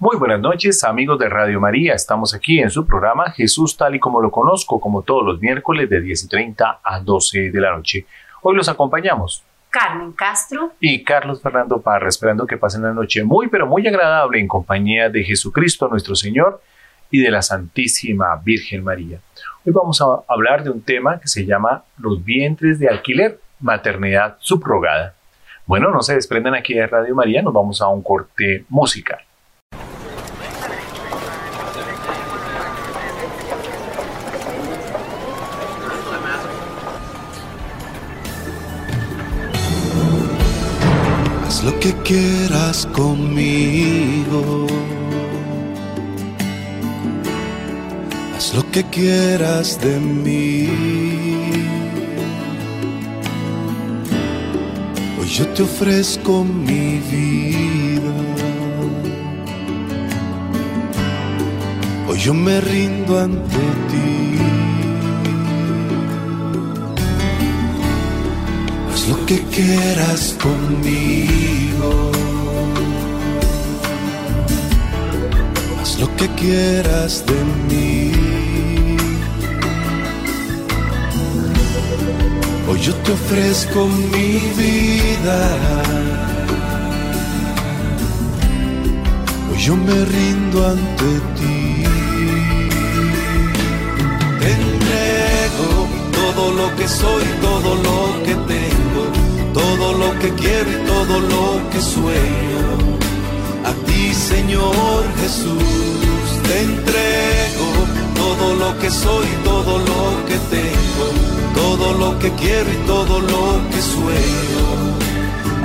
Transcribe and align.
Muy 0.00 0.16
buenas 0.16 0.40
noches, 0.40 0.82
amigos 0.82 1.20
de 1.20 1.28
Radio 1.28 1.60
María. 1.60 1.94
Estamos 1.94 2.34
aquí 2.34 2.58
en 2.58 2.68
su 2.68 2.84
programa 2.84 3.30
Jesús 3.30 3.76
tal 3.76 3.94
y 3.94 4.00
como 4.00 4.20
lo 4.20 4.28
conozco, 4.28 4.80
como 4.80 5.02
todos 5.02 5.24
los 5.24 5.40
miércoles 5.40 5.88
de 5.88 6.00
10 6.00 6.24
y 6.24 6.28
30 6.28 6.80
a 6.82 7.00
12 7.00 7.52
de 7.52 7.60
la 7.60 7.76
noche. 7.76 8.04
Hoy 8.42 8.56
los 8.56 8.68
acompañamos. 8.68 9.44
Carmen 9.70 10.10
Castro 10.10 10.72
y 10.80 11.04
Carlos 11.04 11.40
Fernando 11.40 11.80
Parra, 11.80 12.08
esperando 12.08 12.44
que 12.44 12.56
pasen 12.56 12.82
la 12.82 12.92
noche 12.92 13.22
muy, 13.22 13.46
pero 13.46 13.68
muy 13.68 13.86
agradable 13.86 14.40
en 14.40 14.48
compañía 14.48 15.08
de 15.10 15.22
Jesucristo 15.22 15.86
nuestro 15.86 16.16
Señor 16.16 16.60
y 17.08 17.20
de 17.20 17.30
la 17.30 17.42
Santísima 17.42 18.34
Virgen 18.44 18.82
María. 18.82 19.20
Hoy 19.64 19.72
vamos 19.72 20.02
a 20.02 20.06
hablar 20.26 20.64
de 20.64 20.70
un 20.70 20.82
tema 20.82 21.20
que 21.20 21.28
se 21.28 21.46
llama 21.46 21.84
los 21.98 22.22
vientres 22.24 22.80
de 22.80 22.88
alquiler, 22.88 23.38
maternidad 23.60 24.38
subrogada. 24.40 25.14
Bueno, 25.66 25.90
no 25.92 26.02
se 26.02 26.16
desprendan 26.16 26.56
aquí 26.56 26.74
de 26.74 26.84
Radio 26.88 27.14
María, 27.14 27.42
nos 27.42 27.54
vamos 27.54 27.80
a 27.80 27.86
un 27.86 28.02
corte 28.02 28.64
musical. 28.68 29.20
Quieras 42.04 42.86
conmigo. 42.92 44.66
Haz 48.36 48.54
lo 48.54 48.70
que 48.70 48.84
quieras 48.84 49.80
de 49.80 49.98
mí. 49.98 50.68
Hoy 55.18 55.28
yo 55.28 55.46
te 55.48 55.62
ofrezco 55.62 56.44
mi 56.44 57.00
vida. 57.10 58.14
Hoy 62.08 62.18
yo 62.18 62.34
me 62.34 62.60
rindo 62.60 63.18
ante 63.18 63.58
ti. 63.88 64.04
lo 69.08 69.26
que 69.26 69.38
quieras 69.54 70.36
conmigo. 70.40 72.03
Lo 76.00 76.14
que 76.16 76.28
quieras 76.40 77.24
de 77.26 77.38
mí. 77.68 78.12
Hoy 82.68 82.80
yo 82.80 82.94
te 82.94 83.12
ofrezco 83.12 83.86
mi 83.86 84.38
vida. 84.60 85.38
Hoy 89.50 89.58
yo 89.58 89.76
me 89.76 90.04
rindo 90.04 90.66
ante 90.66 91.10
ti. 91.36 91.84
Te 94.40 94.48
entrego 94.60 95.68
todo 96.12 96.52
lo 96.52 96.76
que 96.76 96.88
soy, 96.88 97.24
todo 97.40 97.74
lo 97.76 98.22
que 98.24 98.34
tengo 98.52 98.74
todo 99.54 99.92
lo 99.94 100.18
que 100.18 100.30
quiero 100.34 100.70
y 100.70 100.86
todo 100.86 101.20
lo 101.20 101.70
que 101.70 101.80
sueño. 101.80 102.83
A 103.64 103.72
ti, 103.86 104.14
Señor 104.14 105.02
Jesús, 105.20 106.24
te 106.46 106.60
entrego 106.68 107.68
todo 108.14 108.54
lo 108.54 108.78
que 108.78 108.90
soy, 108.90 109.26
todo 109.44 109.78
lo 109.78 110.26
que 110.28 110.38
tengo, 110.56 111.06
todo 111.54 111.92
lo 112.02 112.18
que 112.18 112.30
quiero 112.32 112.70
y 112.70 112.86
todo 112.86 113.20
lo 113.20 113.44
que 113.70 113.80
sueño. 113.94 114.66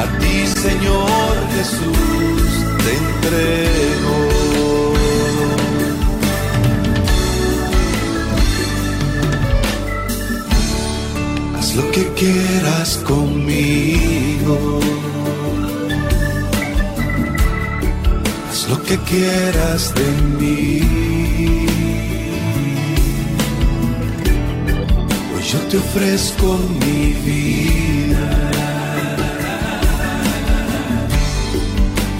A 0.03 0.05
ti, 0.19 0.47
Señor 0.47 1.33
Jesús, 1.55 2.49
te 2.83 2.91
entrego. 3.03 4.39
lo 11.75 11.91
que 11.91 12.05
quieras 12.13 12.97
conmigo. 13.07 14.79
Lo 18.69 18.81
que 18.83 18.97
quieras 18.99 19.93
de 19.95 20.09
mí. 20.39 20.81
Hoy 25.33 25.43
yo 25.51 25.59
te 25.69 25.77
ofrezco 25.77 26.57
mi 26.81 27.13
vida. 27.27 28.25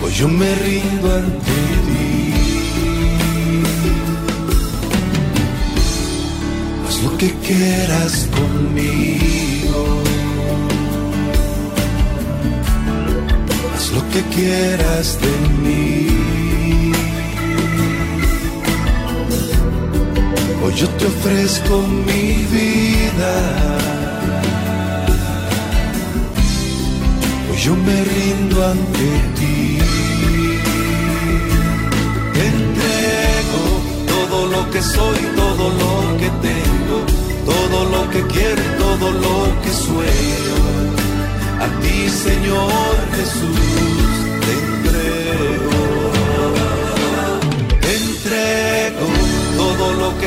Hoy 0.04 0.14
yo 0.14 0.28
me 0.28 0.56
rindo 0.66 1.08
ante 1.16 1.60
ti. 1.86 2.34
Haz 6.88 7.04
lo 7.04 7.18
que 7.18 7.30
quieras 7.48 8.28
conmigo. 8.38 10.00
lo 13.96 14.02
que 14.10 14.22
quieras 14.36 15.18
de 15.22 15.34
mí. 15.64 16.29
Hoy 20.64 20.74
yo 20.76 20.88
te 20.90 21.06
ofrezco 21.06 21.82
mi 22.08 22.46
vida. 22.56 23.34
Hoy 27.50 27.58
yo 27.58 27.76
me 27.76 28.04
rindo 28.04 28.66
ante 28.66 29.08
ti. 29.38 29.78
Te 32.34 32.46
entrego 32.56 33.62
todo 34.08 34.48
lo 34.48 34.70
que 34.72 34.82
soy, 34.82 35.20
todo 35.36 35.70
lo 35.82 36.18
que 36.18 36.30
tengo, 36.48 36.98
todo 37.46 37.86
lo 37.86 38.10
que 38.12 38.22
quiero 38.34 38.70
todo 39.00 39.12
lo 39.12 39.62
que 39.62 39.72
sueño 39.72 40.58
a 41.60 41.68
ti, 41.82 42.10
Señor 42.10 42.96
Jesús, 43.16 44.19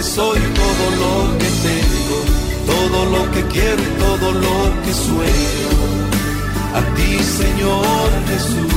soy, 0.03 0.41
todo 0.41 0.85
lo 1.03 1.39
que 1.39 1.51
tengo, 1.69 2.19
todo 2.67 3.05
lo 3.07 3.31
que 3.31 3.43
quiero 3.53 3.83
y 3.83 3.91
todo 3.99 4.33
lo 4.33 4.83
que 4.83 4.93
sueño. 4.93 5.71
A 6.75 6.81
ti, 6.97 7.19
Señor 7.23 8.09
Jesús, 8.29 8.73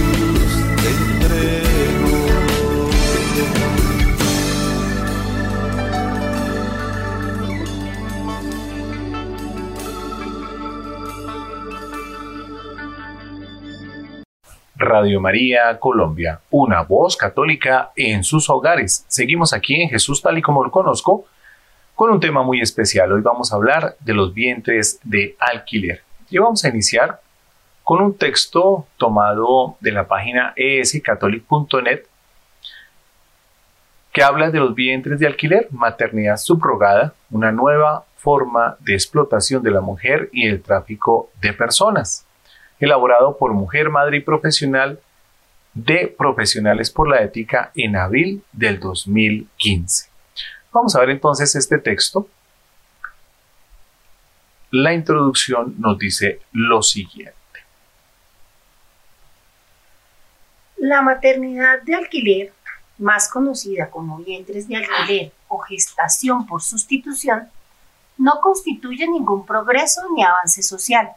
te 0.81 0.89
entrego. 0.89 2.15
Radio 14.95 15.19
María 15.19 15.78
Colombia, 15.78 16.39
una 16.51 16.81
voz 16.83 17.17
católica 17.17 17.91
en 17.97 18.23
sus 18.23 18.50
hogares. 18.50 19.03
Seguimos 19.09 19.51
aquí 19.51 19.81
en 19.81 19.89
Jesús 19.89 20.22
tal 20.22 20.38
y 20.38 20.41
como 20.41 20.63
lo 20.63 20.72
conozco, 20.72 21.25
con 21.95 22.11
un 22.11 22.22
tema 22.22 22.44
muy 22.44 22.61
especial. 22.61 23.11
Hoy 23.11 23.19
vamos 23.19 23.51
a 23.51 23.57
hablar 23.57 23.97
de 24.00 24.13
los 24.13 24.34
vientres 24.34 25.01
de 25.03 25.35
alquiler. 25.38 26.01
Y 26.29 26.38
vamos 26.38 26.63
a 26.63 26.69
iniciar 26.69 27.19
con 27.84 28.01
un 28.01 28.17
texto 28.17 28.88
tomado 28.95 29.75
de 29.81 29.91
la 29.91 30.07
página 30.07 30.53
escatholic.net 30.55 32.03
que 34.13 34.23
habla 34.23 34.50
de 34.50 34.59
los 34.59 34.73
vientres 34.75 35.19
de 35.19 35.28
alquiler, 35.28 35.67
maternidad 35.72 36.38
subrogada, 36.38 37.13
una 37.31 37.51
nueva 37.51 38.05
forma 38.16 38.78
de 38.79 38.94
explotación 38.94 39.61
de 39.61 39.72
la 39.72 39.81
mujer 39.81 40.29
y 40.31 40.47
el 40.47 40.61
tráfico 40.61 41.31
de 41.41 41.51
personas 41.51 42.25
elaborado 42.79 43.37
por 43.37 43.53
Mujer, 43.53 43.89
Madre 43.89 44.17
y 44.17 44.21
Profesional 44.21 44.99
de 45.73 46.07
Profesionales 46.07 46.89
por 46.89 47.09
la 47.09 47.21
Ética 47.21 47.71
en 47.75 47.95
abril 47.95 48.43
del 48.51 48.79
2015. 48.79 50.09
Vamos 50.72 50.95
a 50.95 50.99
ver 51.01 51.09
entonces 51.09 51.55
este 51.55 51.77
texto. 51.77 52.27
La 54.72 54.93
introducción 54.93 55.75
nos 55.77 55.97
dice 55.97 56.41
lo 56.51 56.81
siguiente. 56.81 57.35
La 60.78 61.01
maternidad 61.01 61.81
de 61.81 61.95
alquiler, 61.95 62.53
más 62.97 63.29
conocida 63.29 63.89
como 63.89 64.17
vientres 64.17 64.67
de 64.67 64.78
alquiler 64.78 65.31
o 65.47 65.59
gestación 65.59 66.45
por 66.45 66.61
sustitución, 66.61 67.49
no 68.17 68.39
constituye 68.41 69.07
ningún 69.07 69.45
progreso 69.45 70.01
ni 70.13 70.23
avance 70.23 70.61
social 70.61 71.09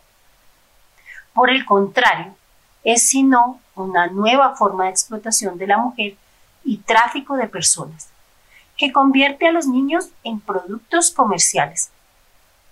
por 1.38 1.50
el 1.50 1.64
contrario, 1.64 2.34
es 2.82 3.10
sino 3.10 3.60
una 3.76 4.08
nueva 4.08 4.56
forma 4.56 4.86
de 4.86 4.90
explotación 4.90 5.56
de 5.56 5.68
la 5.68 5.78
mujer 5.78 6.16
y 6.64 6.78
tráfico 6.78 7.36
de 7.36 7.46
personas, 7.46 8.10
que 8.76 8.90
convierte 8.90 9.46
a 9.46 9.52
los 9.52 9.68
niños 9.68 10.08
en 10.24 10.40
productos 10.40 11.12
comerciales. 11.12 11.92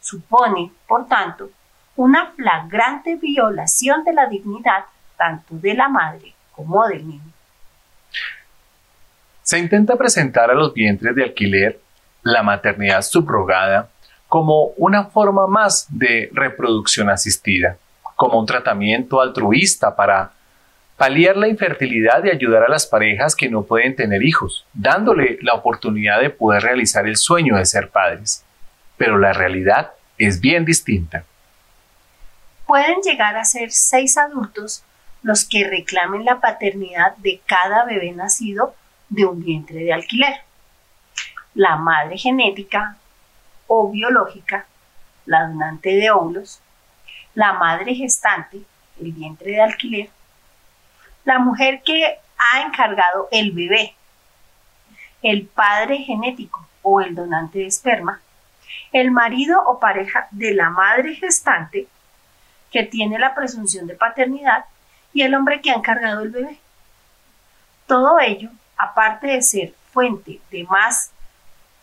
Supone, 0.00 0.72
por 0.88 1.06
tanto, 1.06 1.48
una 1.94 2.32
flagrante 2.32 3.14
violación 3.14 4.02
de 4.02 4.14
la 4.14 4.26
dignidad 4.26 4.86
tanto 5.16 5.54
de 5.54 5.74
la 5.74 5.88
madre 5.88 6.34
como 6.50 6.88
del 6.88 7.06
niño. 7.06 7.32
Se 9.44 9.60
intenta 9.60 9.94
presentar 9.94 10.50
a 10.50 10.54
los 10.54 10.74
vientres 10.74 11.14
de 11.14 11.22
alquiler 11.22 11.80
la 12.24 12.42
maternidad 12.42 13.02
subrogada 13.02 13.90
como 14.26 14.72
una 14.76 15.04
forma 15.04 15.46
más 15.46 15.86
de 15.88 16.30
reproducción 16.32 17.08
asistida, 17.08 17.78
como 18.16 18.40
un 18.40 18.46
tratamiento 18.46 19.20
altruista 19.20 19.94
para 19.94 20.32
paliar 20.96 21.36
la 21.36 21.48
infertilidad 21.48 22.24
y 22.24 22.30
ayudar 22.30 22.64
a 22.64 22.68
las 22.68 22.86
parejas 22.86 23.36
que 23.36 23.50
no 23.50 23.62
pueden 23.62 23.94
tener 23.94 24.24
hijos, 24.24 24.66
dándole 24.72 25.38
la 25.42 25.54
oportunidad 25.54 26.20
de 26.20 26.30
poder 26.30 26.62
realizar 26.62 27.06
el 27.06 27.16
sueño 27.16 27.56
de 27.56 27.66
ser 27.66 27.90
padres. 27.90 28.44
Pero 28.96 29.18
la 29.18 29.34
realidad 29.34 29.92
es 30.16 30.40
bien 30.40 30.64
distinta. 30.64 31.24
Pueden 32.66 33.00
llegar 33.02 33.36
a 33.36 33.44
ser 33.44 33.70
seis 33.70 34.16
adultos 34.16 34.82
los 35.22 35.44
que 35.44 35.68
reclamen 35.68 36.24
la 36.24 36.40
paternidad 36.40 37.16
de 37.18 37.40
cada 37.46 37.84
bebé 37.84 38.12
nacido 38.12 38.74
de 39.08 39.26
un 39.26 39.44
vientre 39.44 39.80
de 39.80 39.92
alquiler. 39.92 40.40
La 41.54 41.76
madre 41.76 42.16
genética 42.16 42.96
o 43.66 43.90
biológica, 43.90 44.66
la 45.26 45.46
donante 45.48 45.90
de 45.90 46.10
óvulos, 46.10 46.60
la 47.36 47.52
madre 47.52 47.94
gestante, 47.94 48.62
el 48.98 49.12
vientre 49.12 49.50
de 49.50 49.60
alquiler, 49.60 50.10
la 51.24 51.38
mujer 51.38 51.82
que 51.84 52.18
ha 52.38 52.62
encargado 52.62 53.28
el 53.30 53.52
bebé, 53.52 53.94
el 55.22 55.46
padre 55.46 55.98
genético 55.98 56.66
o 56.80 57.02
el 57.02 57.14
donante 57.14 57.58
de 57.58 57.66
esperma, 57.66 58.22
el 58.90 59.10
marido 59.10 59.62
o 59.66 59.78
pareja 59.78 60.28
de 60.30 60.54
la 60.54 60.70
madre 60.70 61.14
gestante 61.14 61.86
que 62.72 62.84
tiene 62.84 63.18
la 63.18 63.34
presunción 63.34 63.86
de 63.86 63.96
paternidad 63.96 64.64
y 65.12 65.20
el 65.20 65.34
hombre 65.34 65.60
que 65.60 65.70
ha 65.70 65.74
encargado 65.74 66.22
el 66.22 66.30
bebé. 66.30 66.58
Todo 67.86 68.18
ello, 68.18 68.48
aparte 68.78 69.26
de 69.26 69.42
ser 69.42 69.74
fuente 69.92 70.40
de 70.50 70.64
más 70.64 71.10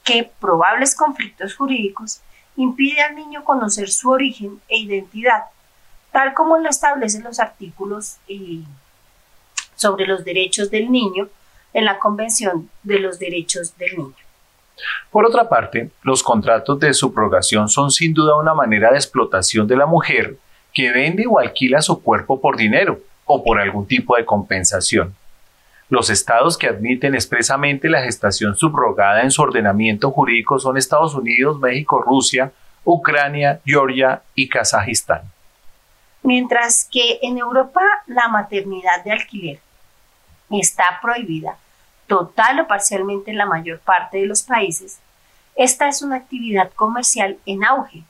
que 0.03 0.31
probables 0.39 0.95
conflictos 0.95 1.55
jurídicos, 1.55 2.21
impide 2.55 3.01
al 3.01 3.15
niño 3.15 3.43
conocer 3.43 3.89
su 3.89 4.09
origen 4.09 4.61
e 4.67 4.77
identidad, 4.77 5.43
tal 6.11 6.33
como 6.33 6.57
lo 6.57 6.69
establecen 6.69 7.23
los 7.23 7.39
artículos 7.39 8.17
eh, 8.27 8.61
sobre 9.75 10.05
los 10.05 10.23
derechos 10.23 10.69
del 10.69 10.91
niño 10.91 11.29
en 11.73 11.85
la 11.85 11.99
Convención 11.99 12.69
de 12.83 12.99
los 12.99 13.19
Derechos 13.19 13.75
del 13.77 13.97
Niño. 13.97 14.15
Por 15.11 15.25
otra 15.25 15.47
parte, 15.49 15.91
los 16.03 16.23
contratos 16.23 16.79
de 16.79 16.93
subrogación 16.93 17.69
son 17.69 17.91
sin 17.91 18.13
duda 18.13 18.37
una 18.37 18.53
manera 18.53 18.91
de 18.91 18.97
explotación 18.97 19.67
de 19.67 19.77
la 19.77 19.85
mujer 19.85 20.37
que 20.73 20.91
vende 20.91 21.25
o 21.27 21.39
alquila 21.39 21.81
su 21.81 22.01
cuerpo 22.01 22.41
por 22.41 22.57
dinero 22.57 22.99
o 23.25 23.43
por 23.43 23.59
algún 23.59 23.87
tipo 23.87 24.15
de 24.15 24.25
compensación. 24.25 25.15
Los 25.93 26.09
estados 26.09 26.57
que 26.57 26.65
admiten 26.65 27.13
expresamente 27.13 27.87
la 27.87 28.01
gestación 28.01 28.55
subrogada 28.55 29.21
en 29.21 29.29
su 29.29 29.43
ordenamiento 29.43 30.09
jurídico 30.09 30.57
son 30.57 30.75
Estados 30.75 31.13
Unidos, 31.13 31.59
México, 31.59 32.01
Rusia, 32.01 32.51
Ucrania, 32.83 33.61
Georgia 33.63 34.23
y 34.33 34.49
Kazajistán. 34.49 35.21
Mientras 36.23 36.89
que 36.91 37.19
en 37.21 37.37
Europa 37.37 37.83
la 38.07 38.27
maternidad 38.27 39.03
de 39.03 39.11
alquiler 39.11 39.59
está 40.49 40.97
prohibida 40.99 41.57
total 42.07 42.61
o 42.61 42.67
parcialmente 42.67 43.29
en 43.29 43.37
la 43.37 43.45
mayor 43.45 43.77
parte 43.77 44.17
de 44.17 44.25
los 44.25 44.41
países, 44.41 44.97
esta 45.55 45.87
es 45.87 46.01
una 46.01 46.15
actividad 46.15 46.71
comercial 46.71 47.37
en 47.45 47.63
auge 47.63 48.03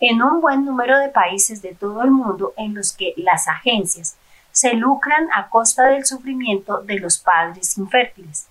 en 0.00 0.20
un 0.20 0.40
buen 0.40 0.64
número 0.64 0.98
de 0.98 1.08
países 1.08 1.62
de 1.62 1.72
todo 1.72 2.02
el 2.02 2.10
mundo 2.10 2.52
en 2.56 2.74
los 2.74 2.92
que 2.92 3.14
las 3.16 3.46
agencias 3.46 4.16
se 4.52 4.74
lucran 4.74 5.28
a 5.34 5.48
costa 5.48 5.88
del 5.88 6.04
sufrimiento 6.04 6.82
de 6.82 6.98
los 6.98 7.18
padres 7.18 7.76
infértiles, 7.78 8.46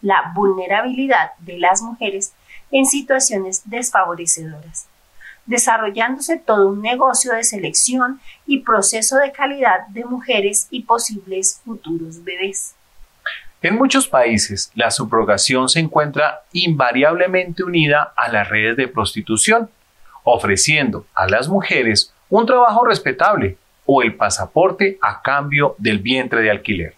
la 0.00 0.32
vulnerabilidad 0.34 1.32
de 1.40 1.58
las 1.58 1.82
mujeres 1.82 2.32
en 2.70 2.86
situaciones 2.86 3.62
desfavorecedoras, 3.64 4.86
desarrollándose 5.46 6.38
todo 6.38 6.68
un 6.68 6.82
negocio 6.82 7.32
de 7.32 7.44
selección 7.44 8.20
y 8.46 8.60
proceso 8.60 9.16
de 9.16 9.32
calidad 9.32 9.86
de 9.88 10.04
mujeres 10.04 10.68
y 10.70 10.82
posibles 10.82 11.60
futuros 11.64 12.22
bebés. 12.22 12.74
En 13.60 13.76
muchos 13.76 14.06
países, 14.06 14.70
la 14.74 14.90
subrogación 14.90 15.68
se 15.68 15.80
encuentra 15.80 16.42
invariablemente 16.52 17.64
unida 17.64 18.12
a 18.14 18.28
las 18.28 18.48
redes 18.48 18.76
de 18.76 18.88
prostitución, 18.88 19.70
ofreciendo 20.22 21.06
a 21.14 21.26
las 21.28 21.48
mujeres 21.48 22.12
un 22.28 22.44
trabajo 22.46 22.84
respetable 22.84 23.56
o 23.86 24.02
el 24.02 24.16
pasaporte 24.16 24.98
a 25.02 25.20
cambio 25.20 25.74
del 25.78 25.98
vientre 25.98 26.40
de 26.40 26.50
alquiler. 26.50 26.94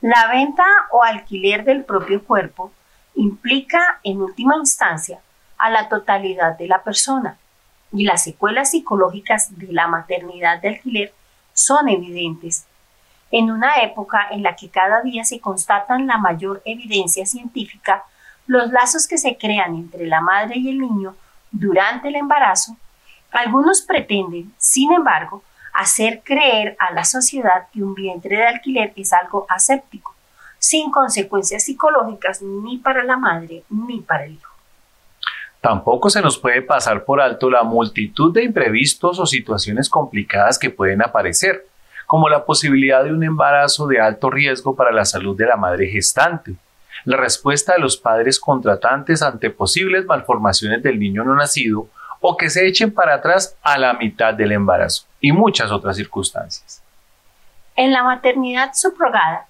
La 0.00 0.28
venta 0.28 0.64
o 0.92 1.02
alquiler 1.02 1.64
del 1.64 1.84
propio 1.84 2.24
cuerpo 2.24 2.72
implica, 3.14 4.00
en 4.02 4.22
última 4.22 4.56
instancia, 4.56 5.20
a 5.58 5.68
la 5.68 5.88
totalidad 5.88 6.56
de 6.56 6.68
la 6.68 6.82
persona, 6.82 7.36
y 7.92 8.04
las 8.04 8.24
secuelas 8.24 8.70
psicológicas 8.70 9.58
de 9.58 9.72
la 9.72 9.88
maternidad 9.88 10.60
de 10.60 10.68
alquiler 10.68 11.12
son 11.52 11.88
evidentes. 11.88 12.66
En 13.30 13.50
una 13.50 13.82
época 13.82 14.28
en 14.30 14.42
la 14.42 14.56
que 14.56 14.70
cada 14.70 15.02
día 15.02 15.24
se 15.24 15.40
constatan 15.40 16.06
la 16.06 16.16
mayor 16.16 16.62
evidencia 16.64 17.26
científica, 17.26 18.04
los 18.46 18.70
lazos 18.70 19.06
que 19.06 19.18
se 19.18 19.36
crean 19.36 19.74
entre 19.74 20.06
la 20.06 20.20
madre 20.20 20.56
y 20.56 20.70
el 20.70 20.78
niño 20.78 21.14
durante 21.50 22.08
el 22.08 22.16
embarazo 22.16 22.76
algunos 23.32 23.82
pretenden, 23.82 24.52
sin 24.58 24.92
embargo, 24.92 25.42
hacer 25.72 26.22
creer 26.24 26.76
a 26.78 26.92
la 26.92 27.04
sociedad 27.04 27.68
que 27.72 27.82
un 27.82 27.94
vientre 27.94 28.36
de 28.36 28.46
alquiler 28.46 28.92
es 28.96 29.12
algo 29.12 29.46
aséptico, 29.48 30.14
sin 30.58 30.90
consecuencias 30.90 31.64
psicológicas 31.64 32.42
ni 32.42 32.78
para 32.78 33.04
la 33.04 33.16
madre 33.16 33.64
ni 33.70 34.00
para 34.00 34.24
el 34.24 34.32
hijo. 34.32 34.50
Tampoco 35.60 36.08
se 36.08 36.22
nos 36.22 36.38
puede 36.38 36.62
pasar 36.62 37.04
por 37.04 37.20
alto 37.20 37.50
la 37.50 37.62
multitud 37.62 38.32
de 38.32 38.44
imprevistos 38.44 39.18
o 39.18 39.26
situaciones 39.26 39.90
complicadas 39.90 40.58
que 40.58 40.70
pueden 40.70 41.02
aparecer, 41.02 41.66
como 42.06 42.28
la 42.28 42.44
posibilidad 42.44 43.04
de 43.04 43.12
un 43.12 43.22
embarazo 43.22 43.86
de 43.86 44.00
alto 44.00 44.30
riesgo 44.30 44.74
para 44.74 44.90
la 44.90 45.04
salud 45.04 45.36
de 45.36 45.46
la 45.46 45.56
madre 45.56 45.86
gestante, 45.86 46.54
la 47.04 47.16
respuesta 47.16 47.74
de 47.74 47.78
los 47.78 47.96
padres 47.96 48.40
contratantes 48.40 49.22
ante 49.22 49.50
posibles 49.50 50.06
malformaciones 50.06 50.82
del 50.82 50.98
niño 50.98 51.24
no 51.24 51.34
nacido 51.34 51.88
o 52.20 52.36
que 52.36 52.50
se 52.50 52.66
echen 52.66 52.92
para 52.92 53.14
atrás 53.14 53.56
a 53.62 53.78
la 53.78 53.94
mitad 53.94 54.34
del 54.34 54.52
embarazo 54.52 55.06
y 55.20 55.32
muchas 55.32 55.70
otras 55.70 55.96
circunstancias. 55.96 56.82
En 57.76 57.92
la 57.92 58.02
maternidad 58.02 58.72
subrogada, 58.74 59.46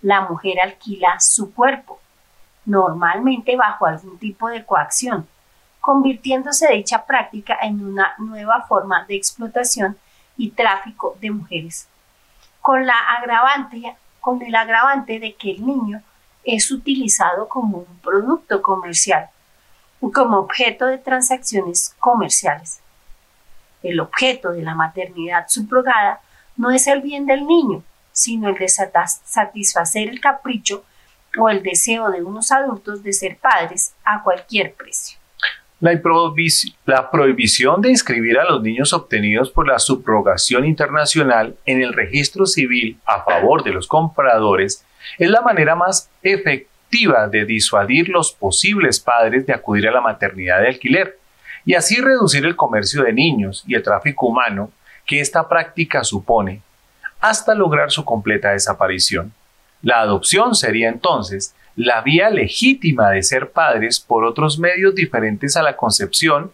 la 0.00 0.22
mujer 0.22 0.60
alquila 0.60 1.20
su 1.20 1.52
cuerpo, 1.52 2.00
normalmente 2.64 3.56
bajo 3.56 3.86
algún 3.86 4.18
tipo 4.18 4.48
de 4.48 4.64
coacción, 4.64 5.28
convirtiéndose 5.80 6.72
dicha 6.72 7.04
práctica 7.04 7.58
en 7.60 7.84
una 7.84 8.14
nueva 8.18 8.62
forma 8.66 9.04
de 9.04 9.16
explotación 9.16 9.98
y 10.36 10.50
tráfico 10.50 11.16
de 11.20 11.30
mujeres, 11.30 11.88
con, 12.62 12.86
la 12.86 12.98
agravante, 13.18 13.96
con 14.20 14.40
el 14.40 14.54
agravante 14.54 15.20
de 15.20 15.34
que 15.34 15.50
el 15.50 15.66
niño 15.66 16.02
es 16.42 16.70
utilizado 16.70 17.48
como 17.48 17.78
un 17.78 17.98
producto 18.02 18.62
comercial 18.62 19.28
como 20.12 20.38
objeto 20.38 20.86
de 20.86 20.98
transacciones 20.98 21.94
comerciales. 21.98 22.80
El 23.82 24.00
objeto 24.00 24.52
de 24.52 24.62
la 24.62 24.74
maternidad 24.74 25.46
subrogada 25.48 26.20
no 26.56 26.70
es 26.70 26.86
el 26.86 27.02
bien 27.02 27.26
del 27.26 27.46
niño, 27.46 27.82
sino 28.12 28.48
el 28.48 28.56
de 28.56 28.68
satisfacer 28.68 30.08
el 30.08 30.20
capricho 30.20 30.84
o 31.38 31.48
el 31.48 31.62
deseo 31.62 32.10
de 32.10 32.22
unos 32.22 32.52
adultos 32.52 33.02
de 33.02 33.12
ser 33.12 33.36
padres 33.36 33.92
a 34.04 34.22
cualquier 34.22 34.74
precio. 34.74 35.18
La, 35.80 37.10
prohibición 37.10 37.82
de 37.82 37.90
inscribir 37.90 38.38
a 38.38 38.44
los 38.44 38.62
niños 38.62 38.92
obtenidos 38.92 39.50
por 39.50 39.66
la 39.66 39.78
subrogación 39.78 40.64
internacional 40.64 41.56
en 41.66 41.82
el 41.82 41.92
registro 41.92 42.46
civil 42.46 42.98
a 43.04 43.22
favor 43.22 43.62
de 43.62 43.72
los 43.72 43.86
compradores 43.86 44.84
es 45.18 45.28
la 45.28 45.42
manera 45.42 45.74
más 45.74 46.10
efectiva 46.22 46.73
de 47.30 47.44
disuadir 47.44 48.08
los 48.08 48.32
posibles 48.32 49.00
padres 49.00 49.46
de 49.46 49.52
acudir 49.52 49.88
a 49.88 49.92
la 49.92 50.00
maternidad 50.00 50.60
de 50.60 50.68
alquiler 50.68 51.18
y 51.64 51.74
así 51.74 52.00
reducir 52.00 52.44
el 52.46 52.54
comercio 52.54 53.02
de 53.02 53.12
niños 53.12 53.64
y 53.66 53.74
el 53.74 53.82
tráfico 53.82 54.26
humano 54.26 54.70
que 55.04 55.20
esta 55.20 55.48
práctica 55.48 56.04
supone, 56.04 56.62
hasta 57.20 57.54
lograr 57.54 57.90
su 57.90 58.04
completa 58.04 58.52
desaparición. 58.52 59.32
La 59.82 60.00
adopción 60.00 60.54
sería 60.54 60.88
entonces 60.88 61.54
la 61.74 62.00
vía 62.00 62.30
legítima 62.30 63.10
de 63.10 63.22
ser 63.22 63.50
padres 63.50 63.98
por 63.98 64.24
otros 64.24 64.58
medios 64.58 64.94
diferentes 64.94 65.56
a 65.56 65.62
la 65.62 65.76
concepción 65.76 66.52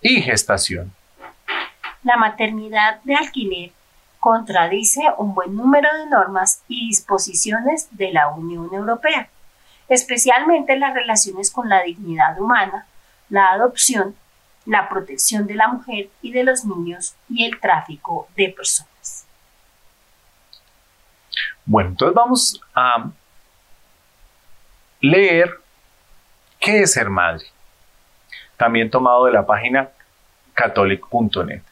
y 0.00 0.22
gestación. 0.22 0.92
La 2.04 2.16
maternidad 2.16 3.00
de 3.02 3.16
alquiler 3.16 3.72
contradice 4.22 5.00
un 5.18 5.34
buen 5.34 5.56
número 5.56 5.88
de 5.98 6.06
normas 6.06 6.62
y 6.68 6.86
disposiciones 6.86 7.88
de 7.90 8.12
la 8.12 8.28
Unión 8.28 8.72
Europea, 8.72 9.28
especialmente 9.88 10.78
las 10.78 10.94
relaciones 10.94 11.50
con 11.50 11.68
la 11.68 11.82
dignidad 11.82 12.40
humana, 12.40 12.86
la 13.28 13.50
adopción, 13.50 14.14
la 14.64 14.88
protección 14.88 15.48
de 15.48 15.56
la 15.56 15.66
mujer 15.66 16.08
y 16.22 16.30
de 16.30 16.44
los 16.44 16.64
niños 16.64 17.16
y 17.28 17.46
el 17.46 17.58
tráfico 17.58 18.28
de 18.36 18.50
personas. 18.50 19.26
Bueno, 21.66 21.90
entonces 21.90 22.14
vamos 22.14 22.60
a 22.76 23.10
leer 25.00 25.50
qué 26.60 26.82
es 26.82 26.92
ser 26.92 27.10
madre. 27.10 27.46
También 28.56 28.88
tomado 28.88 29.24
de 29.24 29.32
la 29.32 29.44
página 29.44 29.90
catholic.net. 30.54 31.62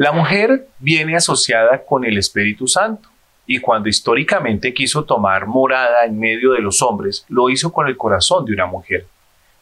La 0.00 0.12
mujer 0.12 0.66
viene 0.78 1.14
asociada 1.14 1.84
con 1.84 2.06
el 2.06 2.16
Espíritu 2.16 2.66
Santo 2.66 3.10
y 3.46 3.60
cuando 3.60 3.90
históricamente 3.90 4.72
quiso 4.72 5.04
tomar 5.04 5.46
morada 5.46 6.06
en 6.06 6.18
medio 6.18 6.52
de 6.52 6.62
los 6.62 6.80
hombres, 6.80 7.26
lo 7.28 7.50
hizo 7.50 7.70
con 7.70 7.86
el 7.86 7.98
corazón 7.98 8.46
de 8.46 8.54
una 8.54 8.64
mujer. 8.64 9.06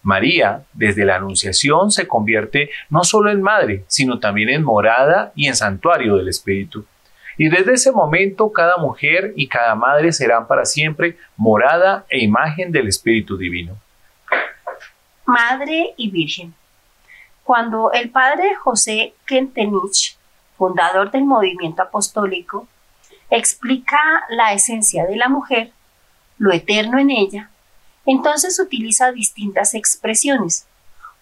María, 0.04 0.62
desde 0.73 1.04
la 1.04 1.16
Anunciación, 1.16 1.90
se 1.90 2.07
convierte 2.07 2.71
no 2.88 3.02
solo 3.02 3.33
en 3.33 3.42
madre, 3.42 3.83
sino 3.88 4.21
también 4.21 4.50
en 4.50 4.62
morada 4.62 5.33
y 5.35 5.49
en 5.49 5.57
santuario 5.57 6.14
del 6.14 6.28
Espíritu. 6.28 6.87
Y 7.37 7.49
desde 7.49 7.73
ese 7.73 7.90
momento 7.90 8.52
cada 8.52 8.76
mujer 8.76 9.33
y 9.35 9.49
cada 9.49 9.75
madre 9.75 10.12
serán 10.12 10.47
para 10.47 10.66
siempre 10.66 11.16
morada 11.37 12.07
e 12.09 12.23
imagen 12.23 12.71
del 12.71 12.87
Espíritu 12.87 13.37
Divino. 13.37 13.76
Madre 15.26 15.95
y 15.97 16.09
Virgen. 16.12 16.54
Cuando 17.42 17.90
el 17.90 18.11
padre 18.11 18.54
José 18.54 19.14
Kentenich, 19.26 20.18
fundador 20.59 21.11
del 21.11 21.25
movimiento 21.25 21.83
apostólico, 21.83 22.67
explica 23.31 23.99
la 24.29 24.53
esencia 24.53 25.07
de 25.07 25.17
la 25.17 25.29
mujer, 25.29 25.73
lo 26.37 26.53
eterno 26.53 26.99
en 26.99 27.11
ella, 27.11 27.50
entonces 28.05 28.59
utiliza 28.59 29.12
distintas 29.12 29.75
expresiones. 29.75 30.67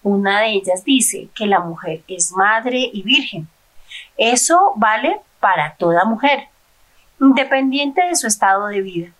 Una 0.03 0.41
de 0.41 0.51
ellas 0.51 0.83
dice 0.83 1.29
que 1.35 1.45
la 1.45 1.59
mujer 1.59 2.01
es 2.07 2.31
madre 2.31 2.89
y 2.91 3.03
virgen. 3.03 3.47
Eso 4.17 4.73
vale 4.75 5.19
para 5.39 5.75
toda 5.75 6.05
mujer, 6.05 6.47
independiente 7.19 8.01
de 8.01 8.15
su 8.15 8.27
estado 8.27 8.67
de 8.67 8.81
vida. 8.81 9.11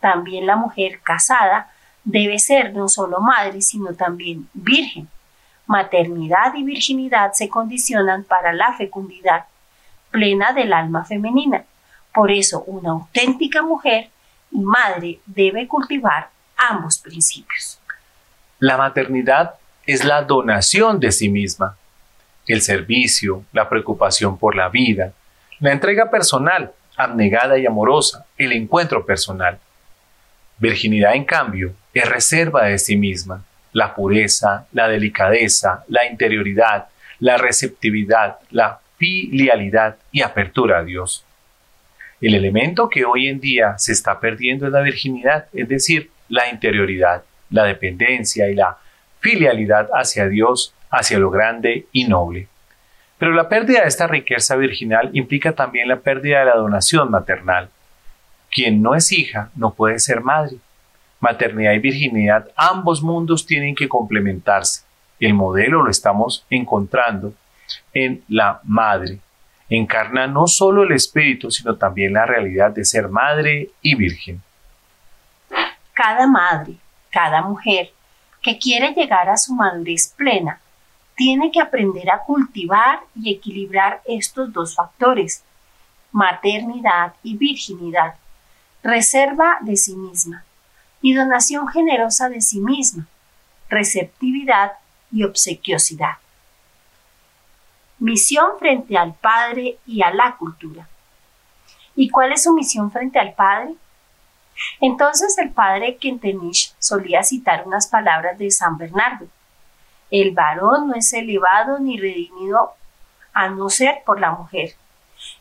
También 0.00 0.46
la 0.46 0.56
mujer 0.56 1.00
casada 1.02 1.72
debe 2.04 2.38
ser 2.38 2.72
no 2.74 2.88
solo 2.88 3.20
madre, 3.20 3.62
sino 3.62 3.94
también 3.94 4.48
virgen. 4.54 5.08
Maternidad 5.72 6.54
y 6.54 6.64
virginidad 6.64 7.32
se 7.32 7.48
condicionan 7.48 8.24
para 8.24 8.52
la 8.52 8.74
fecundidad 8.74 9.46
plena 10.10 10.52
del 10.52 10.72
alma 10.72 11.04
femenina 11.04 11.64
por 12.12 12.30
eso, 12.30 12.62
una 12.66 12.90
auténtica 12.90 13.62
mujer 13.62 14.10
y 14.50 14.60
madre 14.60 15.20
debe 15.24 15.66
cultivar 15.66 16.28
ambos 16.56 16.98
principios. 16.98 17.80
La 18.58 18.76
maternidad 18.76 19.54
es 19.86 20.04
la 20.04 20.22
donación 20.22 21.00
de 21.00 21.10
sí 21.10 21.28
misma, 21.28 21.76
el 22.46 22.60
servicio, 22.60 23.44
la 23.52 23.68
preocupación 23.68 24.36
por 24.36 24.54
la 24.54 24.68
vida, 24.68 25.12
la 25.58 25.72
entrega 25.72 26.10
personal, 26.10 26.72
abnegada 26.96 27.58
y 27.58 27.66
amorosa, 27.66 28.26
el 28.36 28.52
encuentro 28.52 29.06
personal. 29.06 29.58
Virginidad, 30.58 31.14
en 31.14 31.24
cambio, 31.24 31.74
es 31.94 32.08
reserva 32.08 32.64
de 32.64 32.78
sí 32.78 32.96
misma, 32.96 33.42
la 33.72 33.94
pureza, 33.94 34.66
la 34.72 34.88
delicadeza, 34.88 35.84
la 35.88 36.06
interioridad, 36.06 36.88
la 37.20 37.36
receptividad, 37.38 38.36
la 38.50 38.80
filialidad 38.96 39.96
y 40.10 40.22
apertura 40.22 40.78
a 40.78 40.84
Dios. 40.84 41.24
El 42.20 42.34
elemento 42.34 42.88
que 42.88 43.04
hoy 43.04 43.28
en 43.28 43.40
día 43.40 43.76
se 43.78 43.92
está 43.92 44.20
perdiendo 44.20 44.66
es 44.66 44.72
la 44.72 44.80
virginidad, 44.80 45.46
es 45.52 45.68
decir, 45.68 46.10
la 46.28 46.48
interioridad, 46.48 47.24
la 47.50 47.64
dependencia 47.64 48.48
y 48.48 48.54
la 48.54 48.76
filialidad 49.20 49.88
hacia 49.92 50.28
Dios, 50.28 50.74
hacia 50.90 51.18
lo 51.18 51.30
grande 51.30 51.86
y 51.92 52.04
noble. 52.04 52.48
Pero 53.18 53.32
la 53.32 53.48
pérdida 53.48 53.82
de 53.82 53.88
esta 53.88 54.06
riqueza 54.06 54.56
virginal 54.56 55.10
implica 55.12 55.52
también 55.52 55.88
la 55.88 56.00
pérdida 56.00 56.40
de 56.40 56.46
la 56.46 56.56
donación 56.56 57.10
maternal. 57.10 57.70
Quien 58.50 58.82
no 58.82 58.94
es 58.94 59.12
hija 59.12 59.50
no 59.54 59.74
puede 59.74 59.98
ser 59.98 60.20
madre. 60.22 60.56
Maternidad 61.22 61.74
y 61.74 61.78
virginidad, 61.78 62.48
ambos 62.56 63.00
mundos 63.00 63.46
tienen 63.46 63.76
que 63.76 63.88
complementarse. 63.88 64.82
El 65.20 65.34
modelo 65.34 65.80
lo 65.84 65.88
estamos 65.88 66.44
encontrando 66.50 67.32
en 67.94 68.24
la 68.26 68.60
madre, 68.64 69.20
encarna 69.70 70.26
no 70.26 70.48
solo 70.48 70.82
el 70.82 70.90
espíritu, 70.90 71.48
sino 71.52 71.76
también 71.76 72.14
la 72.14 72.26
realidad 72.26 72.72
de 72.72 72.84
ser 72.84 73.08
madre 73.08 73.70
y 73.82 73.94
virgen. 73.94 74.42
Cada 75.92 76.26
madre, 76.26 76.74
cada 77.10 77.40
mujer 77.40 77.92
que 78.42 78.58
quiere 78.58 78.92
llegar 78.92 79.30
a 79.30 79.36
su 79.36 79.54
madurez 79.54 80.12
plena, 80.16 80.60
tiene 81.14 81.52
que 81.52 81.60
aprender 81.60 82.10
a 82.10 82.18
cultivar 82.18 82.98
y 83.14 83.32
equilibrar 83.32 84.00
estos 84.06 84.52
dos 84.52 84.74
factores, 84.74 85.44
maternidad 86.10 87.14
y 87.22 87.36
virginidad, 87.36 88.16
reserva 88.82 89.58
de 89.60 89.76
sí 89.76 89.94
misma 89.94 90.44
y 91.02 91.14
donación 91.14 91.68
generosa 91.68 92.30
de 92.30 92.40
sí 92.40 92.60
misma, 92.60 93.06
receptividad 93.68 94.72
y 95.10 95.24
obsequiosidad 95.24 96.16
misión 98.02 98.58
frente 98.58 98.98
al 98.98 99.14
Padre 99.14 99.78
y 99.86 100.02
a 100.02 100.12
la 100.12 100.36
cultura. 100.36 100.88
¿Y 101.94 102.10
cuál 102.10 102.32
es 102.32 102.42
su 102.42 102.52
misión 102.52 102.90
frente 102.90 103.20
al 103.20 103.32
Padre? 103.34 103.74
Entonces 104.80 105.38
el 105.38 105.50
padre 105.50 105.96
Kentenich 105.96 106.74
solía 106.78 107.22
citar 107.22 107.62
unas 107.64 107.86
palabras 107.86 108.36
de 108.38 108.50
San 108.50 108.76
Bernardo. 108.76 109.26
El 110.10 110.32
varón 110.32 110.88
no 110.88 110.94
es 110.94 111.12
elevado 111.12 111.78
ni 111.78 111.98
redimido 111.98 112.72
a 113.32 113.48
no 113.48 113.70
ser 113.70 114.02
por 114.04 114.20
la 114.20 114.32
mujer. 114.32 114.74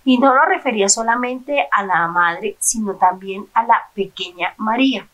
Y 0.05 0.19
no 0.19 0.33
lo 0.33 0.45
refería 0.45 0.87
solamente 0.87 1.67
a 1.71 1.83
la 1.83 2.07
madre, 2.07 2.55
sino 2.59 2.95
también 2.95 3.47
a 3.53 3.63
la 3.63 3.89
pequeña 3.95 4.53
María, 4.57 5.07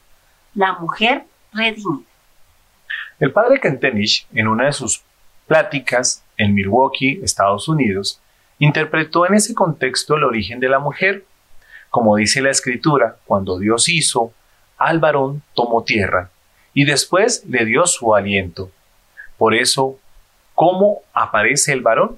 la 0.58 0.74
mujer 0.74 1.24
redimida. 1.54 2.04
El 3.20 3.32
padre 3.32 3.60
Kentenich, 3.60 4.28
en 4.34 4.48
una 4.48 4.66
de 4.66 4.74
sus 4.74 5.04
pláticas 5.46 6.24
en 6.36 6.56
Milwaukee, 6.56 7.20
Estados 7.24 7.68
Unidos, 7.68 8.20
interpretó 8.58 9.28
en 9.28 9.36
ese 9.36 9.54
contexto 9.54 10.16
el 10.16 10.24
origen 10.24 10.60
de 10.60 10.68
la 10.68 10.80
mujer. 10.80 11.26
Como 11.92 12.16
dice 12.16 12.42
la 12.42 12.50
escritura, 12.50 13.18
cuando 13.26 13.60
Dios 13.60 13.88
hizo, 13.88 14.34
al 14.78 15.00
varón 15.00 15.44
tomó 15.54 15.84
tierra 15.84 16.32
y 16.74 16.86
después 16.86 17.44
le 17.48 17.64
dio 17.66 17.86
su 17.86 18.16
aliento. 18.16 18.72
Por 19.38 19.54
eso, 19.54 20.00
¿cómo 20.56 21.02
aparece 21.14 21.72
el 21.72 21.82
varón? 21.82 22.18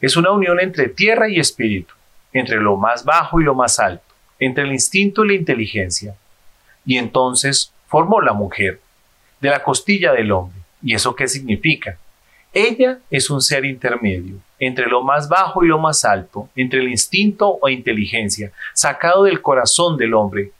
Es 0.00 0.16
una 0.16 0.32
unión 0.32 0.58
entre 0.58 0.88
tierra 0.88 1.28
y 1.28 1.38
espíritu, 1.38 1.94
entre 2.32 2.56
lo 2.56 2.76
más 2.76 3.04
bajo 3.04 3.40
y 3.40 3.44
lo 3.44 3.54
más 3.54 3.78
alto, 3.78 4.12
entre 4.40 4.64
el 4.64 4.72
instinto 4.72 5.24
y 5.24 5.28
la 5.28 5.34
inteligencia. 5.34 6.16
Y 6.84 6.98
entonces 6.98 7.72
formó 7.86 8.20
la 8.20 8.32
mujer, 8.32 8.80
de 9.40 9.50
la 9.50 9.62
costilla 9.62 10.12
del 10.12 10.32
hombre. 10.32 10.58
¿Y 10.82 10.94
eso 10.94 11.14
qué 11.14 11.28
significa? 11.28 11.98
Ella 12.52 12.98
es 13.10 13.30
un 13.30 13.40
ser 13.40 13.64
intermedio, 13.64 14.36
entre 14.60 14.86
lo 14.86 15.02
más 15.02 15.28
bajo 15.28 15.64
y 15.64 15.68
lo 15.68 15.78
más 15.78 16.04
alto, 16.04 16.48
entre 16.54 16.80
el 16.80 16.88
instinto 16.88 17.58
o 17.60 17.68
inteligencia, 17.68 18.52
sacado 18.74 19.24
del 19.24 19.42
corazón 19.42 19.96
del 19.96 20.14
hombre. 20.14 20.52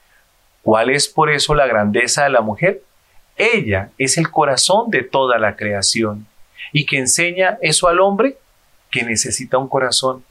¿Cuál 0.62 0.90
es 0.90 1.08
por 1.08 1.30
eso 1.30 1.54
la 1.54 1.66
grandeza 1.66 2.24
de 2.24 2.30
la 2.30 2.40
mujer? 2.40 2.82
Ella 3.36 3.90
es 3.98 4.18
el 4.18 4.30
corazón 4.30 4.90
de 4.90 5.02
toda 5.02 5.38
la 5.38 5.56
creación. 5.56 6.26
¿Y 6.72 6.86
que 6.86 6.98
enseña 6.98 7.58
eso 7.60 7.86
al 7.86 8.00
hombre? 8.00 8.38
Que 8.90 9.04
necesita 9.04 9.58
un 9.58 9.68
corazón. 9.68 10.24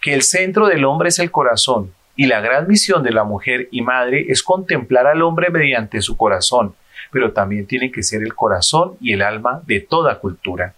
Que 0.00 0.14
el 0.14 0.22
centro 0.22 0.66
del 0.66 0.84
hombre 0.84 1.08
es 1.08 1.18
el 1.18 1.30
corazón. 1.30 1.92
Y 2.16 2.26
la 2.26 2.40
gran 2.40 2.66
misión 2.66 3.02
de 3.02 3.12
la 3.12 3.24
mujer 3.24 3.68
y 3.70 3.82
madre 3.82 4.26
es 4.28 4.42
contemplar 4.42 5.06
al 5.06 5.22
hombre 5.22 5.50
mediante 5.50 6.02
su 6.02 6.16
corazón, 6.16 6.74
pero 7.10 7.32
también 7.32 7.66
tiene 7.66 7.90
que 7.90 8.02
ser 8.02 8.22
el 8.22 8.34
corazón 8.34 8.96
y 9.00 9.12
el 9.12 9.22
alma 9.22 9.62
de 9.66 9.80
toda 9.80 10.18
cultura. 10.18 10.74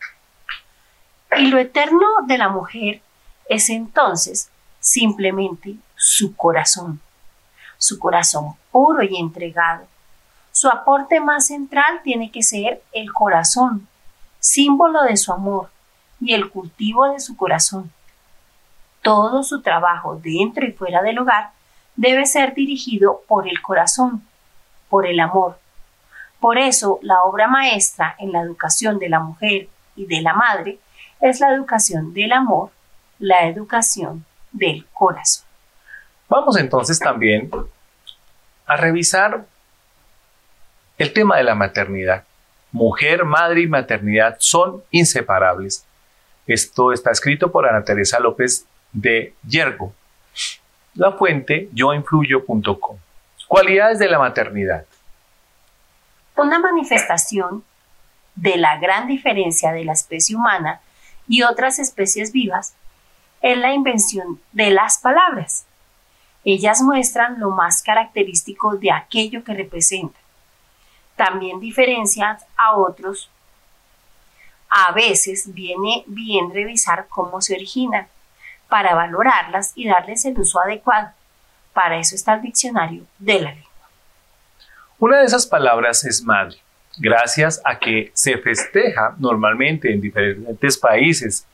Y 1.37 1.47
lo 1.47 1.59
eterno 1.59 2.07
de 2.27 2.39
la 2.39 2.49
mujer 2.49 3.01
es 3.49 3.71
entonces 3.71 4.51
simplemente 4.81 5.77
su 5.97 6.37
corazón, 6.37 7.01
su 7.79 7.99
corazón 7.99 8.55
puro 8.71 9.03
y 9.03 9.17
entregado. 9.17 9.87
Su 10.51 10.69
aporte 10.69 11.21
más 11.21 11.47
central 11.47 12.01
tiene 12.05 12.31
que 12.31 12.43
ser 12.43 12.83
el 12.93 13.13
corazón, 13.13 13.89
símbolo 14.39 15.03
de 15.03 15.17
su 15.17 15.33
amor 15.33 15.71
y 16.21 16.35
el 16.35 16.51
cultivo 16.51 17.11
de 17.11 17.21
su 17.21 17.37
corazón. 17.37 17.91
Todo 19.03 19.43
su 19.43 19.63
trabajo 19.63 20.17
dentro 20.17 20.65
y 20.65 20.73
fuera 20.73 21.03
del 21.03 21.19
hogar 21.19 21.51
debe 21.97 22.25
ser 22.27 22.55
dirigido 22.55 23.23
por 23.29 23.49
el 23.49 23.61
corazón, 23.61 24.23
por 24.89 25.07
el 25.07 25.21
amor. 25.21 25.59
Por 26.41 26.59
eso 26.59 26.99
la 27.03 27.23
obra 27.23 27.49
maestra 27.49 28.17
en 28.19 28.33
la 28.33 28.41
educación 28.41 28.99
de 28.99 29.09
la 29.09 29.21
mujer 29.21 29.69
y 29.97 30.07
de 30.07 30.23
la 30.23 30.35
madre 30.35 30.79
es 31.21 31.41
la 31.41 31.55
educación 31.55 32.13
del 32.15 32.33
amor, 32.33 32.71
la 33.19 33.47
educación 33.47 34.25
del 34.51 34.87
corazón. 34.93 35.47
Vamos 36.29 36.57
entonces 36.57 36.99
también 36.99 37.51
a 38.67 38.77
revisar 38.77 39.45
el 40.99 41.13
tema 41.13 41.37
de 41.37 41.45
la 41.45 41.55
maternidad. 41.55 42.25
Mujer, 42.71 43.25
madre 43.25 43.63
y 43.63 43.67
maternidad 43.67 44.37
son 44.39 44.83
inseparables. 44.91 45.85
Esto 46.47 46.93
está 46.93 47.11
escrito 47.11 47.53
por 47.53 47.69
Ana 47.69 47.85
Teresa 47.85 48.19
López 48.19 48.67
de 48.93 49.35
Yergo. 49.47 49.93
La 50.95 51.13
fuente 51.13 51.69
yoinfluyo.com. 51.73 52.99
Cualidades 53.49 53.99
de 53.99 54.09
la 54.09 54.19
maternidad. 54.19 54.85
Una 56.37 56.59
manifestación 56.59 57.65
de 58.35 58.57
la 58.57 58.79
gran 58.79 59.07
diferencia 59.07 59.73
de 59.73 59.85
la 59.85 59.93
especie 59.93 60.37
humana 60.37 60.81
y 61.29 61.43
otras 61.43 61.79
especies 61.79 62.33
vivas 62.33 62.75
es 63.43 63.59
la 63.59 63.73
invención 63.73 64.41
de 64.53 64.71
las 64.71 64.99
palabras. 64.99 65.67
Ellas 66.45 66.83
muestran 66.83 67.39
lo 67.39 67.51
más 67.51 67.83
característico 67.83 68.77
de 68.77 68.91
aquello 68.91 69.45
que 69.45 69.55
representan. 69.55 70.21
También 71.17 71.61
diferencian 71.61 72.39
a 72.57 72.77
otros. 72.77 73.31
A 74.69 74.93
veces 74.93 75.53
viene 75.53 76.05
bien 76.07 76.53
revisar 76.53 77.07
cómo 77.09 77.41
se 77.41 77.55
originan 77.55 78.09
para 78.73 78.95
valorarlas 78.95 79.73
y 79.75 79.87
darles 79.87 80.25
el 80.25 80.39
uso 80.39 80.59
adecuado. 80.59 81.11
Para 81.75 81.99
eso 81.99 82.15
está 82.15 82.33
el 82.33 82.41
diccionario 82.41 83.03
de 83.19 83.39
la 83.39 83.51
lengua. 83.51 83.69
Una 84.99 85.19
de 85.19 85.27
esas 85.27 85.47
palabras 85.47 86.07
es 86.07 86.25
madre, 86.25 86.57
gracias 86.97 87.61
a 87.67 87.79
que 87.79 88.11
se 88.15 88.39
festeja 88.39 89.15
normalmente 89.19 89.93
en 89.93 90.01
diferentes 90.01 90.79
países 90.79 91.47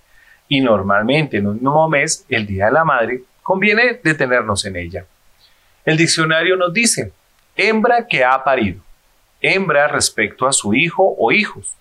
y 0.47 0.61
normalmente 0.61 1.39
en 1.39 1.49
un 1.49 1.55
mismo 1.55 1.89
mes, 1.89 2.25
el 2.29 2.47
Día 2.47 2.67
de 2.67 2.73
la 2.73 2.85
Madre, 2.85 3.25
conviene 3.43 3.99
detenernos 4.01 4.65
en 4.65 4.77
ella. 4.77 5.05
El 5.85 5.97
diccionario 5.97 6.55
nos 6.55 6.73
dice, 6.73 7.11
hembra 7.57 8.07
que 8.07 8.25
ha 8.25 8.45
parido, 8.45 8.81
hembra 9.41 9.89
respecto 9.89 10.47
a 10.47 10.53
su 10.53 10.73
hijo 10.73 11.17
o 11.19 11.33
hijos. 11.33 11.75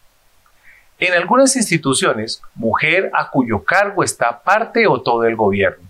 En 1.00 1.14
algunas 1.14 1.56
instituciones, 1.56 2.42
mujer 2.56 3.12
a 3.14 3.30
cuyo 3.30 3.64
cargo 3.64 4.04
está 4.04 4.42
parte 4.42 4.88
o 4.88 5.02
todo 5.02 5.26
el 5.26 5.36
gobierno, 5.36 5.88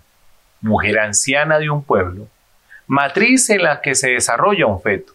mujer 0.60 0.98
anciana 0.98 1.58
de 1.58 1.70
un 1.70 1.82
pueblo, 1.82 2.28
matriz 2.86 3.48
en 3.48 3.62
la 3.62 3.80
que 3.80 3.94
se 3.94 4.10
desarrolla 4.10 4.66
un 4.66 4.82
feto. 4.82 5.14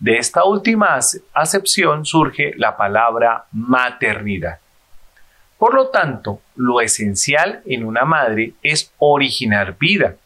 De 0.00 0.18
esta 0.18 0.42
última 0.42 0.98
acepción 1.32 2.04
surge 2.04 2.52
la 2.56 2.76
palabra 2.76 3.44
maternidad. 3.52 4.58
Por 5.56 5.74
lo 5.74 5.90
tanto, 5.90 6.40
lo 6.56 6.80
esencial 6.80 7.62
en 7.66 7.84
una 7.84 8.04
madre 8.04 8.54
es 8.64 8.92
originar 8.98 9.78
vida, 9.78 10.16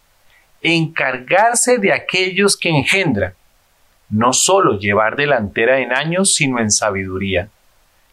encargarse 0.62 1.76
de 1.76 1.92
aquellos 1.92 2.56
que 2.56 2.70
engendran, 2.70 3.34
no 4.08 4.32
solo 4.32 4.78
llevar 4.78 5.16
delantera 5.16 5.80
en 5.80 5.92
años, 5.92 6.34
sino 6.34 6.58
en 6.58 6.70
sabiduría. 6.70 7.50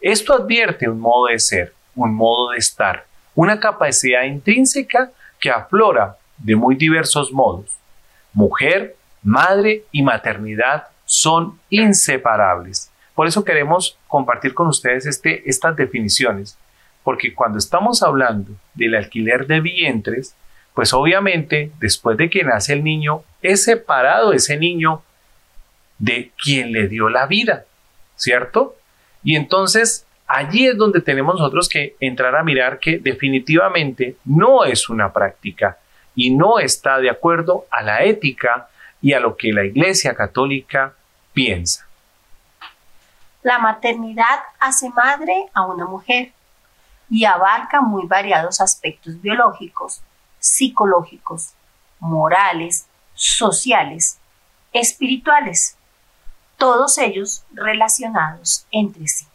Esto 0.04 0.34
advierte 0.34 0.86
un 0.86 1.00
modo 1.00 1.28
de 1.28 1.38
ser, 1.38 1.72
un 1.94 2.14
modo 2.14 2.50
de 2.50 2.58
estar, 2.58 3.06
una 3.34 3.58
capacidad 3.58 4.24
intrínseca 4.24 5.10
que 5.40 5.48
aflora 5.48 6.18
de 6.36 6.54
muy 6.56 6.74
diversos 6.74 7.32
modos. 7.32 7.70
Mujer, 8.34 8.96
madre 9.22 9.84
y 9.92 10.02
maternidad 10.02 10.88
son 11.06 11.58
inseparables. 11.70 12.90
Por 13.14 13.26
eso 13.26 13.46
queremos 13.46 13.96
compartir 14.06 14.52
con 14.52 14.66
ustedes 14.66 15.06
este, 15.06 15.48
estas 15.48 15.74
definiciones 15.74 16.58
porque 17.02 17.32
cuando 17.32 17.56
estamos 17.56 18.02
hablando 18.02 18.52
del 18.74 18.96
alquiler 18.96 19.46
de 19.46 19.62
vientres, 19.62 20.34
pues 20.74 20.92
obviamente 20.92 21.72
después 21.80 22.18
de 22.18 22.28
que 22.28 22.44
nace 22.44 22.74
el 22.74 22.84
niño, 22.84 23.22
es 23.40 23.64
separado 23.64 24.34
ese 24.34 24.58
niño 24.58 25.02
de 25.98 26.30
quien 26.42 26.72
le 26.72 26.88
dio 26.88 27.08
la 27.08 27.24
vida, 27.24 27.64
¿cierto? 28.16 28.76
Y 29.24 29.36
entonces 29.36 30.06
allí 30.26 30.68
es 30.68 30.76
donde 30.76 31.00
tenemos 31.00 31.34
nosotros 31.34 31.68
que 31.68 31.96
entrar 31.98 32.36
a 32.36 32.44
mirar 32.44 32.78
que 32.78 32.98
definitivamente 32.98 34.16
no 34.24 34.64
es 34.64 34.88
una 34.88 35.12
práctica 35.12 35.78
y 36.14 36.30
no 36.30 36.58
está 36.58 36.98
de 36.98 37.10
acuerdo 37.10 37.66
a 37.70 37.82
la 37.82 38.04
ética 38.04 38.68
y 39.00 39.12
a 39.12 39.20
lo 39.20 39.36
que 39.36 39.52
la 39.52 39.64
Iglesia 39.64 40.14
Católica 40.14 40.94
piensa. 41.32 41.86
La 43.42 43.58
maternidad 43.58 44.40
hace 44.58 44.88
madre 44.90 45.34
a 45.52 45.66
una 45.66 45.86
mujer 45.86 46.32
y 47.10 47.24
abarca 47.24 47.80
muy 47.80 48.06
variados 48.06 48.60
aspectos 48.60 49.20
biológicos, 49.20 50.00
psicológicos, 50.38 51.52
morales, 52.00 52.86
sociales, 53.14 54.18
espirituales, 54.72 55.76
todos 56.56 56.98
ellos 56.98 57.44
relacionados 57.52 58.66
entre 58.70 59.06
sí. 59.08 59.26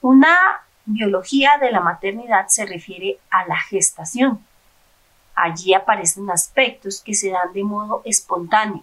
Una 0.00 0.60
biología 0.84 1.58
de 1.60 1.72
la 1.72 1.80
maternidad 1.80 2.46
se 2.48 2.64
refiere 2.64 3.18
a 3.30 3.46
la 3.46 3.56
gestación. 3.56 4.44
Allí 5.34 5.74
aparecen 5.74 6.30
aspectos 6.30 7.00
que 7.00 7.14
se 7.14 7.30
dan 7.30 7.52
de 7.52 7.64
modo 7.64 8.02
espontáneo 8.04 8.82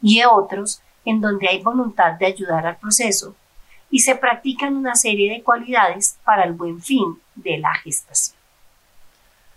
y 0.00 0.22
otros 0.24 0.80
en 1.04 1.20
donde 1.20 1.48
hay 1.48 1.62
voluntad 1.62 2.12
de 2.12 2.26
ayudar 2.26 2.66
al 2.66 2.76
proceso 2.76 3.34
y 3.90 4.00
se 4.00 4.16
practican 4.16 4.76
una 4.76 4.94
serie 4.94 5.32
de 5.32 5.42
cualidades 5.42 6.18
para 6.24 6.44
el 6.44 6.52
buen 6.52 6.82
fin 6.82 7.20
de 7.34 7.58
la 7.58 7.74
gestación. 7.74 8.36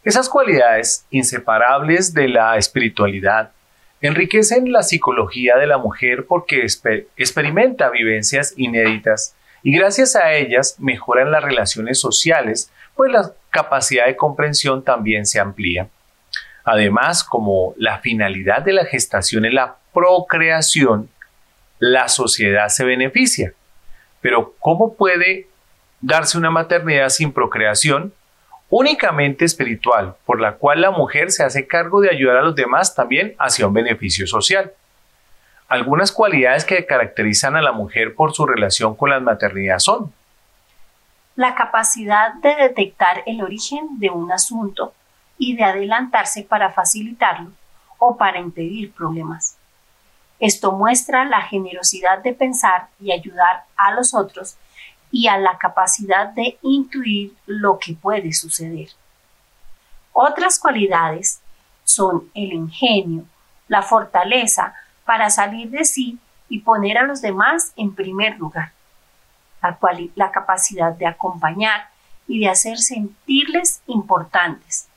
Esas 0.04 0.30
cualidades, 0.30 1.06
inseparables 1.12 2.14
de 2.14 2.28
la 2.28 2.58
espiritualidad, 2.58 3.52
enriquecen 4.02 4.72
la 4.72 4.84
psicología 4.84 5.58
de 5.58 5.68
la 5.68 5.78
mujer 5.78 6.26
porque 6.28 6.66
experimenta 7.18 7.90
vivencias 7.90 8.54
inéditas 8.58 9.36
y 9.64 9.72
gracias 9.78 10.16
a 10.16 10.34
ellas 10.34 10.76
mejoran 10.80 11.32
las 11.32 11.44
relaciones 11.44 12.00
sociales, 12.00 12.72
pues 12.96 13.12
la 13.12 13.32
capacidad 13.52 14.08
de 14.08 14.16
comprensión 14.16 14.84
también 14.84 15.26
se 15.26 15.40
amplía. 15.40 15.88
Además, 16.64 17.24
como 17.24 17.74
la 17.78 18.00
finalidad 18.00 18.62
de 18.62 18.74
la 18.74 18.86
gestación 18.86 19.46
es 19.46 19.54
la 19.54 19.78
procreación, 19.94 21.10
la 21.80 22.08
sociedad 22.08 22.70
se 22.70 22.86
beneficia 22.86 23.54
pero 24.22 24.56
¿cómo 24.60 24.94
puede 24.94 25.48
darse 26.00 26.38
una 26.38 26.52
maternidad 26.52 27.10
sin 27.10 27.34
procreación? 27.34 28.14
Únicamente 28.72 29.44
espiritual, 29.44 30.16
por 30.26 30.40
la 30.40 30.54
cual 30.54 30.80
la 30.80 30.92
mujer 30.92 31.30
se 31.32 31.44
hace 31.44 31.68
cargo 31.68 32.00
de 32.00 32.10
ayudar 32.10 32.38
a 32.38 32.42
los 32.42 32.56
demás 32.56 32.96
también 32.96 33.36
hacia 33.38 33.68
un 33.68 33.74
beneficio 33.74 34.26
social. 34.26 34.72
Algunas 35.68 36.14
cualidades 36.14 36.64
que 36.64 36.86
caracterizan 36.86 37.58
a 37.58 37.62
la 37.62 37.74
mujer 37.74 38.16
por 38.16 38.34
su 38.34 38.46
relación 38.46 38.96
con 38.96 39.10
la 39.10 39.20
maternidad 39.20 39.80
son 39.80 40.14
la 41.36 41.54
capacidad 41.54 42.34
de 42.36 42.56
detectar 42.56 43.24
el 43.26 43.42
origen 43.42 44.00
de 44.00 44.10
un 44.10 44.32
asunto 44.32 44.94
y 45.38 45.58
de 45.58 45.66
adelantarse 45.66 46.44
para 46.44 46.72
facilitarlo 46.72 47.52
o 47.98 48.16
para 48.16 48.40
impedir 48.40 48.94
problemas. 48.94 49.58
Esto 50.40 50.72
muestra 50.72 51.26
la 51.26 51.42
generosidad 51.42 52.20
de 52.20 52.34
pensar 52.34 52.88
y 53.02 53.12
ayudar 53.12 53.66
a 53.76 53.92
los 53.92 54.14
otros 54.14 54.56
y 55.12 55.28
a 55.28 55.38
la 55.38 55.58
capacidad 55.58 56.30
de 56.30 56.58
intuir 56.62 57.34
lo 57.46 57.80
que 57.80 57.94
puede 57.94 58.34
suceder. 58.34 58.90
Otras 60.14 60.60
cualidades 60.60 61.42
son 61.84 62.30
el 62.34 62.54
ingenio, 62.54 63.26
la 63.68 63.82
fortaleza 63.82 64.74
para 65.06 65.30
salir 65.30 65.70
de 65.70 65.86
sí 65.86 66.20
y 66.50 66.60
poner 66.60 66.98
a 66.98 67.04
los 67.04 67.22
demás 67.22 67.74
en 67.76 67.94
primer 67.94 68.38
lugar, 68.38 68.72
la, 70.16 70.32
capacidad 70.32 70.94
de 70.94 71.08
acompañar 71.08 71.90
y 72.28 72.40
de 72.40 72.50
hacer 72.50 72.78
sentirles 72.78 73.82
importantes. 73.88 74.88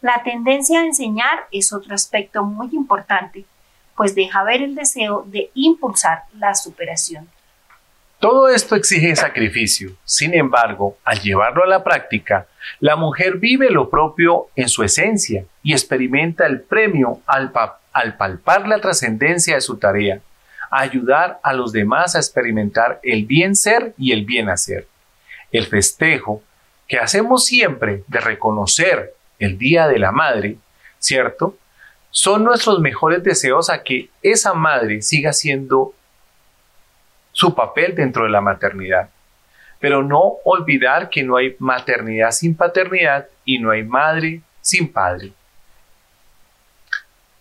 La 0.00 0.22
tendencia 0.22 0.80
a 0.80 0.84
enseñar 0.84 1.46
es 1.50 1.72
otro 1.72 1.94
aspecto 1.94 2.44
muy 2.44 2.68
importante 2.72 3.46
pues 3.96 4.14
deja 4.14 4.44
ver 4.44 4.62
el 4.62 4.74
deseo 4.74 5.24
de 5.26 5.50
impulsar 5.54 6.24
la 6.34 6.54
superación. 6.54 7.28
Todo 8.18 8.48
esto 8.48 8.76
exige 8.76 9.14
sacrificio. 9.14 9.90
Sin 10.04 10.34
embargo, 10.34 10.98
al 11.04 11.20
llevarlo 11.20 11.62
a 11.62 11.66
la 11.66 11.84
práctica, 11.84 12.46
la 12.80 12.96
mujer 12.96 13.36
vive 13.36 13.70
lo 13.70 13.90
propio 13.90 14.48
en 14.56 14.68
su 14.68 14.82
esencia 14.82 15.44
y 15.62 15.72
experimenta 15.72 16.46
el 16.46 16.60
premio 16.62 17.20
al, 17.26 17.52
al 17.92 18.16
palpar 18.16 18.66
la 18.66 18.80
trascendencia 18.80 19.56
de 19.56 19.60
su 19.60 19.76
tarea, 19.76 20.20
ayudar 20.70 21.38
a 21.42 21.52
los 21.52 21.72
demás 21.72 22.16
a 22.16 22.18
experimentar 22.18 23.00
el 23.02 23.26
bien 23.26 23.54
ser 23.54 23.94
y 23.98 24.12
el 24.12 24.24
bien 24.24 24.48
hacer. 24.48 24.88
El 25.52 25.66
festejo 25.66 26.42
que 26.88 26.98
hacemos 26.98 27.44
siempre 27.44 28.02
de 28.06 28.20
reconocer 28.20 29.14
el 29.38 29.58
Día 29.58 29.86
de 29.88 29.98
la 29.98 30.12
Madre, 30.12 30.56
¿cierto? 30.98 31.56
son 32.16 32.44
nuestros 32.44 32.80
mejores 32.80 33.22
deseos 33.22 33.68
a 33.68 33.82
que 33.82 34.08
esa 34.22 34.54
madre 34.54 35.02
siga 35.02 35.34
siendo 35.34 35.92
su 37.36 37.54
papel 37.54 37.94
dentro 37.94 38.24
de 38.24 38.30
la 38.30 38.40
maternidad. 38.40 39.10
Pero 39.78 40.02
no 40.02 40.36
olvidar 40.44 41.10
que 41.10 41.22
no 41.22 41.36
hay 41.36 41.54
maternidad 41.58 42.30
sin 42.30 42.56
paternidad 42.56 43.26
y 43.44 43.58
no 43.58 43.72
hay 43.72 43.82
madre 43.82 44.40
sin 44.62 44.90
padre. 44.90 45.32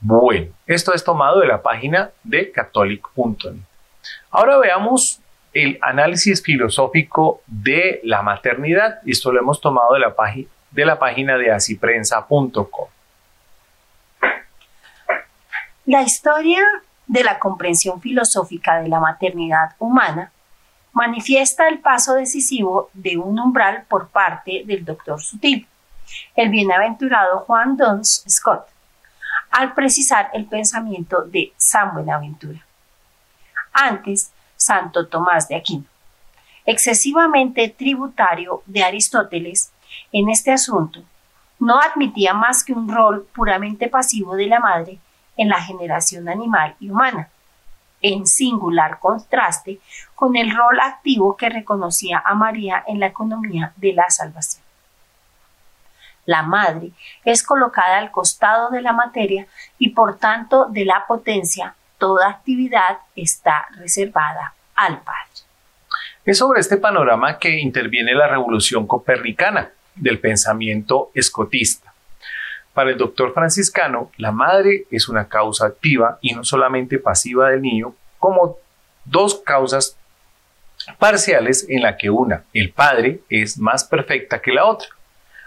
Bueno, 0.02 0.52
esto 0.68 0.94
es 0.94 1.02
tomado 1.02 1.40
de 1.40 1.48
la 1.48 1.62
página 1.62 2.10
de 2.24 2.52
catholic.net. 2.52 3.56
Ahora 4.32 4.58
veamos 4.58 5.22
el 5.54 5.80
análisis 5.82 6.44
filosófico 6.44 7.42
de 7.48 8.02
la 8.04 8.22
maternidad. 8.22 9.00
Esto 9.06 9.32
lo 9.32 9.40
hemos 9.40 9.62
tomado 9.62 9.94
de 9.94 10.02
la, 10.02 10.14
de 10.72 10.86
la 10.86 11.00
página 11.00 11.38
de 11.38 11.52
asiprensa.com. 11.52 12.90
La 15.86 16.02
historia 16.02 16.66
de 17.08 17.24
la 17.24 17.40
comprensión 17.40 18.02
filosófica 18.02 18.80
de 18.82 18.90
la 18.90 19.00
maternidad 19.00 19.76
humana 19.80 20.32
manifiesta 20.94 21.68
el 21.68 21.80
paso 21.80 22.14
decisivo 22.14 22.90
de 22.94 23.18
un 23.18 23.40
umbral 23.40 23.84
por 23.90 24.08
parte 24.08 24.64
del 24.66 24.86
doctor 24.86 25.22
Sutil, 25.22 25.68
el 26.36 26.50
bienaventurado 26.50 27.40
Juan 27.40 27.76
Duns 27.76 28.24
Scott, 28.30 28.66
al 29.52 29.74
precisar 29.74 30.30
el 30.34 30.46
pensamiento 30.46 31.24
de 31.24 31.54
San 31.58 31.94
Buenaventura. 31.94 32.60
Antes, 33.74 34.32
Santo 34.56 35.08
Tomás 35.08 35.50
de 35.50 35.56
Aquino, 35.56 35.84
excesivamente 36.66 37.68
tributario 37.70 38.64
de 38.66 38.84
Aristóteles 38.84 39.72
en 40.12 40.30
este 40.30 40.54
asunto, 40.54 41.04
no 41.60 41.80
admitía 41.80 42.34
más 42.34 42.64
que 42.64 42.74
un 42.74 42.90
rol 42.90 43.28
puramente 43.34 43.90
pasivo 43.90 44.36
de 44.36 44.48
la 44.48 44.60
madre 44.60 45.00
en 45.38 45.50
la 45.50 45.62
generación 45.62 46.30
animal 46.30 46.76
y 46.80 46.90
humana, 46.90 47.30
en 48.02 48.28
singular 48.28 49.00
contraste 49.00 49.80
con 50.14 50.36
el 50.36 50.56
rol 50.56 50.80
activo 50.80 51.36
que 51.36 51.50
reconocía 51.50 52.22
a 52.26 52.36
María 52.36 52.84
en 52.88 53.00
la 53.00 53.08
economía 53.08 53.74
de 53.78 53.94
la 53.94 54.10
salvación. 54.10 54.64
La 56.26 56.42
madre 56.42 56.92
es 57.24 57.44
colocada 57.44 57.98
al 57.98 58.12
costado 58.12 58.70
de 58.72 58.82
la 58.82 58.94
materia 58.94 59.48
y 59.78 59.90
por 59.90 60.18
tanto 60.18 60.66
de 60.66 60.86
la 60.86 61.06
potencia, 61.08 61.76
toda 61.98 62.30
actividad 62.30 63.00
está 63.16 63.68
reservada 63.78 64.54
al 64.76 65.02
Padre. 65.02 65.30
Es 66.26 66.40
sobre 66.40 66.60
este 66.60 66.78
panorama 66.78 67.38
que 67.38 67.60
interviene 67.60 68.14
la 68.16 68.28
revolución 68.28 68.88
copernicana 68.88 69.70
del 69.96 70.20
pensamiento 70.20 71.12
escotista. 71.14 71.94
Para 72.76 72.90
el 72.90 72.98
doctor 72.98 73.34
franciscano, 73.34 74.12
la 74.18 74.34
madre 74.34 74.84
es 74.92 75.08
una 75.08 75.30
causa 75.30 75.66
activa 75.66 76.20
y 76.20 76.34
no 76.34 76.44
solamente 76.44 77.00
pasiva 77.00 77.50
del 77.50 77.62
niño, 77.62 77.96
como 78.20 78.58
dos 79.06 79.42
causas 79.46 79.98
parciales 81.00 81.66
en 81.70 81.84
la 81.84 81.96
que 81.96 82.10
una, 82.10 82.44
el 82.52 82.72
padre, 82.72 83.22
es 83.30 83.58
más 83.58 83.86
perfecta 83.86 84.42
que 84.42 84.52
la 84.52 84.66
otra. 84.66 84.90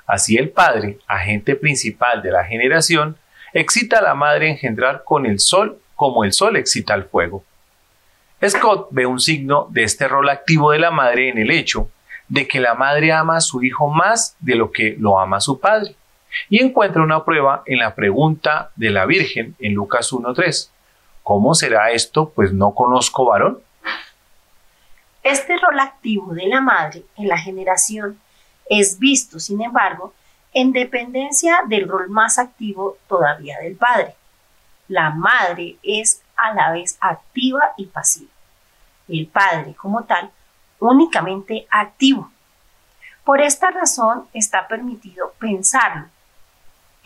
Así 0.07 0.39
el 0.39 0.49
padre, 0.49 1.01
agente 1.07 1.55
principal 1.55 2.23
de 2.23 2.31
la 2.31 2.47
generación, 2.47 3.19
excita 3.53 3.99
a 3.99 4.03
la 4.03 4.15
madre 4.15 4.47
a 4.47 4.53
engendrar 4.53 5.05
con 5.05 5.27
el 5.27 5.39
sol 5.39 5.79
como 5.97 6.25
el 6.25 6.33
sol 6.33 6.57
excita 6.57 6.95
al 6.95 7.05
fuego. 7.05 7.45
Scott 8.43 8.89
ve 8.91 9.05
un 9.05 9.21
signo 9.21 9.67
de 9.69 9.83
este 9.83 10.09
rol 10.09 10.31
activo 10.31 10.71
de 10.71 10.79
la 10.79 10.91
madre 10.91 11.29
en 11.29 11.37
el 11.37 11.51
hecho 11.51 11.91
de 12.29 12.49
que 12.49 12.59
la 12.59 12.73
madre 12.73 13.13
ama 13.13 13.37
a 13.37 13.43
su 13.43 13.63
hijo 13.63 13.91
más 13.91 14.35
de 14.41 14.55
lo 14.55 14.73
que 14.73 14.97
lo 14.99 15.21
ama 15.21 15.41
su 15.41 15.61
padre, 15.61 15.95
y 16.49 16.63
encuentra 16.63 17.03
una 17.03 17.25
prueba 17.25 17.63
en 17.67 17.79
la 17.79 17.95
pregunta 17.95 18.71
de 18.77 18.91
la 18.91 19.07
Virgen 19.07 19.55
en 19.59 19.75
Lucas 19.75 20.13
1.3. 20.13 20.71
¿Cómo 21.23 21.55
será 21.55 21.91
esto? 21.91 22.31
Pues 22.31 22.53
no 22.53 22.75
conozco 22.75 23.27
varón. 23.27 23.61
Este 25.23 25.57
rol 25.59 25.79
activo 25.79 26.33
de 26.33 26.47
la 26.47 26.61
madre 26.61 27.03
en 27.17 27.29
la 27.29 27.37
generación 27.37 28.19
es 28.71 28.99
visto, 28.99 29.39
sin 29.39 29.63
embargo, 29.63 30.15
en 30.55 30.73
dependencia 30.73 31.61
del 31.67 31.89
rol 31.89 32.09
más 32.09 32.39
activo 32.39 32.97
todavía 33.09 33.59
del 33.59 33.77
padre. 33.77 34.15
La 34.89 35.11
madre 35.11 35.77
es 35.83 36.23
a 36.37 36.55
la 36.55 36.73
vez 36.73 36.97
activa 37.01 37.73
y 37.77 37.87
pasiva. 37.87 38.31
El 39.09 39.27
padre, 39.27 39.75
como 39.75 40.05
tal, 40.05 40.31
únicamente 40.79 41.67
activo. 41.71 42.31
Por 43.25 43.43
esta 43.43 43.71
razón 43.71 44.27
está 44.33 44.67
permitido 44.67 45.35
pensarlo. 45.39 46.07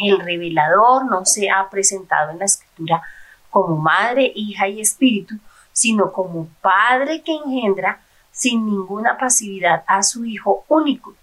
El 0.02 0.20
revelador 0.20 1.06
no 1.10 1.24
se 1.24 1.50
ha 1.50 1.68
presentado 1.70 2.30
en 2.30 2.38
la 2.38 2.44
escritura 2.44 3.02
como 3.50 3.76
madre, 3.76 4.32
hija 4.34 4.66
y 4.68 4.80
espíritu, 4.80 5.36
sino 5.72 6.12
como 6.12 6.48
padre 6.60 7.22
que 7.22 7.34
engendra 7.34 8.00
sin 8.30 8.66
ninguna 8.66 9.16
pasividad 9.18 9.84
a 9.86 10.02
su 10.02 10.24
hijo 10.24 10.64
único. 10.68 11.14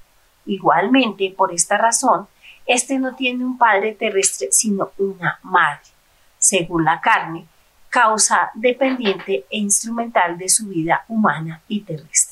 Igualmente, 0.45 1.33
por 1.35 1.51
esta 1.51 1.77
razón, 1.77 2.27
éste 2.65 2.99
no 2.99 3.15
tiene 3.15 3.43
un 3.43 3.57
padre 3.57 3.93
terrestre, 3.93 4.49
sino 4.51 4.91
una 4.97 5.39
madre, 5.41 5.87
según 6.37 6.85
la 6.85 7.01
carne, 7.01 7.47
causa 7.89 8.51
dependiente 8.53 9.45
e 9.49 9.57
instrumental 9.57 10.37
de 10.37 10.47
su 10.47 10.67
vida 10.67 11.03
humana 11.07 11.61
y 11.67 11.81
terrestre. 11.81 12.28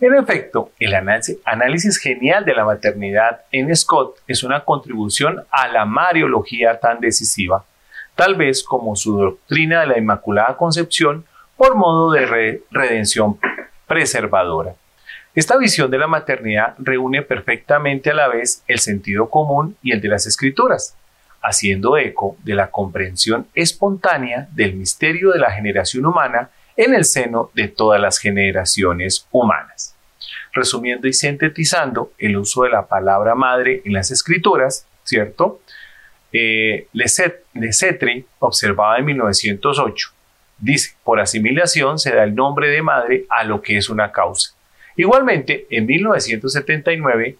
En 0.00 0.14
efecto, 0.14 0.70
el 0.78 0.94
análisis 0.94 1.98
genial 1.98 2.44
de 2.44 2.54
la 2.54 2.64
maternidad 2.64 3.42
en 3.50 3.74
Scott 3.74 4.18
es 4.26 4.42
una 4.42 4.64
contribución 4.64 5.44
a 5.50 5.68
la 5.68 5.84
mariología 5.84 6.78
tan 6.78 7.00
decisiva, 7.00 7.64
tal 8.14 8.34
vez 8.34 8.62
como 8.62 8.94
su 8.96 9.18
doctrina 9.18 9.80
de 9.80 9.86
la 9.86 9.98
Inmaculada 9.98 10.56
Concepción 10.56 11.24
por 11.56 11.74
modo 11.74 12.12
de 12.12 12.60
redención 12.70 13.38
preservadora. 13.86 14.74
Esta 15.34 15.56
visión 15.56 15.90
de 15.90 15.98
la 15.98 16.06
maternidad 16.06 16.74
reúne 16.78 17.22
perfectamente 17.22 18.10
a 18.10 18.14
la 18.14 18.28
vez 18.28 18.62
el 18.68 18.78
sentido 18.78 19.28
común 19.28 19.76
y 19.82 19.92
el 19.92 20.00
de 20.00 20.08
las 20.08 20.26
escrituras, 20.26 20.96
haciendo 21.42 21.96
eco 21.96 22.36
de 22.42 22.54
la 22.54 22.70
comprensión 22.70 23.46
espontánea 23.54 24.48
del 24.52 24.74
misterio 24.74 25.30
de 25.30 25.38
la 25.38 25.52
generación 25.52 26.06
humana 26.06 26.50
en 26.76 26.94
el 26.94 27.04
seno 27.04 27.50
de 27.54 27.68
todas 27.68 28.00
las 28.00 28.18
generaciones 28.18 29.26
humanas. 29.30 29.94
Resumiendo 30.52 31.06
y 31.06 31.12
sintetizando 31.12 32.12
el 32.18 32.36
uso 32.36 32.62
de 32.62 32.70
la 32.70 32.86
palabra 32.86 33.34
madre 33.34 33.82
en 33.84 33.92
las 33.92 34.10
escrituras, 34.10 34.86
¿cierto? 35.04 35.60
Eh, 36.32 36.88
Lesetri 36.92 38.26
observaba 38.40 38.98
en 38.98 39.04
1908, 39.06 40.10
dice, 40.58 40.94
por 41.04 41.20
asimilación 41.20 41.98
se 41.98 42.14
da 42.14 42.24
el 42.24 42.34
nombre 42.34 42.68
de 42.68 42.82
madre 42.82 43.24
a 43.30 43.44
lo 43.44 43.62
que 43.62 43.76
es 43.76 43.88
una 43.88 44.12
causa. 44.12 44.54
Igualmente, 44.96 45.66
en 45.70 45.86
1979, 45.86 47.38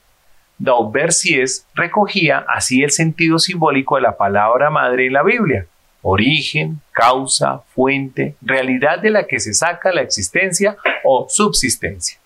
Daubercies 0.59 1.67
recogía 1.75 2.45
así 2.49 2.83
el 2.83 2.91
sentido 2.91 3.39
simbólico 3.39 3.97
de 3.97 4.03
la 4.03 4.17
palabra 4.17 4.71
madre 4.71 5.07
en 5.07 5.13
la 5.13 5.23
Biblia, 5.23 5.67
origen, 6.09 6.81
causa, 6.93 7.59
fuente, 7.75 8.37
realidad 8.41 9.01
de 9.01 9.11
la 9.11 9.27
que 9.27 9.41
se 9.41 9.53
saca 9.53 9.93
la 9.93 10.03
existencia 10.03 10.77
o 11.03 11.27
subsistencia. 11.29 12.21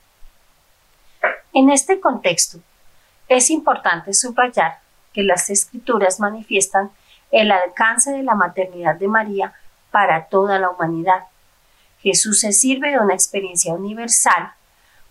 En 1.55 1.71
este 1.71 1.99
contexto, 1.99 2.59
es 3.27 3.49
importante 3.49 4.13
subrayar 4.13 4.81
que 5.15 5.23
las 5.23 5.49
escrituras 5.49 6.21
manifiestan 6.21 6.91
el 7.31 7.51
alcance 7.51 8.13
de 8.13 8.23
la 8.23 8.35
maternidad 8.35 8.97
de 8.97 9.09
María 9.09 9.55
para 9.91 10.27
toda 10.27 10.59
la 10.59 10.69
humanidad. 10.69 11.25
Jesús 12.03 12.41
se 12.41 12.53
sirve 12.53 12.91
de 12.91 12.99
una 12.99 13.15
experiencia 13.15 13.73
universal 13.73 14.53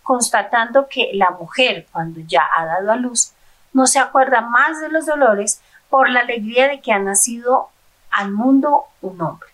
constatando 0.04 0.86
que 0.88 1.10
la 1.14 1.32
mujer, 1.32 1.88
cuando 1.90 2.20
ya 2.20 2.42
ha 2.56 2.66
dado 2.66 2.92
a 2.92 2.96
luz, 2.96 3.32
no 3.72 3.88
se 3.88 3.98
acuerda 3.98 4.42
más 4.42 4.80
de 4.80 4.90
los 4.90 5.06
dolores 5.06 5.60
por 5.88 6.08
la 6.08 6.20
alegría 6.20 6.68
de 6.68 6.80
que 6.80 6.92
ha 6.92 7.00
nacido 7.00 7.70
al 8.10 8.32
mundo 8.32 8.84
un 9.00 9.20
hombre. 9.20 9.48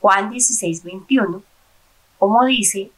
Juan 0.00 0.30
16, 0.30 0.82
21, 0.82 1.42
como 2.18 2.44
dice 2.44 2.90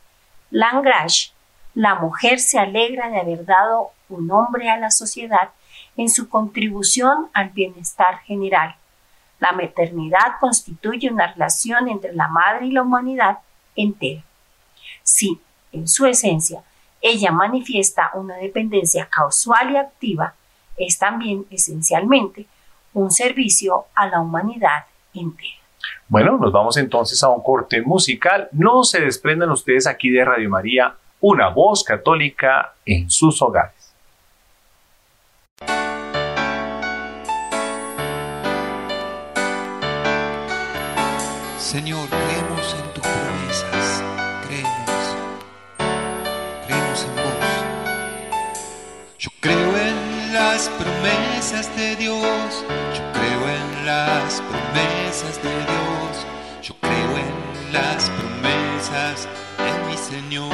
Langrage, 0.51 1.33
la 1.75 1.97
mujer 1.97 2.39
se 2.39 2.59
alegra 2.59 3.11
de 3.11 3.21
haber 3.21 3.45
dado 3.45 3.91
un 4.09 4.31
hombre 4.31 4.71
a 4.71 4.79
la 4.79 4.91
sociedad 4.91 5.51
en 5.97 6.09
su 6.09 6.29
contribución 6.29 7.29
al 7.33 7.51
bienestar 7.51 8.21
general. 8.21 8.77
La 9.41 9.53
maternidad 9.53 10.39
constituye 10.41 11.11
una 11.11 11.33
relación 11.33 11.89
entre 11.89 12.13
la 12.15 12.29
madre 12.29 12.67
y 12.67 12.71
la 12.71 12.83
humanidad 12.83 13.39
entera. 13.77 14.23
Sí, 15.03 15.41
en 15.73 15.89
su 15.89 16.07
esencia, 16.07 16.63
ella 17.01 17.33
manifiesta 17.33 18.11
una 18.15 18.37
dependencia 18.37 19.07
causal 19.07 19.73
y 19.73 19.77
activa, 19.77 20.35
es 20.77 20.99
también 20.99 21.45
esencialmente 21.51 22.47
un 22.95 23.11
servicio 23.11 23.87
a 23.95 24.09
la 24.09 24.21
humanidad 24.21 24.87
entera. 25.13 25.59
Bueno, 26.09 26.39
nos 26.39 26.53
vamos 26.53 26.77
entonces 26.77 27.23
a 27.23 27.29
un 27.29 27.43
corte 27.43 27.83
musical. 27.83 28.49
No 28.53 28.85
se 28.85 29.01
desprendan 29.01 29.51
ustedes 29.51 29.87
aquí 29.87 30.11
de 30.11 30.25
Radio 30.25 30.49
María, 30.49 30.95
una 31.21 31.49
voz 31.49 31.85
católica 31.85 32.75
en 32.87 33.11
sus 33.11 33.41
hogares. 33.43 33.95
Señor, 41.59 42.09
creemos 42.09 42.77
en 42.79 42.94
las 50.65 50.83
promesas 50.83 51.77
de 51.77 51.97
Dios, 51.97 52.65
yo 52.95 53.03
creo 53.13 53.49
en 53.49 53.87
las 53.87 54.41
promesas 54.41 55.43
de 55.43 55.51
Dios, 55.51 56.27
yo 56.63 56.75
creo 56.81 57.19
en 57.19 57.73
las 57.73 58.09
promesas 58.09 59.29
de 59.59 59.87
mi 59.87 59.97
Señor. 59.97 60.53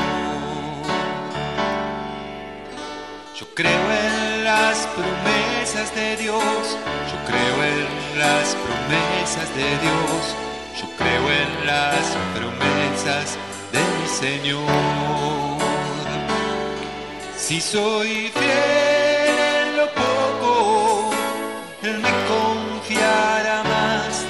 Yo 3.39 3.47
creo 3.55 3.93
en 3.93 4.45
las 4.45 4.89
promesas 4.97 5.95
de 5.95 6.17
Dios, 6.17 6.77
yo 7.11 7.19
creo 7.29 7.57
en 7.65 8.19
las 8.19 8.57
promesas 8.67 9.55
de 9.55 9.69
Dios, 9.85 10.35
yo 10.81 10.89
creo 10.99 11.25
en 11.41 11.67
las 11.67 12.17
promesas 12.35 13.39
de 13.71 13.79
mi 13.79 14.09
Señor. 14.09 15.61
Si 17.37 17.61
soy 17.61 18.33
fiel 18.35 18.80
Él 21.91 21.99
me 21.99 22.15
confiará 22.33 23.63
más. 23.65 24.25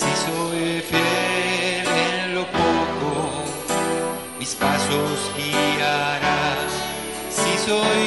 Si 0.00 0.10
soy 0.24 0.80
fiel 0.90 1.86
en 2.08 2.34
lo 2.36 2.44
poco, 2.46 3.44
mis 4.38 4.54
pasos 4.54 5.18
guiará. 5.36 6.42
Si 7.38 7.52
soy 7.66 8.01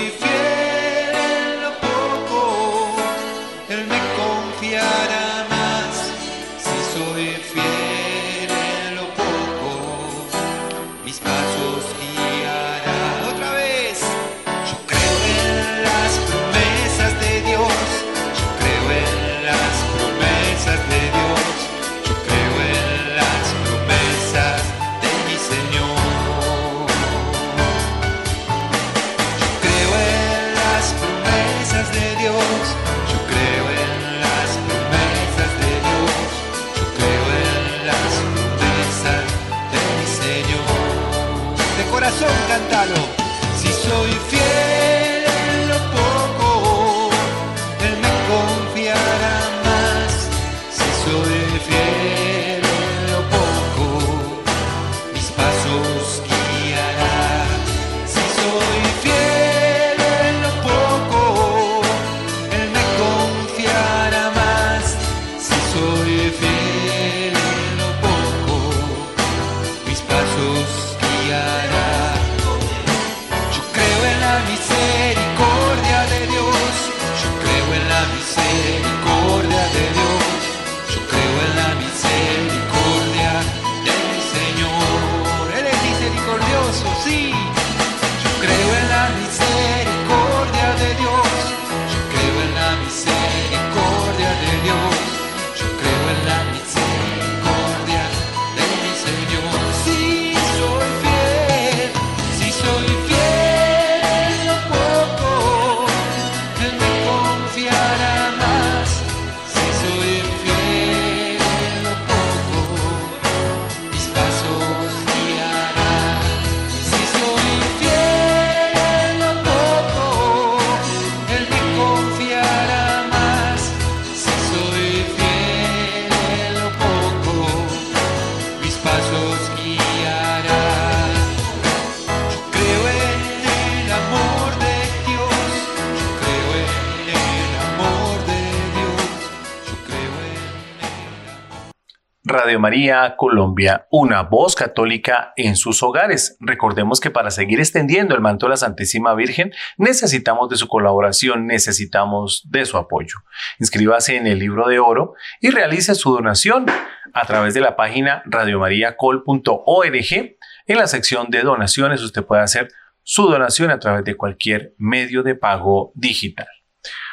Radio 142.56 142.62
María 142.62 143.15
Colombia, 143.18 143.86
una 143.91 144.24
voz 144.24 144.56
católica 144.56 145.34
en 145.36 145.58
sus 145.58 145.84
hogares. 145.84 146.38
Recordemos 146.39 147.02
que 147.02 147.12
para 147.12 147.30
seguir 147.30 147.60
extendiendo 147.60 148.15
el 148.15 148.22
manto 148.22 148.46
de 148.46 148.52
la 148.52 148.56
Santísima 148.56 149.13
Virgen 149.13 149.52
necesitamos 149.78 150.50
de 150.50 150.56
su 150.56 150.70
colaboración, 150.70 151.48
necesitamos 151.48 152.48
de 152.50 152.63
su 152.63 152.78
apoyo. 152.78 153.15
Inscríbase 153.60 154.15
en 154.15 154.26
el 154.26 154.39
libro 154.39 154.70
de 154.70 154.80
oro 154.80 155.15
y 155.41 155.50
realice 155.50 155.96
su 155.96 156.13
donación 156.13 156.65
a 157.13 157.26
través 157.26 157.54
de 157.54 157.60
la 157.60 157.76
página 157.76 158.24
radiomariacol.org. 158.26 160.38
En 160.68 160.78
la 160.78 160.88
sección 160.88 161.30
de 161.30 161.41
donaciones 161.41 162.02
usted 162.02 162.24
puede 162.24 162.44
hacer 162.44 162.70
su 163.04 163.28
donación 163.28 163.70
a 163.70 163.80
través 163.80 164.06
de 164.06 164.15
cualquier 164.15 164.76
medio 164.78 165.24
de 165.24 165.36
pago 165.36 165.91
digital. 165.94 166.48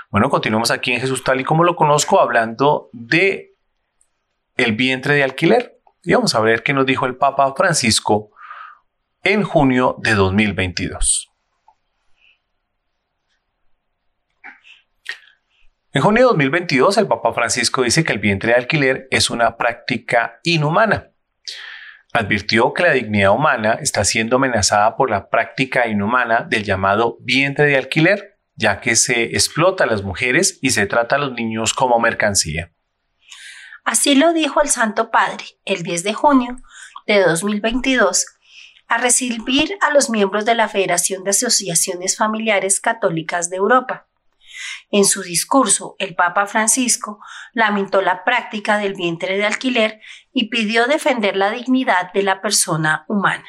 Bueno, 0.09 0.31
continuamos 0.31 0.71
aquí 0.71 0.93
en 0.93 1.01
Jesús 1.01 1.25
tal 1.25 1.41
y 1.41 1.45
como 1.45 1.65
lo 1.65 1.75
conozco 1.75 2.21
hablando 2.21 2.91
de 2.93 3.52
el 4.63 4.73
vientre 4.73 5.15
de 5.15 5.25
alquiler. 5.25 5.81
Y 6.03 6.15
vamos 6.15 6.35
a 6.35 6.41
ver 6.41 6.63
qué 6.63 6.73
nos 6.73 6.87
dijo 6.87 7.07
el 7.07 7.17
Papa 7.17 7.53
Francisco 7.57 8.31
en 9.23 9.43
junio 9.43 9.97
de 10.01 10.15
2022. 10.15 11.33
En 15.95 16.01
junio 16.01 16.23
de 16.23 16.29
2022, 16.29 16.97
el 16.97 17.07
Papa 17.07 17.35
Francisco 17.35 17.83
dice 17.83 18.03
que 18.03 18.13
el 18.13 18.19
vientre 18.19 18.53
de 18.53 18.59
alquiler 18.59 19.09
es 19.11 19.29
una 19.29 19.59
práctica 19.59 20.41
inhumana. 20.43 21.11
Advirtió 22.15 22.73
que 22.73 22.83
la 22.83 22.93
dignidad 22.93 23.33
humana 23.33 23.79
está 23.81 24.05
siendo 24.05 24.37
amenazada 24.37 24.97
por 24.97 25.11
la 25.11 25.29
práctica 25.29 25.87
inhumana 25.87 26.47
del 26.49 26.65
llamado 26.65 27.19
vientre 27.21 27.67
de 27.67 27.77
alquiler, 27.77 28.39
ya 28.55 28.81
que 28.81 28.97
se 28.97 29.25
explota 29.37 29.85
a 29.85 29.87
las 29.87 30.03
mujeres 30.03 30.59
y 30.63 30.71
se 30.71 30.87
trata 30.87 31.17
a 31.17 31.19
los 31.19 31.33
niños 31.33 31.75
como 31.75 31.99
mercancía. 32.01 32.73
Así 33.85 34.15
lo 34.15 34.33
dijo 34.33 34.63
el 34.63 34.69
Santo 34.69 35.11
Padre 35.11 35.45
el 35.65 35.83
10 35.83 36.05
de 36.05 36.15
junio 36.15 36.57
de 37.07 37.21
2022 37.21 38.27
a 38.89 38.99
recibir 38.99 39.77
a 39.81 39.91
los 39.91 40.11
miembros 40.11 40.45
de 40.45 40.55
la 40.55 40.69
Federación 40.69 41.25
de 41.25 41.31
Asociaciones 41.31 42.17
Familiares 42.17 42.81
Católicas 42.81 43.49
de 43.49 43.57
Europa. 43.57 44.07
En 44.91 45.05
su 45.07 45.23
discurso, 45.23 45.97
el 45.99 46.15
Papa 46.15 46.47
Francisco 46.47 47.19
lamentó 47.55 48.03
la 48.03 48.23
práctica 48.25 48.79
del 48.79 48.95
vientre 48.95 49.39
de 49.39 49.47
alquiler 49.47 50.01
y 50.33 50.49
pidió 50.51 50.87
defender 50.87 51.37
la 51.37 51.51
dignidad 51.51 52.13
de 52.13 52.23
la 52.23 52.43
persona 52.43 53.05
humana. 53.09 53.47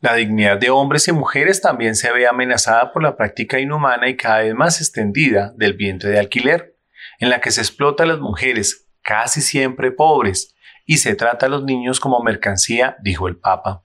La 0.00 0.14
dignidad 0.14 0.58
de 0.58 0.68
hombres 0.68 1.08
y 1.08 1.12
mujeres 1.12 1.62
también 1.62 1.94
se 1.94 2.12
ve 2.12 2.26
amenazada 2.26 2.92
por 2.92 3.02
la 3.02 3.16
práctica 3.16 3.58
inhumana 3.58 4.08
y 4.08 4.16
cada 4.16 4.38
vez 4.38 4.54
más 4.54 4.80
extendida 4.80 5.52
del 5.56 5.74
vientre 5.74 6.10
de 6.10 6.18
alquiler, 6.18 6.76
en 7.18 7.30
la 7.30 7.40
que 7.40 7.52
se 7.52 7.60
explota 7.60 8.02
a 8.02 8.06
las 8.06 8.18
mujeres, 8.18 8.81
casi 9.02 9.40
siempre 9.40 9.90
pobres, 9.92 10.54
y 10.86 10.98
se 10.98 11.14
trata 11.14 11.46
a 11.46 11.48
los 11.48 11.64
niños 11.64 12.00
como 12.00 12.22
mercancía, 12.22 12.96
dijo 13.00 13.28
el 13.28 13.36
Papa. 13.36 13.84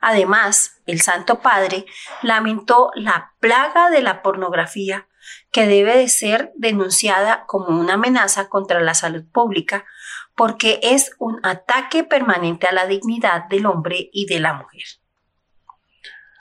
Además, 0.00 0.80
el 0.86 1.00
Santo 1.00 1.40
Padre 1.40 1.86
lamentó 2.22 2.90
la 2.94 3.32
plaga 3.40 3.90
de 3.90 4.02
la 4.02 4.22
pornografía 4.22 5.08
que 5.50 5.66
debe 5.66 5.96
de 5.96 6.08
ser 6.08 6.52
denunciada 6.56 7.44
como 7.46 7.68
una 7.80 7.94
amenaza 7.94 8.48
contra 8.48 8.80
la 8.80 8.94
salud 8.94 9.24
pública 9.32 9.84
porque 10.36 10.78
es 10.82 11.12
un 11.18 11.40
ataque 11.42 12.04
permanente 12.04 12.66
a 12.66 12.72
la 12.72 12.86
dignidad 12.86 13.48
del 13.48 13.66
hombre 13.66 14.10
y 14.12 14.26
de 14.26 14.38
la 14.38 14.52
mujer. 14.52 14.82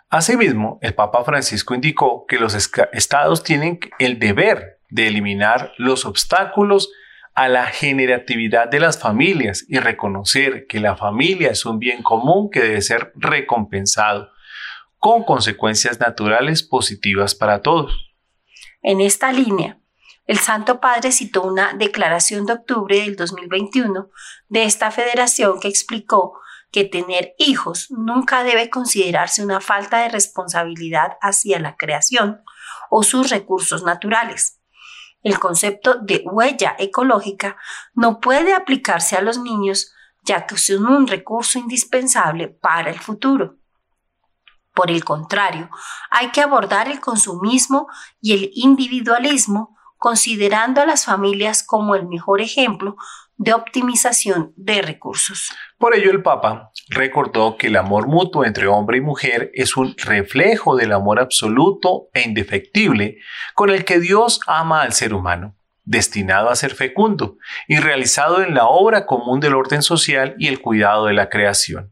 Asimismo, 0.10 0.78
el 0.82 0.94
Papa 0.94 1.24
Francisco 1.24 1.74
indicó 1.74 2.26
que 2.28 2.38
los 2.38 2.54
estados 2.54 3.44
tienen 3.44 3.80
el 3.98 4.20
deber 4.20 4.80
de 4.90 5.08
eliminar 5.08 5.74
los 5.78 6.06
obstáculos 6.06 6.92
a 7.36 7.50
la 7.50 7.66
generatividad 7.66 8.70
de 8.70 8.80
las 8.80 8.98
familias 8.98 9.66
y 9.68 9.78
reconocer 9.80 10.68
que 10.68 10.80
la 10.80 10.96
familia 10.96 11.52
es 11.52 11.66
un 11.66 11.80
bien 11.80 12.02
común 12.02 12.50
que 12.50 12.62
debe 12.62 12.82
ser 12.82 13.12
recompensado 13.16 14.30
con 14.98 15.24
consecuencias 15.24 16.00
naturales 16.00 16.64
positivas 16.64 17.36
para 17.36 17.62
todos. 17.62 18.16
En 18.82 19.02
esta 19.02 19.34
línea, 19.34 19.80
El 20.26 20.40
Santo 20.40 20.80
Padre 20.80 21.12
citó 21.12 21.44
una 21.44 21.74
declaración 21.74 22.46
de 22.46 22.54
octubre 22.54 23.02
del 23.02 23.18
2021 23.18 24.10
de 24.48 24.64
esta 24.64 24.90
federación 24.90 25.60
que 25.60 25.68
explicó 25.68 26.40
que 26.72 26.86
tener 26.86 27.36
hijos 27.38 27.92
nunca 27.92 28.44
debe 28.44 28.70
considerarse 28.70 29.44
una 29.44 29.60
falta 29.60 30.00
de 30.00 30.10
responsabilidad 30.10 31.18
hacia 31.22 31.60
la 31.60 31.76
creación 31.76 32.42
o 32.90 33.04
sus 33.04 33.30
recursos 33.30 33.84
naturales. 33.84 34.62
El 35.26 35.40
concepto 35.40 35.96
de 35.96 36.22
huella 36.24 36.76
ecológica 36.78 37.58
no 37.96 38.20
puede 38.20 38.54
aplicarse 38.54 39.18
a 39.18 39.22
los 39.22 39.40
niños 39.40 39.92
ya 40.22 40.46
que 40.46 40.56
son 40.56 40.86
un 40.86 41.08
recurso 41.08 41.58
indispensable 41.58 42.48
para 42.48 42.92
el 42.92 43.00
futuro. 43.00 43.56
Por 44.76 44.92
el 44.92 45.04
contrario, 45.04 45.72
hay 46.12 46.30
que 46.30 46.42
abordar 46.42 46.90
el 46.90 47.00
consumismo 47.00 47.88
y 48.22 48.34
el 48.34 48.52
individualismo 48.54 49.76
considerando 49.98 50.82
a 50.82 50.86
las 50.86 51.06
familias 51.06 51.64
como 51.64 51.96
el 51.96 52.06
mejor 52.08 52.40
ejemplo 52.40 52.96
de 53.38 53.54
optimización 53.54 54.54
de 54.56 54.82
recursos. 54.82 55.52
Por 55.78 55.96
ello 55.96 56.12
el 56.12 56.24
Papa 56.24 56.72
recordó 56.90 57.58
que 57.58 57.68
el 57.68 57.76
amor 57.76 58.08
mutuo 58.08 58.46
entre 58.46 58.68
hombre 58.68 58.98
y 58.98 59.02
mujer 59.02 59.52
es 59.54 59.76
un 59.76 59.96
reflejo 59.98 60.76
del 60.76 60.94
amor 60.94 61.20
absoluto 61.20 62.08
e 62.14 62.22
indefectible 62.22 63.18
con 63.54 63.70
el 63.70 63.84
que 63.84 64.00
Dios 64.00 64.40
ama 64.48 64.82
al 64.82 64.94
ser 64.94 65.14
humano, 65.14 65.58
destinado 65.84 66.50
a 66.50 66.56
ser 66.56 66.74
fecundo 66.76 67.38
y 67.68 67.80
realizado 67.80 68.42
en 68.42 68.54
la 68.56 68.68
obra 68.68 69.06
común 69.06 69.40
del 69.40 69.56
orden 69.56 69.82
social 69.82 70.36
y 70.40 70.48
el 70.48 70.62
cuidado 70.62 71.06
de 71.06 71.14
la 71.14 71.30
creación. 71.30 71.92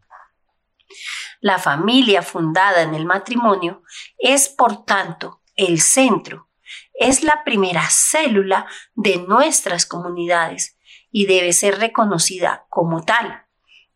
La 1.41 1.59
familia 1.59 2.21
fundada 2.21 2.83
en 2.83 2.93
el 2.93 3.05
matrimonio 3.05 3.83
es, 4.17 4.47
por 4.47 4.85
tanto, 4.85 5.41
el 5.55 5.81
centro, 5.81 6.47
es 6.93 7.23
la 7.23 7.43
primera 7.43 7.83
célula 7.89 8.65
de 8.95 9.17
nuestras 9.17 9.85
comunidades 9.85 10.77
y 11.13 11.27
debe 11.27 11.53
ser 11.53 11.79
reconocida 11.79 12.65
como 12.69 13.05
tal, 13.05 13.45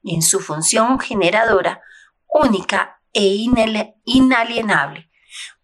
en 0.03 0.21
su 0.21 0.39
función 0.39 0.99
generadora 0.99 1.81
única 2.29 3.01
e 3.11 3.25
inalienable, 4.05 5.09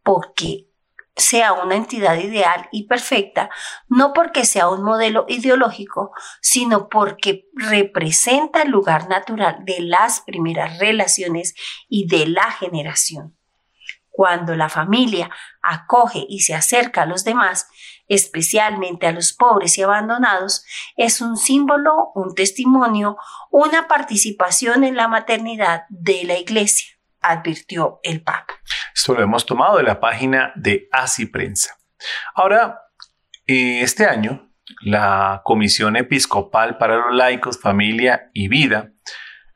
porque 0.01 0.67
sea 1.15 1.53
una 1.53 1.75
entidad 1.75 2.17
ideal 2.17 2.67
y 2.71 2.87
perfecta, 2.87 3.51
no 3.87 4.13
porque 4.13 4.45
sea 4.45 4.67
un 4.67 4.83
modelo 4.83 5.25
ideológico, 5.29 6.11
sino 6.41 6.89
porque 6.89 7.45
representa 7.53 8.63
el 8.63 8.71
lugar 8.71 9.07
natural 9.07 9.57
de 9.63 9.79
las 9.81 10.21
primeras 10.21 10.79
relaciones 10.79 11.53
y 11.87 12.07
de 12.07 12.25
la 12.25 12.49
generación. 12.51 13.37
Cuando 14.09 14.55
la 14.55 14.69
familia 14.69 15.29
acoge 15.61 16.25
y 16.27 16.39
se 16.41 16.55
acerca 16.55 17.03
a 17.03 17.05
los 17.05 17.23
demás, 17.23 17.67
especialmente 18.13 19.07
a 19.07 19.11
los 19.11 19.33
pobres 19.33 19.77
y 19.77 19.83
abandonados, 19.83 20.65
es 20.95 21.21
un 21.21 21.37
símbolo, 21.37 22.11
un 22.15 22.35
testimonio, 22.35 23.17
una 23.51 23.87
participación 23.87 24.83
en 24.83 24.95
la 24.95 25.07
maternidad 25.07 25.83
de 25.89 26.23
la 26.25 26.37
Iglesia 26.37 26.93
advirtió 27.23 27.99
el 28.03 28.21
Papa. 28.21 28.53
Esto 28.93 29.13
lo 29.13 29.23
hemos 29.23 29.45
tomado 29.45 29.77
de 29.77 29.83
la 29.83 29.99
página 29.99 30.51
de 30.55 30.87
Así 30.91 31.25
Prensa. 31.25 31.77
Ahora, 32.35 32.81
eh, 33.47 33.81
este 33.81 34.05
año, 34.05 34.51
la 34.81 35.41
Comisión 35.43 35.95
Episcopal 35.95 36.77
para 36.77 36.97
los 36.97 37.15
Laicos, 37.15 37.59
Familia 37.59 38.29
y 38.33 38.47
Vida 38.49 38.91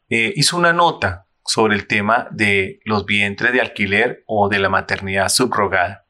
eh, 0.10 0.34
hizo 0.36 0.58
una 0.58 0.74
nota 0.74 1.28
sobre 1.46 1.76
el 1.76 1.88
tema 1.88 2.28
de 2.32 2.80
los 2.86 3.06
vientres 3.06 3.54
de 3.54 3.62
alquiler 3.62 4.24
o 4.26 4.50
de 4.50 4.60
la 4.60 4.70
maternidad 4.70 5.30
subrogada. 5.30 6.07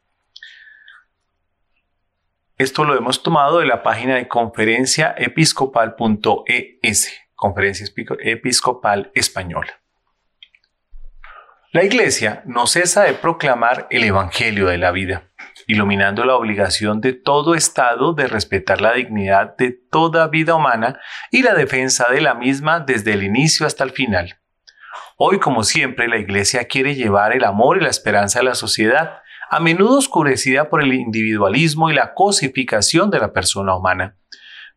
Esto 2.58 2.86
lo 2.86 2.98
hemos 2.98 3.22
tomado 3.22 3.60
de 3.60 3.67
la 3.67 3.84
página 3.84 4.15
de 4.15 4.28
conferenciaepiscopal.es, 4.28 7.13
Conferencia 7.36 7.86
Episcopal 8.20 9.12
Española. 9.13 9.80
La 11.72 11.84
Iglesia 11.84 12.41
no 12.48 12.65
cesa 12.65 13.04
de 13.04 13.13
proclamar 13.13 13.86
el 13.91 14.04
Evangelio 14.04 14.70
de 14.70 14.80
la 14.80 14.89
vida, 14.89 15.30
iluminando 15.67 16.26
la 16.26 16.36
obligación 16.36 17.00
de 17.00 17.13
todo 17.13 17.54
Estado 17.54 18.13
de 18.13 18.26
respetar 18.26 18.82
la 18.82 18.93
dignidad 18.93 19.56
de 19.56 19.70
toda 19.72 20.28
vida 20.28 20.56
humana 20.56 21.00
y 21.30 21.43
la 21.43 21.54
defensa 21.54 22.08
de 22.10 22.22
la 22.22 22.34
misma 22.34 22.80
desde 22.80 23.13
el 23.13 23.22
inicio 23.22 23.67
hasta 23.67 23.84
el 23.84 23.91
final. 23.91 24.39
Hoy, 25.15 25.38
como 25.38 25.62
siempre, 25.62 26.08
la 26.08 26.17
Iglesia 26.17 26.65
quiere 26.65 26.96
llevar 26.96 27.34
el 27.34 27.43
amor 27.43 27.78
y 27.78 27.82
la 27.82 27.89
esperanza 27.89 28.39
a 28.39 28.43
la 28.43 28.56
sociedad, 28.56 29.22
a 29.49 29.60
menudo 29.60 29.97
oscurecida 29.97 30.69
por 30.69 30.83
el 30.83 30.93
individualismo 30.93 31.89
y 31.89 31.93
la 31.93 32.13
cosificación 32.13 33.10
de 33.10 33.19
la 33.19 33.33
persona 33.33 33.75
humana. 33.75 34.17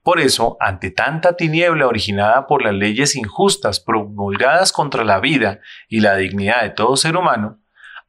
Por 0.02 0.18
eso, 0.18 0.56
ante 0.60 0.90
tanta 0.90 1.36
tiniebla 1.36 1.86
originada 1.86 2.46
por 2.46 2.64
las 2.64 2.72
leyes 2.72 3.16
injustas 3.16 3.80
promulgadas 3.80 4.72
contra 4.72 5.04
la 5.04 5.20
vida 5.20 5.60
y 5.88 6.00
la 6.00 6.16
dignidad 6.16 6.62
de 6.62 6.70
todo 6.70 6.96
ser 6.96 7.16
humano, 7.16 7.60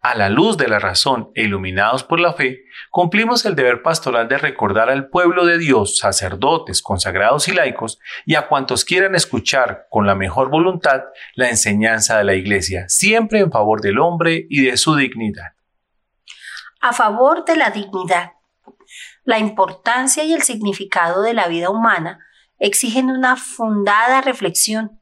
a 0.01 0.15
la 0.15 0.29
luz 0.29 0.57
de 0.57 0.67
la 0.67 0.79
razón 0.79 1.29
e 1.35 1.43
iluminados 1.43 2.03
por 2.03 2.19
la 2.19 2.33
fe, 2.33 2.63
cumplimos 2.89 3.45
el 3.45 3.55
deber 3.55 3.83
pastoral 3.83 4.27
de 4.27 4.39
recordar 4.39 4.89
al 4.89 5.09
pueblo 5.09 5.45
de 5.45 5.59
Dios, 5.59 5.99
sacerdotes, 5.99 6.81
consagrados 6.81 7.47
y 7.47 7.51
laicos, 7.51 7.99
y 8.25 8.35
a 8.35 8.47
cuantos 8.47 8.83
quieran 8.83 9.13
escuchar 9.13 9.85
con 9.91 10.07
la 10.07 10.15
mejor 10.15 10.49
voluntad 10.49 11.01
la 11.35 11.49
enseñanza 11.49 12.17
de 12.17 12.23
la 12.23 12.33
Iglesia, 12.33 12.85
siempre 12.87 13.39
en 13.39 13.51
favor 13.51 13.81
del 13.81 13.99
hombre 13.99 14.47
y 14.49 14.65
de 14.65 14.77
su 14.77 14.95
dignidad. 14.95 15.53
A 16.81 16.93
favor 16.93 17.45
de 17.45 17.55
la 17.55 17.71
dignidad 17.71 18.33
la 19.23 19.39
importancia 19.39 20.23
y 20.23 20.33
el 20.33 20.41
significado 20.41 21.21
de 21.21 21.33
la 21.33 21.47
vida 21.47 21.69
humana 21.69 22.19
exigen 22.59 23.09
una 23.09 23.35
fundada 23.35 24.21
reflexión 24.21 25.01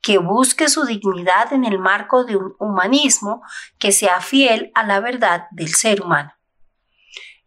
que 0.00 0.18
busque 0.18 0.68
su 0.68 0.84
dignidad 0.84 1.52
en 1.52 1.64
el 1.64 1.78
marco 1.78 2.24
de 2.24 2.36
un 2.36 2.54
humanismo 2.58 3.42
que 3.78 3.92
sea 3.92 4.20
fiel 4.20 4.70
a 4.74 4.84
la 4.84 5.00
verdad 5.00 5.46
del 5.50 5.74
ser 5.74 6.02
humano. 6.02 6.32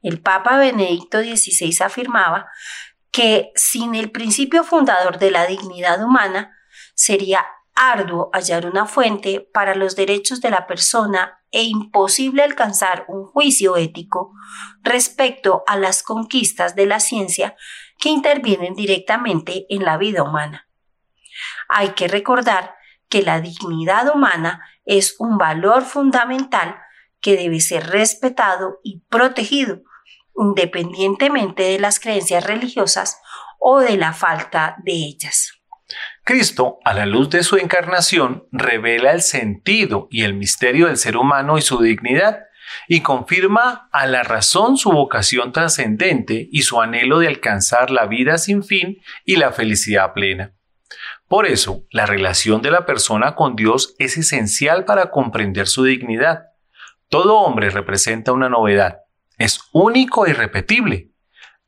El 0.01 0.21
Papa 0.21 0.57
Benedicto 0.57 1.19
XVI 1.19 1.75
afirmaba 1.83 2.47
que 3.11 3.51
sin 3.55 3.95
el 3.95 4.11
principio 4.11 4.63
fundador 4.63 5.19
de 5.19 5.31
la 5.31 5.45
dignidad 5.45 6.03
humana 6.03 6.55
sería 6.95 7.45
arduo 7.77 8.29
hallar 8.33 8.65
una 8.65 8.85
fuente 8.85 9.47
para 9.53 9.75
los 9.75 9.95
derechos 9.95 10.41
de 10.41 10.49
la 10.49 10.67
persona 10.67 11.39
e 11.51 11.63
imposible 11.63 12.43
alcanzar 12.43 13.05
un 13.07 13.25
juicio 13.25 13.77
ético 13.77 14.33
respecto 14.81 15.63
a 15.67 15.77
las 15.77 16.03
conquistas 16.03 16.75
de 16.75 16.87
la 16.87 16.99
ciencia 16.99 17.55
que 17.99 18.09
intervienen 18.09 18.75
directamente 18.75 19.65
en 19.69 19.85
la 19.85 19.97
vida 19.97 20.23
humana. 20.23 20.67
Hay 21.69 21.89
que 21.89 22.07
recordar 22.07 22.75
que 23.09 23.21
la 23.21 23.39
dignidad 23.39 24.13
humana 24.13 24.61
es 24.85 25.15
un 25.19 25.37
valor 25.37 25.83
fundamental 25.83 26.77
que 27.21 27.37
debe 27.37 27.59
ser 27.61 27.87
respetado 27.87 28.79
y 28.83 29.01
protegido, 29.09 29.81
independientemente 30.35 31.63
de 31.63 31.79
las 31.79 31.99
creencias 31.99 32.45
religiosas 32.45 33.19
o 33.59 33.79
de 33.79 33.97
la 33.97 34.13
falta 34.13 34.77
de 34.83 34.93
ellas. 34.93 35.56
Cristo, 36.23 36.79
a 36.83 36.93
la 36.93 37.05
luz 37.05 37.29
de 37.29 37.43
su 37.43 37.57
encarnación, 37.57 38.47
revela 38.51 39.11
el 39.11 39.21
sentido 39.21 40.07
y 40.11 40.23
el 40.23 40.33
misterio 40.33 40.87
del 40.87 40.97
ser 40.97 41.17
humano 41.17 41.57
y 41.57 41.61
su 41.61 41.81
dignidad, 41.81 42.39
y 42.87 43.01
confirma 43.01 43.89
a 43.91 44.07
la 44.07 44.23
razón 44.23 44.77
su 44.77 44.91
vocación 44.91 45.53
trascendente 45.53 46.49
y 46.51 46.63
su 46.63 46.81
anhelo 46.81 47.19
de 47.19 47.27
alcanzar 47.27 47.91
la 47.91 48.05
vida 48.07 48.37
sin 48.37 48.63
fin 48.63 49.01
y 49.25 49.37
la 49.37 49.51
felicidad 49.53 50.13
plena. 50.13 50.53
Por 51.27 51.45
eso, 51.45 51.83
la 51.91 52.05
relación 52.05 52.61
de 52.61 52.71
la 52.71 52.85
persona 52.85 53.35
con 53.35 53.55
Dios 53.55 53.95
es 53.99 54.17
esencial 54.17 54.85
para 54.85 55.11
comprender 55.11 55.67
su 55.67 55.83
dignidad. 55.83 56.43
Todo 57.09 57.37
hombre 57.39 57.69
representa 57.69 58.31
una 58.31 58.49
novedad, 58.49 58.99
es 59.37 59.61
único 59.71 60.25
e 60.25 60.31
irrepetible, 60.31 61.11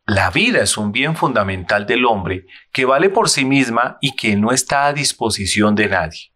la 0.09 0.31
vida 0.31 0.63
es 0.63 0.75
un 0.77 0.91
bien 0.91 1.15
fundamental 1.15 1.85
del 1.85 2.05
hombre 2.05 2.47
que 2.71 2.85
vale 2.85 3.09
por 3.09 3.29
sí 3.29 3.45
misma 3.45 3.97
y 4.01 4.15
que 4.15 4.35
no 4.35 4.51
está 4.51 4.87
a 4.87 4.93
disposición 4.93 5.75
de 5.75 5.87
nadie. 5.87 6.33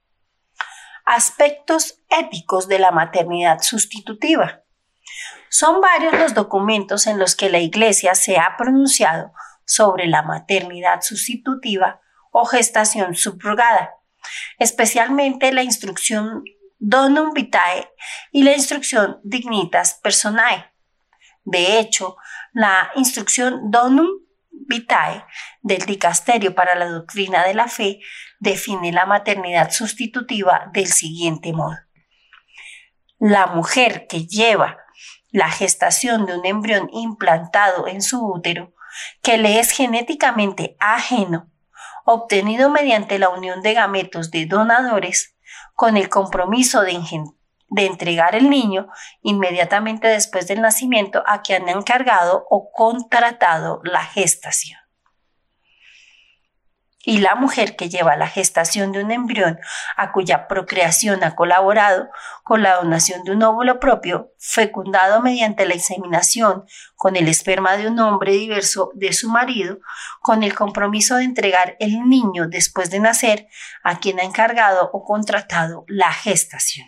Aspectos 1.06 2.00
éticos 2.10 2.68
de 2.68 2.80
la 2.80 2.92
maternidad 2.92 3.62
sustitutiva. 3.62 4.62
Son 5.50 5.82
varios 5.82 6.14
los 6.14 6.34
documentos 6.34 7.08
en 7.08 7.18
los 7.18 7.36
que 7.36 7.50
la 7.50 7.60
Iglesia 7.60 8.16
se 8.16 8.38
ha 8.38 8.56
pronunciado 8.58 9.34
sobre 9.66 10.08
la 10.08 10.22
maternidad 10.22 11.02
sustitutiva 11.02 12.00
o 12.32 12.46
gestación 12.46 13.16
subrogada, 13.16 13.92
especialmente 14.60 15.52
la 15.52 15.64
instrucción 15.64 16.44
Donum 16.80 17.34
Vitae 17.34 17.90
y 18.32 18.44
la 18.44 18.54
instrucción 18.54 19.20
Dignitas 19.24 20.00
Personae. 20.02 20.72
De 21.44 21.80
hecho, 21.80 22.18
la 22.54 22.92
instrucción 22.96 23.72
Donum 23.72 24.08
Vitae 24.52 25.26
del 25.62 25.86
Dicasterio 25.86 26.56
para 26.56 26.76
la 26.76 26.86
Doctrina 26.86 27.44
de 27.44 27.54
la 27.54 27.68
Fe 27.68 28.00
define 28.40 28.92
la 28.92 29.06
maternidad 29.06 29.72
sustitutiva 29.72 30.70
del 30.74 30.88
siguiente 30.88 31.52
modo. 31.52 31.78
La 33.20 33.48
mujer 33.48 34.06
que 34.08 34.26
lleva 34.28 34.78
la 35.32 35.50
gestación 35.50 36.26
de 36.26 36.38
un 36.38 36.46
embrión 36.46 36.90
implantado 36.94 37.88
en 37.88 38.02
su 38.02 38.24
útero 38.24 38.74
que 39.22 39.38
le 39.38 39.60
es 39.60 39.72
genéticamente 39.72 40.78
ajeno, 40.80 41.52
obtenido 42.06 42.70
mediante 42.70 43.18
la 43.18 43.30
unión 43.30 43.62
de 43.62 43.74
gametos 43.74 44.30
de 44.30 44.46
donadores, 44.46 45.36
con 45.74 45.98
el 45.98 46.10
compromiso 46.10 46.82
de, 46.82 46.92
de 47.74 47.86
entregar 47.86 48.36
el 48.36 48.50
niño 48.50 48.88
inmediatamente 49.22 50.08
después 50.08 50.48
del 50.48 50.62
nacimiento 50.62 51.24
a 51.26 51.42
quien 51.42 51.64
han 51.64 51.78
encargado 51.78 52.46
o 52.50 52.72
contratado 52.72 53.82
la 53.84 54.04
gestación 54.04 54.84
y 57.04 57.18
la 57.18 57.36
mujer 57.36 57.76
que 57.76 57.90
lleva 57.90 58.16
la 58.16 58.28
gestación 58.28 58.94
de 58.94 59.04
un 59.04 59.12
embrión 59.12 59.60
a 59.98 60.14
cuya 60.14 60.48
procreación 60.48 61.24
ha 61.24 61.36
colaborado 61.36 62.10
con 62.44 62.64
la 62.64 62.76
donación 62.76 63.24
de 63.24 63.32
un 63.32 63.44
óvulo 63.44 63.80
propio 63.80 64.32
fecundado 64.40 65.22
mediante 65.22 65.66
la 65.66 65.76
inseminación 65.76 66.64
con 66.96 67.18
el 67.18 67.28
esperma 67.28 67.76
de 67.76 67.88
un 67.88 68.00
hombre 68.00 68.32
diverso 68.32 68.92
de 68.96 69.12
su 69.12 69.30
marido, 69.30 69.80
con 70.22 70.44
el 70.44 70.56
compromiso 70.56 71.18
de 71.18 71.26
entregar 71.26 71.76
el 71.80 72.08
niño 72.08 72.48
después 72.48 72.90
de 72.90 73.02
nacer 73.02 73.48
a 73.84 74.00
quien 74.00 74.20
ha 74.20 74.24
encargado 74.24 74.90
o 74.94 75.04
contratado 75.04 75.84
la 75.88 76.12
gestación. 76.14 76.88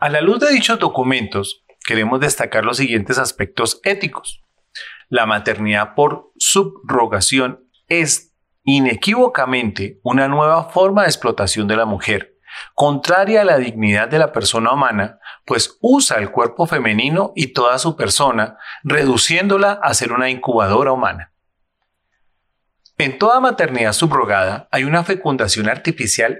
A 0.00 0.08
la 0.08 0.20
luz 0.20 0.38
de 0.38 0.52
dichos 0.52 0.78
documentos, 0.78 1.64
queremos 1.84 2.20
destacar 2.20 2.64
los 2.64 2.76
siguientes 2.76 3.18
aspectos 3.18 3.80
éticos. 3.82 4.44
La 5.08 5.26
maternidad 5.26 5.96
por 5.96 6.30
subrogación 6.36 7.68
es 7.88 8.32
inequívocamente 8.62 9.98
una 10.04 10.28
nueva 10.28 10.70
forma 10.70 11.02
de 11.02 11.08
explotación 11.08 11.66
de 11.66 11.74
la 11.74 11.84
mujer, 11.84 12.36
contraria 12.74 13.40
a 13.40 13.44
la 13.44 13.58
dignidad 13.58 14.06
de 14.06 14.20
la 14.20 14.30
persona 14.30 14.72
humana, 14.72 15.18
pues 15.44 15.76
usa 15.80 16.18
el 16.18 16.30
cuerpo 16.30 16.68
femenino 16.68 17.32
y 17.34 17.48
toda 17.52 17.76
su 17.78 17.96
persona, 17.96 18.56
reduciéndola 18.84 19.80
a 19.82 19.94
ser 19.94 20.12
una 20.12 20.30
incubadora 20.30 20.92
humana. 20.92 21.32
En 22.98 23.18
toda 23.18 23.40
maternidad 23.40 23.94
subrogada 23.94 24.68
hay 24.70 24.84
una 24.84 25.02
fecundación 25.02 25.68
artificial 25.68 26.38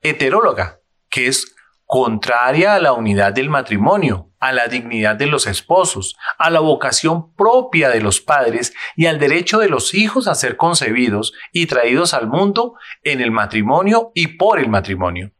heteróloga, 0.00 0.80
que 1.10 1.26
es 1.26 1.54
contraria 1.88 2.74
a 2.74 2.80
la 2.80 2.92
unidad 2.92 3.32
del 3.32 3.48
matrimonio, 3.48 4.30
a 4.40 4.52
la 4.52 4.68
dignidad 4.68 5.16
de 5.16 5.24
los 5.24 5.46
esposos, 5.46 6.16
a 6.38 6.50
la 6.50 6.60
vocación 6.60 7.34
propia 7.34 7.88
de 7.88 8.02
los 8.02 8.20
padres 8.20 8.74
y 8.94 9.06
al 9.06 9.18
derecho 9.18 9.58
de 9.58 9.70
los 9.70 9.94
hijos 9.94 10.28
a 10.28 10.34
ser 10.34 10.58
concebidos 10.58 11.32
y 11.50 11.64
traídos 11.64 12.12
al 12.12 12.28
mundo 12.28 12.74
en 13.04 13.22
el 13.22 13.30
matrimonio 13.30 14.12
y 14.14 14.36
por 14.36 14.58
el 14.58 14.68
matrimonio. 14.68 15.32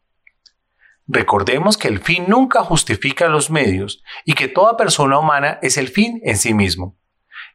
Recordemos 1.06 1.76
que 1.76 1.88
el 1.88 1.98
fin 1.98 2.24
nunca 2.28 2.64
justifica 2.64 3.28
los 3.28 3.50
medios 3.50 4.02
y 4.24 4.32
que 4.32 4.48
toda 4.48 4.78
persona 4.78 5.18
humana 5.18 5.58
es 5.60 5.76
el 5.76 5.88
fin 5.88 6.18
en 6.24 6.38
sí 6.38 6.54
mismo. 6.54 6.96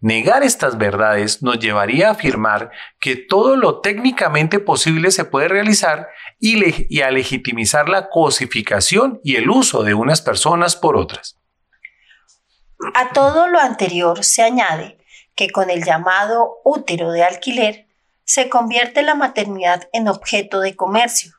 Negar 0.03 0.43
estas 0.43 0.77
verdades 0.77 1.41
nos 1.43 1.59
llevaría 1.59 2.09
a 2.09 2.11
afirmar 2.11 2.71
que 2.99 3.15
todo 3.15 3.55
lo 3.55 3.79
técnicamente 3.79 4.59
posible 4.59 5.11
se 5.11 5.23
puede 5.23 5.47
realizar 5.47 6.09
y, 6.41 6.99
a 6.99 7.09
legitimizar 7.09 7.87
la 7.87 8.09
cosificación 8.09 9.21
y 9.23 9.37
el 9.37 9.49
uso 9.49 9.81
de 9.81 9.93
unas 9.93 10.21
personas 10.21 10.75
por 10.75 10.97
otras. 10.97 11.39
A 12.95 13.13
todo 13.13 13.47
lo 13.47 13.59
anterior 13.59 14.25
se 14.25 14.43
añade 14.43 14.97
que 15.35 15.49
con 15.51 15.69
el 15.69 15.85
llamado 15.85 16.57
útero 16.65 17.13
de 17.13 17.23
alquiler 17.23 17.87
se 18.25 18.49
convierte 18.49 19.03
la 19.03 19.15
maternidad 19.15 19.87
en 19.93 20.09
objeto 20.09 20.59
de 20.59 20.75
comercio, 20.75 21.31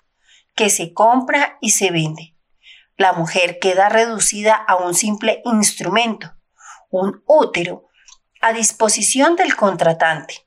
que 0.54 0.70
se 0.70 0.94
compra 0.94 1.58
y 1.60 1.72
se 1.72 1.90
vende. 1.90 2.34
La 2.96 3.12
mujer 3.12 3.58
queda 3.60 3.90
reducida 3.90 4.54
a 4.54 4.76
un 4.76 4.94
simple 4.94 5.42
instrumento, 5.44 6.32
un 6.88 7.22
útero 7.26 7.90
a 8.44 8.52
disposición 8.52 9.36
del 9.36 9.56
contratante, 9.56 10.46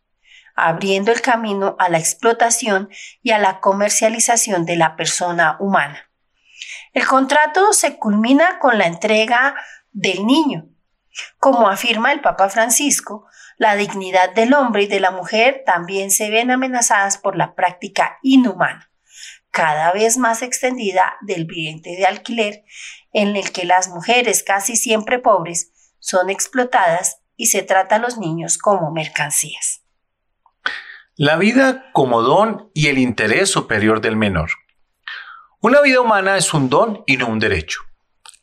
abriendo 0.54 1.12
el 1.12 1.20
camino 1.22 1.76
a 1.80 1.90
la 1.90 1.98
explotación 1.98 2.90
y 3.24 3.32
a 3.32 3.40
la 3.40 3.60
comercialización 3.60 4.68
de 4.68 4.76
la 4.76 4.96
persona 4.96 5.58
humana. 5.60 6.08
El 6.94 7.08
contrato 7.08 7.74
se 7.74 7.98
culmina 7.98 8.60
con 8.60 8.78
la 8.78 8.86
entrega 8.86 9.56
del 9.94 10.28
niño. 10.28 10.70
Como 11.40 11.70
afirma 11.70 12.12
el 12.12 12.22
Papa 12.22 12.50
Francisco, 12.50 13.26
la 13.58 13.76
dignidad 13.76 14.32
del 14.36 14.54
hombre 14.54 14.84
y 14.84 14.88
de 14.88 15.00
la 15.00 15.10
mujer 15.10 15.64
también 15.66 16.12
se 16.12 16.30
ven 16.30 16.52
amenazadas 16.52 17.18
por 17.18 17.36
la 17.36 17.56
práctica 17.56 18.20
inhumana, 18.22 18.92
cada 19.50 19.92
vez 19.92 20.18
más 20.18 20.44
extendida 20.44 21.18
del 21.22 21.46
vientre 21.46 21.96
de 21.96 22.06
alquiler, 22.06 22.64
en 23.12 23.36
el 23.36 23.52
que 23.52 23.66
las 23.66 23.88
mujeres 23.88 24.44
casi 24.44 24.76
siempre 24.76 25.18
pobres 25.18 25.72
son 25.98 26.30
explotadas 26.30 27.24
y 27.38 27.46
se 27.46 27.64
trata 27.64 27.96
a 27.96 28.00
los 28.00 28.18
niños 28.18 28.58
como 28.58 28.92
mercancías. 28.92 29.84
La 31.16 31.38
vida 31.38 31.90
como 31.94 32.22
don 32.22 32.70
y 32.74 32.88
el 32.88 32.98
interés 32.98 33.50
superior 33.50 34.02
del 34.02 34.18
menor. 34.18 34.50
Una 35.62 35.82
vida 35.82 36.02
humana 36.02 36.38
es 36.38 36.54
un 36.54 36.70
don 36.70 37.04
y 37.08 37.18
no 37.18 37.28
un 37.28 37.40
derecho. 37.40 37.82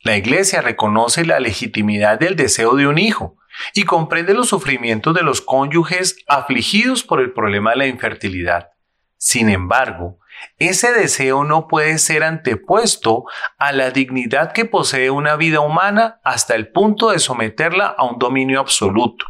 La 0.03 0.17
Iglesia 0.17 0.61
reconoce 0.61 1.25
la 1.25 1.39
legitimidad 1.39 2.19
del 2.19 2.35
deseo 2.35 2.75
de 2.75 2.87
un 2.87 2.97
hijo 2.97 3.37
y 3.73 3.83
comprende 3.83 4.33
los 4.33 4.49
sufrimientos 4.49 5.13
de 5.13 5.23
los 5.23 5.41
cónyuges 5.41 6.17
afligidos 6.27 7.03
por 7.03 7.21
el 7.21 7.31
problema 7.31 7.71
de 7.71 7.77
la 7.77 7.87
infertilidad. 7.87 8.69
Sin 9.17 9.49
embargo, 9.49 10.19
ese 10.57 10.93
deseo 10.93 11.43
no 11.43 11.67
puede 11.67 11.97
ser 11.97 12.23
antepuesto 12.23 13.25
a 13.57 13.71
la 13.71 13.91
dignidad 13.91 14.53
que 14.53 14.65
posee 14.65 15.09
una 15.09 15.35
vida 15.35 15.59
humana 15.59 16.21
hasta 16.23 16.55
el 16.55 16.71
punto 16.71 17.09
de 17.09 17.19
someterla 17.19 17.87
a 17.87 18.05
un 18.05 18.19
dominio 18.19 18.59
absoluto. 18.59 19.25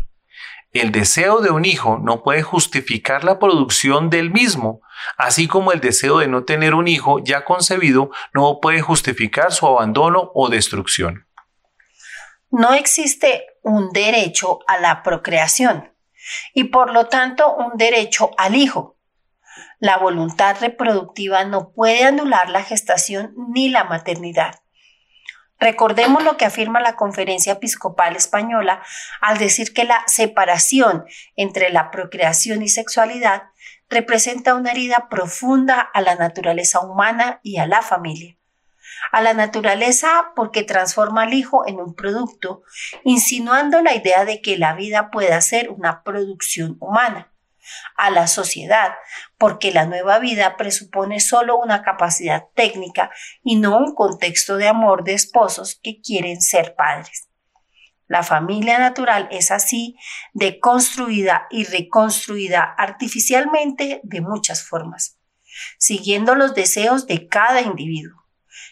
El 0.72 0.91
deseo 0.91 1.39
de 1.39 1.51
un 1.51 1.64
hijo 1.64 1.99
no 2.03 2.22
puede 2.22 2.43
justificar 2.43 3.24
la 3.24 3.39
producción 3.39 4.10
del 4.10 4.30
mismo, 4.30 4.82
así 5.18 5.47
como 5.47 5.72
el 5.72 5.80
deseo 5.80 6.20
de 6.20 6.28
no 6.28 6.43
tener 6.43 6.76
un 6.76 6.88
hijo 6.88 7.20
ya 7.24 7.45
concebido 7.45 8.12
no 8.34 8.60
puede 8.62 8.82
justificar 8.82 9.53
su 9.53 9.66
abandono 9.66 10.32
o 10.36 10.49
destrucción. 10.49 11.28
No 12.51 12.74
existe 12.74 13.45
un 13.64 13.91
derecho 13.91 14.60
a 14.68 14.78
la 14.78 15.01
procreación 15.01 15.93
y 16.53 16.66
por 16.66 16.91
lo 16.91 17.08
tanto 17.08 17.56
un 17.56 17.78
derecho 17.78 18.32
al 18.38 18.56
hijo 18.56 18.95
la 19.80 19.97
voluntad 19.97 20.57
reproductiva 20.59 21.43
no 21.45 21.71
puede 21.71 22.05
anular 22.05 22.49
la 22.49 22.63
gestación 22.63 23.34
ni 23.53 23.69
la 23.69 23.84
maternidad. 23.84 24.61
Recordemos 25.59 26.23
lo 26.23 26.36
que 26.36 26.45
afirma 26.45 26.82
la 26.82 26.95
Conferencia 26.95 27.53
Episcopal 27.53 28.15
Española 28.15 28.84
al 29.21 29.38
decir 29.38 29.73
que 29.73 29.86
la 29.86 30.03
separación 30.05 31.05
entre 31.36 31.69
la 31.69 31.91
procreación 31.91 32.61
y 32.61 32.69
sexualidad 32.69 33.43
representa 33.89 34.55
una 34.55 34.71
herida 34.71 35.07
profunda 35.09 35.80
a 35.80 36.01
la 36.01 36.15
naturaleza 36.15 36.82
humana 36.82 37.39
y 37.41 37.57
a 37.57 37.67
la 37.67 37.82
familia. 37.82 38.38
A 39.11 39.21
la 39.21 39.34
naturaleza 39.34 40.34
porque 40.36 40.63
transforma 40.63 41.23
al 41.23 41.34
hijo 41.34 41.65
en 41.67 41.80
un 41.80 41.95
producto, 41.95 42.63
insinuando 43.03 43.82
la 43.82 43.95
idea 43.95 44.26
de 44.26 44.41
que 44.41 44.57
la 44.57 44.73
vida 44.73 45.09
pueda 45.09 45.39
ser 45.41 45.69
una 45.69 46.03
producción 46.03 46.76
humana 46.80 47.32
a 47.97 48.09
la 48.09 48.28
sociedad, 48.28 48.93
porque 49.38 49.72
la 49.72 49.86
nueva 49.86 50.20
vida 50.20 50.57
presupone 50.57 51.20
solo 51.20 51.57
una 51.57 51.82
capacidad 51.84 52.45
técnica 52.55 53.11
y 53.43 53.55
no 53.55 53.78
un 53.78 53.95
contexto 53.95 54.57
de 54.57 54.68
amor 54.68 55.03
de 55.03 55.13
esposos 55.13 55.80
que 55.82 56.01
quieren 56.01 56.41
ser 56.41 56.76
padres. 56.76 57.30
La 58.07 58.22
familia 58.22 58.78
natural 58.78 59.28
es 59.32 59.49
así 59.49 59.95
deconstruida 60.34 61.47
y 61.49 61.63
reconstruida 61.63 62.61
artificialmente 62.78 63.99
de 64.03 64.22
muchas 64.22 64.63
formas, 64.63 65.18
siguiendo 65.80 66.36
los 66.36 66.53
deseos 66.53 67.07
de 67.07 67.28
cada 67.28 67.61
individuo. 67.61 68.26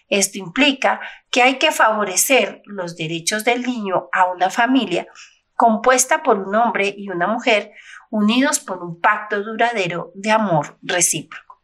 Esto 0.07 0.37
implica 0.37 1.01
que 1.31 1.41
hay 1.41 1.57
que 1.57 1.71
favorecer 1.71 2.61
los 2.65 2.95
derechos 2.95 3.43
del 3.43 3.63
niño 3.63 4.09
a 4.11 4.25
una 4.25 4.51
familia 4.51 5.07
compuesta 5.55 6.21
por 6.23 6.37
un 6.37 6.53
hombre 6.55 6.93
y 6.95 7.09
una 7.09 7.27
mujer 7.27 7.71
unidos 8.13 8.59
por 8.59 8.83
un 8.83 9.01
pacto 9.01 9.41
duradero 9.41 10.11
de 10.13 10.29
amor 10.29 10.77
recíproco. 10.83 11.63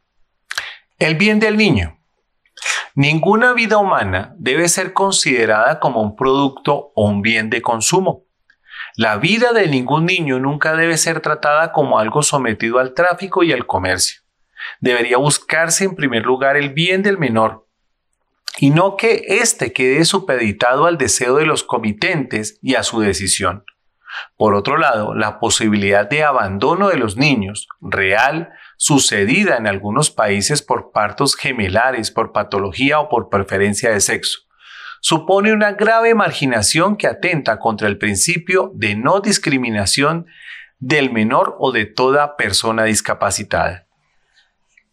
El 0.98 1.14
bien 1.14 1.40
del 1.40 1.58
niño. 1.58 2.00
Ninguna 2.96 3.54
vida 3.54 3.78
humana 3.78 4.34
debe 4.36 4.68
ser 4.68 4.94
considerada 4.94 5.80
como 5.80 6.02
un 6.02 6.16
producto 6.16 6.92
o 6.96 7.06
un 7.06 7.22
bien 7.22 7.52
de 7.52 7.62
consumo. 7.62 8.26
La 8.96 9.18
vida 9.18 9.54
de 9.54 9.68
ningún 9.68 10.08
niño 10.08 10.40
nunca 10.40 10.76
debe 10.76 10.98
ser 10.98 11.22
tratada 11.22 11.72
como 11.72 12.00
algo 12.00 12.24
sometido 12.24 12.80
al 12.80 12.96
tráfico 12.96 13.44
y 13.44 13.54
al 13.54 13.68
comercio. 13.68 14.22
Debería 14.82 15.18
buscarse 15.18 15.84
en 15.84 15.96
primer 15.96 16.26
lugar 16.26 16.58
el 16.58 16.74
bien 16.74 17.04
del 17.04 17.20
menor, 17.20 17.68
y 18.58 18.72
no 18.72 18.98
que 18.98 19.24
éste 19.28 19.72
quede 19.72 20.04
supeditado 20.04 20.88
al 20.88 20.98
deseo 20.98 21.36
de 21.36 21.46
los 21.46 21.64
comitentes 21.64 22.58
y 22.64 22.74
a 22.74 22.82
su 22.82 23.02
decisión. 23.02 23.66
Por 24.38 24.56
otro 24.56 24.78
lado, 24.78 25.14
la 25.14 25.40
posibilidad 25.40 26.10
de 26.10 26.24
abandono 26.24 26.90
de 26.90 26.98
los 26.98 27.18
niños, 27.18 27.68
real, 27.82 28.52
sucedida 28.78 29.58
en 29.58 29.68
algunos 29.68 30.12
países 30.12 30.62
por 30.62 30.92
partos 30.92 31.36
gemelares, 31.36 32.12
por 32.12 32.32
patología 32.32 33.00
o 33.00 33.10
por 33.10 33.30
preferencia 33.30 33.92
de 33.92 34.00
sexo, 34.00 34.40
supone 35.02 35.54
una 35.54 35.74
grave 35.74 36.16
marginación 36.16 36.98
que 36.98 37.08
atenta 37.08 37.60
contra 37.60 37.88
el 37.88 37.98
principio 37.98 38.72
de 38.74 38.96
no 38.96 39.20
discriminación 39.22 40.28
del 40.80 41.12
menor 41.12 41.56
o 41.60 41.72
de 41.72 41.86
toda 41.86 42.38
persona 42.38 42.86
discapacitada. 42.86 43.86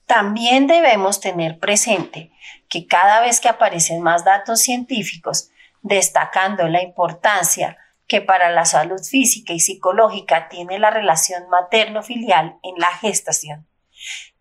También 0.07 0.67
debemos 0.67 1.21
tener 1.21 1.59
presente 1.59 2.33
que 2.69 2.87
cada 2.87 3.21
vez 3.21 3.41
que 3.41 3.49
aparecen 3.49 4.03
más 4.03 4.25
datos 4.25 4.61
científicos 4.61 5.51
destacando 5.83 6.69
la 6.69 6.83
importancia 6.83 7.77
que 8.07 8.21
para 8.21 8.51
la 8.51 8.65
salud 8.65 9.03
física 9.03 9.53
y 9.53 9.61
psicológica 9.61 10.49
tiene 10.49 10.79
la 10.79 10.91
relación 10.91 11.49
materno-filial 11.49 12.59
en 12.63 12.75
la 12.79 12.93
gestación. 12.99 13.67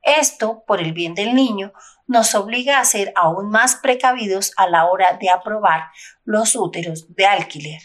Esto, 0.01 0.63
por 0.68 0.82
el 0.82 0.93
bien 0.93 1.16
del 1.16 1.34
niño, 1.34 1.74
nos 2.07 2.36
obliga 2.36 2.80
a 2.80 2.86
ser 2.86 3.11
aún 3.16 3.49
más 3.49 3.76
precavidos 3.76 4.51
a 4.57 4.68
la 4.68 4.86
hora 4.86 5.18
de 5.20 5.30
aprobar 5.30 5.86
los 6.24 6.55
úteros 6.55 7.16
de 7.16 7.26
alquiler. 7.26 7.82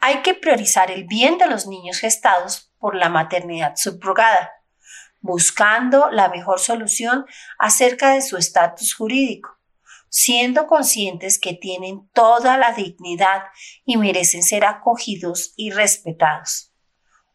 Hay 0.00 0.22
que 0.22 0.34
priorizar 0.34 0.90
el 0.90 1.04
bien 1.04 1.38
de 1.38 1.46
los 1.46 1.66
niños 1.66 1.98
gestados 1.98 2.72
por 2.78 2.96
la 2.96 3.08
maternidad 3.08 3.76
subrogada, 3.76 4.50
buscando 5.20 6.10
la 6.10 6.28
mejor 6.28 6.58
solución 6.58 7.26
acerca 7.58 8.14
de 8.14 8.22
su 8.22 8.36
estatus 8.36 8.94
jurídico, 8.94 9.58
siendo 10.12 10.66
conscientes 10.66 11.40
que 11.40 11.54
tienen 11.54 12.06
toda 12.12 12.58
la 12.58 12.72
dignidad 12.72 13.44
y 13.86 13.96
merecen 13.96 14.42
ser 14.42 14.66
acogidos 14.66 15.54
y 15.56 15.70
respetados. 15.70 16.70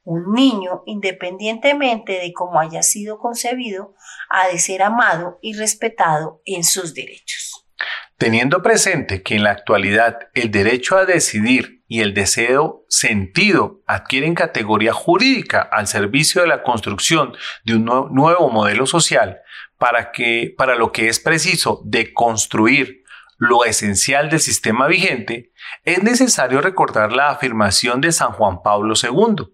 Un 0.03 0.31
niño, 0.33 0.83
independientemente 0.85 2.13
de 2.13 2.31
cómo 2.33 2.59
haya 2.59 2.83
sido 2.83 3.17
concebido, 3.17 3.95
ha 4.29 4.47
de 4.49 4.59
ser 4.59 4.83
amado 4.83 5.39
y 5.41 5.55
respetado 5.57 6.41
en 6.45 6.63
sus 6.63 6.93
derechos. 6.93 7.65
Teniendo 8.17 8.61
presente 8.61 9.23
que 9.23 9.35
en 9.35 9.43
la 9.43 9.51
actualidad 9.51 10.19
el 10.35 10.51
derecho 10.51 10.97
a 10.97 11.05
decidir 11.05 11.83
y 11.87 12.01
el 12.01 12.13
deseo 12.13 12.85
sentido 12.89 13.81
adquieren 13.87 14.35
categoría 14.35 14.93
jurídica 14.93 15.61
al 15.61 15.87
servicio 15.87 16.41
de 16.41 16.47
la 16.47 16.61
construcción 16.61 17.35
de 17.63 17.75
un 17.75 17.85
nuevo 17.85 18.49
modelo 18.51 18.85
social, 18.85 19.41
para, 19.77 20.11
que, 20.11 20.53
para 20.57 20.75
lo 20.75 20.91
que 20.91 21.07
es 21.07 21.19
preciso 21.19 21.81
de 21.85 22.13
construir 22.13 23.03
lo 23.37 23.65
esencial 23.65 24.29
del 24.29 24.39
sistema 24.39 24.87
vigente, 24.87 25.51
es 25.83 26.01
necesario 26.03 26.61
recordar 26.61 27.11
la 27.11 27.29
afirmación 27.29 28.01
de 28.01 28.11
San 28.11 28.31
Juan 28.31 28.61
Pablo 28.63 28.95
II 29.01 29.53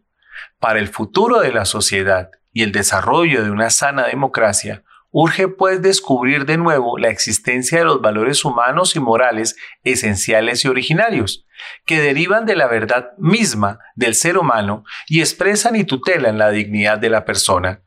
para 0.59 0.79
el 0.79 0.87
futuro 0.87 1.41
de 1.41 1.51
la 1.51 1.65
sociedad 1.65 2.29
y 2.53 2.63
el 2.63 2.71
desarrollo 2.71 3.43
de 3.43 3.51
una 3.51 3.69
sana 3.69 4.05
democracia, 4.07 4.83
urge 5.11 5.47
pues 5.47 5.81
descubrir 5.81 6.45
de 6.45 6.57
nuevo 6.57 6.97
la 6.97 7.09
existencia 7.09 7.79
de 7.79 7.85
los 7.85 8.01
valores 8.01 8.45
humanos 8.45 8.95
y 8.95 8.99
morales 8.99 9.55
esenciales 9.83 10.63
y 10.63 10.69
originarios, 10.69 11.45
que 11.85 12.01
derivan 12.01 12.45
de 12.45 12.55
la 12.55 12.67
verdad 12.67 13.11
misma 13.17 13.79
del 13.95 14.15
ser 14.15 14.37
humano 14.37 14.83
y 15.07 15.19
expresan 15.19 15.75
y 15.75 15.83
tutelan 15.83 16.37
la 16.37 16.49
dignidad 16.49 16.97
de 16.97 17.09
la 17.09 17.25
persona. 17.25 17.83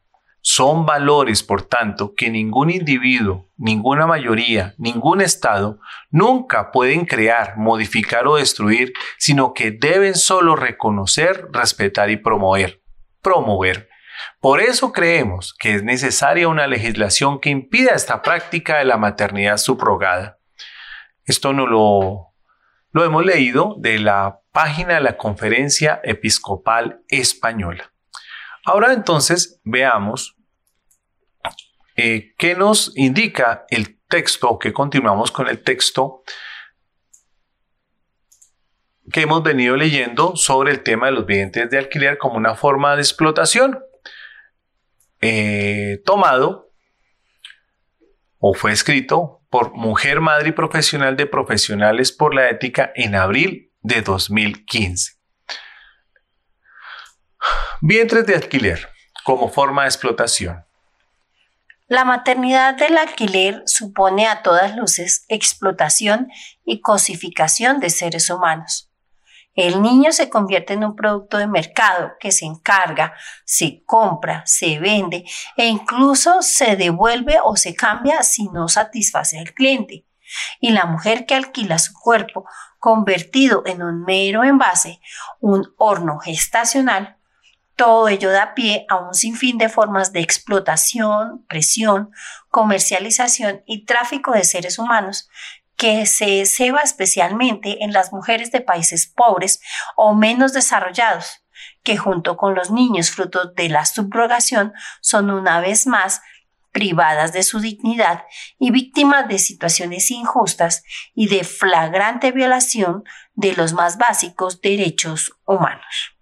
Son 0.49 0.87
valores, 0.87 1.43
por 1.43 1.63
tanto, 1.63 2.15
que 2.15 2.31
ningún 2.31 2.71
individuo, 2.71 3.49
ninguna 3.57 4.07
mayoría, 4.07 4.77
ningún 4.79 5.21
Estado 5.21 5.81
nunca 6.09 6.71
pueden 6.71 7.05
crear, 7.05 7.57
modificar 7.57 8.29
o 8.29 8.37
destruir, 8.37 8.93
sino 9.19 9.55
que 9.55 9.73
deben 9.73 10.15
solo 10.15 10.55
reconocer, 10.55 11.49
respetar 11.53 12.11
y 12.11 12.17
promover. 12.19 12.81
Promover. 13.23 13.89
Por 14.39 14.61
eso 14.61 14.93
creemos 14.93 15.53
que 15.53 15.75
es 15.75 15.83
necesaria 15.83 16.47
una 16.47 16.69
legislación 16.69 17.41
que 17.41 17.51
impida 17.51 17.97
esta 17.97 18.23
práctica 18.23 18.79
de 18.79 18.85
la 18.85 18.99
maternidad 18.99 19.57
subrogada. 19.57 20.39
Esto 21.25 21.55
no 21.55 21.67
lo, 21.67 22.35
lo 22.93 23.05
hemos 23.05 23.27
leído 23.27 23.75
de 23.81 23.99
la 23.99 24.39
página 24.53 24.95
de 24.95 25.01
la 25.01 25.17
Conferencia 25.17 26.01
Episcopal 26.05 27.01
Española. 27.09 27.91
Ahora 28.65 28.93
entonces 28.93 29.61
veamos 29.65 30.36
eh, 31.97 32.35
qué 32.37 32.55
nos 32.55 32.93
indica 32.97 33.65
el 33.71 33.99
texto, 34.09 34.59
que 34.59 34.73
continuamos 34.73 35.31
con 35.31 35.49
el 35.49 35.63
texto 35.63 36.23
que 39.11 39.23
hemos 39.23 39.43
venido 39.43 39.77
leyendo 39.77 40.37
sobre 40.37 40.73
el 40.73 40.83
tema 40.83 41.07
de 41.07 41.13
los 41.13 41.27
bienes 41.27 41.71
de 41.71 41.79
alquiler 41.79 42.19
como 42.19 42.37
una 42.37 42.55
forma 42.55 42.97
de 42.97 43.03
explotación, 43.03 43.79
eh, 45.21 46.03
tomado 46.05 46.73
o 48.39 48.53
fue 48.53 48.73
escrito 48.73 49.43
por 49.49 49.73
Mujer 49.73 50.21
Madre 50.21 50.51
y 50.51 50.53
Profesional 50.53 51.17
de 51.17 51.27
Profesionales 51.27 52.13
por 52.13 52.35
la 52.35 52.51
Ética 52.51 52.93
en 52.95 53.15
abril 53.15 53.73
de 53.81 54.03
2015. 54.03 55.15
Vientres 57.81 58.27
de 58.27 58.35
alquiler 58.35 58.89
como 59.25 59.51
forma 59.51 59.83
de 59.83 59.89
explotación. 59.89 60.66
La 61.89 62.05
maternidad 62.05 62.75
del 62.75 62.99
alquiler 62.99 63.63
supone 63.65 64.27
a 64.27 64.43
todas 64.43 64.75
luces 64.75 65.25
explotación 65.29 66.29
y 66.65 66.81
cosificación 66.81 67.79
de 67.79 67.91
seres 67.91 68.29
humanos. 68.29 68.91
El 69.55 69.81
niño 69.83 70.11
se 70.11 70.29
convierte 70.29 70.73
en 70.73 70.83
un 70.83 70.97
producto 70.97 71.39
de 71.39 71.47
mercado 71.47 72.11
que 72.19 72.33
se 72.33 72.45
encarga, 72.45 73.15
se 73.45 73.85
compra, 73.87 74.43
se 74.47 74.81
vende 74.81 75.25
e 75.57 75.67
incluso 75.67 76.43
se 76.43 76.75
devuelve 76.75 77.39
o 77.45 77.55
se 77.55 77.77
cambia 77.77 78.25
si 78.25 78.49
no 78.49 78.67
satisface 78.67 79.39
al 79.39 79.55
cliente. 79.55 80.09
Y 80.61 80.71
la 80.71 80.87
mujer 80.87 81.25
que 81.25 81.37
alquila 81.37 81.79
su 81.79 81.93
cuerpo 81.95 82.47
convertido 82.81 83.63
en 83.65 83.85
un 83.85 84.03
mero 84.03 84.43
envase, 84.43 85.01
un 85.39 85.73
horno 85.79 86.19
gestacional, 86.19 87.16
todo 87.77 88.09
ello 88.09 88.31
da 88.31 88.55
pie 88.55 88.87
a 88.89 88.97
un 88.97 89.15
sinfín 89.15 89.59
de 89.59 89.69
formas 89.69 90.13
de 90.13 90.21
explotación, 90.21 91.45
presión, 91.47 92.11
comercialización 92.49 93.63
y 93.67 93.85
tráfico 93.85 94.33
de 94.33 94.45
seres 94.45 94.79
humanos 94.79 95.29
que 95.77 96.07
se 96.07 96.47
ceba 96.47 96.81
especialmente 96.81 97.85
en 97.85 97.93
las 97.93 98.13
mujeres 98.13 98.51
de 98.51 98.63
países 98.63 99.07
pobres 99.07 99.61
o 99.95 100.15
menos 100.15 100.55
desarrollados, 100.55 101.45
que 101.83 101.99
junto 101.99 102.39
con 102.39 102.55
los 102.55 102.71
niños 102.71 103.11
fruto 103.11 103.53
de 103.53 103.69
la 103.69 103.85
subrogación 103.85 104.73
son 105.03 105.31
una 105.31 105.61
vez 105.61 105.87
más 105.87 106.23
privadas 106.73 107.33
de 107.33 107.43
su 107.43 107.61
dignidad 107.61 108.25
y 108.59 108.71
víctimas 108.71 109.29
de 109.29 109.39
situaciones 109.39 110.11
injustas 110.11 110.83
y 111.15 111.29
de 111.29 111.45
flagrante 111.45 112.33
violación 112.33 113.05
de 113.35 113.55
los 113.55 113.75
más 113.75 113.99
básicos 113.99 114.63
derechos 114.63 115.33
humanos. 115.45 116.16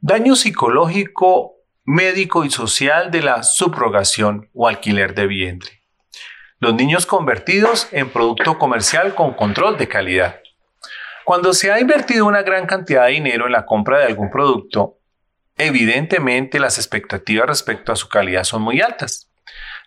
Daño 0.00 0.36
psicológico, 0.36 1.56
médico 1.84 2.44
y 2.44 2.50
social 2.50 3.10
de 3.10 3.20
la 3.20 3.42
subrogación 3.42 4.48
o 4.54 4.68
alquiler 4.68 5.12
de 5.12 5.26
vientre. 5.26 5.82
Los 6.60 6.74
niños 6.74 7.04
convertidos 7.04 7.88
en 7.90 8.08
producto 8.08 8.58
comercial 8.60 9.16
con 9.16 9.34
control 9.34 9.76
de 9.76 9.88
calidad. 9.88 10.40
Cuando 11.24 11.52
se 11.52 11.72
ha 11.72 11.80
invertido 11.80 12.26
una 12.26 12.42
gran 12.42 12.66
cantidad 12.66 13.06
de 13.06 13.14
dinero 13.14 13.46
en 13.46 13.52
la 13.52 13.66
compra 13.66 13.98
de 13.98 14.04
algún 14.04 14.30
producto, 14.30 15.00
evidentemente 15.56 16.60
las 16.60 16.78
expectativas 16.78 17.48
respecto 17.48 17.90
a 17.90 17.96
su 17.96 18.08
calidad 18.08 18.44
son 18.44 18.62
muy 18.62 18.80
altas. 18.80 19.27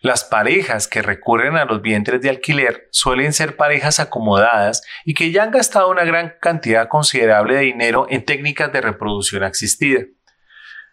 Las 0.02 0.24
parejas 0.24 0.88
que 0.88 1.04
recurren 1.04 1.58
a 1.58 1.66
los 1.66 1.84
vientres 1.84 2.22
de 2.22 2.32
alquiler 2.32 2.88
suelen 2.92 3.34
ser 3.34 3.56
parejas 3.56 4.00
acomodadas 4.00 4.82
y 5.06 5.14
que 5.14 5.32
ya 5.32 5.44
han 5.44 5.52
gastado 5.52 5.92
una 5.92 6.04
gran 6.04 6.34
cantidad 6.42 6.88
considerable 6.88 7.54
de 7.56 7.62
dinero 7.62 8.08
en 8.10 8.26
técnicas 8.26 8.74
de 8.74 8.82
reproducción 8.82 9.44
asistida. 9.44 10.02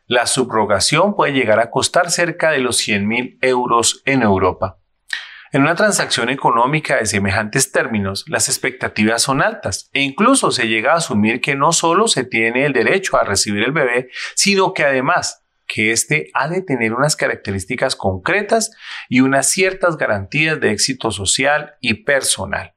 La 0.04 0.26
subrogación 0.26 1.16
puede 1.16 1.32
llegar 1.32 1.59
a 1.59 1.70
costar 1.70 2.11
cerca 2.11 2.50
de 2.50 2.59
los 2.59 2.86
100.000 2.86 3.38
euros 3.40 4.02
en 4.04 4.20
Europa. 4.20 4.78
En 5.52 5.62
una 5.62 5.74
transacción 5.74 6.28
económica 6.28 6.96
de 6.96 7.06
semejantes 7.06 7.72
términos, 7.72 8.26
las 8.28 8.50
expectativas 8.50 9.22
son 9.22 9.40
altas 9.40 9.88
e 9.94 10.02
incluso 10.02 10.50
se 10.50 10.68
llega 10.68 10.92
a 10.92 10.96
asumir 10.96 11.40
que 11.40 11.54
no 11.54 11.72
solo 11.72 12.09
se 12.09 12.24
tiene 12.24 12.66
el 12.66 12.74
derecho 12.74 13.16
a 13.16 13.24
recibir 13.24 13.64
el 13.64 13.72
bebé, 13.72 14.11
sino 14.34 14.74
que 14.74 14.84
además 14.84 15.47
que 15.68 15.92
éste 15.92 16.30
ha 16.34 16.48
de 16.48 16.62
tener 16.62 16.94
unas 16.94 17.14
características 17.14 17.94
concretas 17.94 18.72
y 19.08 19.20
unas 19.20 19.48
ciertas 19.48 19.96
garantías 19.96 20.60
de 20.60 20.72
éxito 20.72 21.12
social 21.12 21.74
y 21.80 22.02
personal. 22.04 22.74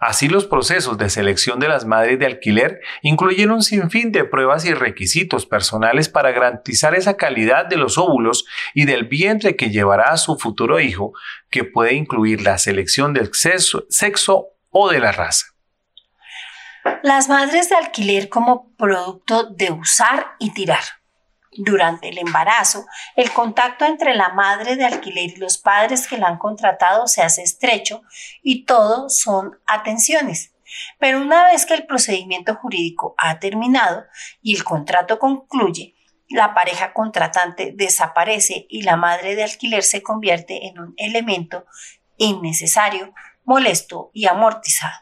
Así 0.00 0.28
los 0.28 0.46
procesos 0.46 0.98
de 0.98 1.08
selección 1.08 1.60
de 1.60 1.68
las 1.68 1.84
madres 1.84 2.18
de 2.18 2.26
alquiler 2.26 2.80
incluyen 3.02 3.52
un 3.52 3.62
sinfín 3.62 4.10
de 4.10 4.24
pruebas 4.24 4.64
y 4.64 4.74
requisitos 4.74 5.46
personales 5.46 6.08
para 6.08 6.32
garantizar 6.32 6.96
esa 6.96 7.16
calidad 7.16 7.66
de 7.66 7.76
los 7.76 7.98
óvulos 7.98 8.44
y 8.74 8.84
del 8.84 9.04
vientre 9.04 9.54
que 9.54 9.70
llevará 9.70 10.10
a 10.10 10.16
su 10.16 10.36
futuro 10.36 10.80
hijo, 10.80 11.12
que 11.50 11.62
puede 11.62 11.94
incluir 11.94 12.42
la 12.42 12.58
selección 12.58 13.14
del 13.14 13.32
sexo, 13.32 13.86
sexo 13.90 14.48
o 14.70 14.90
de 14.90 14.98
la 14.98 15.12
raza. 15.12 15.46
Las 17.04 17.28
madres 17.28 17.68
de 17.68 17.76
alquiler 17.76 18.28
como 18.28 18.74
producto 18.74 19.44
de 19.44 19.70
usar 19.70 20.34
y 20.40 20.52
tirar. 20.52 20.82
Durante 21.54 22.08
el 22.08 22.18
embarazo, 22.18 22.86
el 23.14 23.30
contacto 23.30 23.84
entre 23.84 24.14
la 24.14 24.30
madre 24.30 24.76
de 24.76 24.86
alquiler 24.86 25.30
y 25.30 25.36
los 25.36 25.58
padres 25.58 26.08
que 26.08 26.16
la 26.16 26.28
han 26.28 26.38
contratado 26.38 27.06
se 27.06 27.22
hace 27.22 27.42
estrecho 27.42 28.02
y 28.42 28.64
todo 28.64 29.10
son 29.10 29.58
atenciones. 29.66 30.52
Pero 30.98 31.20
una 31.20 31.44
vez 31.44 31.66
que 31.66 31.74
el 31.74 31.86
procedimiento 31.86 32.54
jurídico 32.54 33.14
ha 33.18 33.38
terminado 33.38 34.04
y 34.40 34.56
el 34.56 34.64
contrato 34.64 35.18
concluye, 35.18 35.94
la 36.30 36.54
pareja 36.54 36.94
contratante 36.94 37.72
desaparece 37.74 38.66
y 38.70 38.82
la 38.82 38.96
madre 38.96 39.36
de 39.36 39.42
alquiler 39.42 39.82
se 39.82 40.02
convierte 40.02 40.66
en 40.66 40.78
un 40.78 40.94
elemento 40.96 41.66
innecesario, 42.16 43.12
molesto 43.44 44.10
y 44.14 44.26
amortizado. 44.26 45.00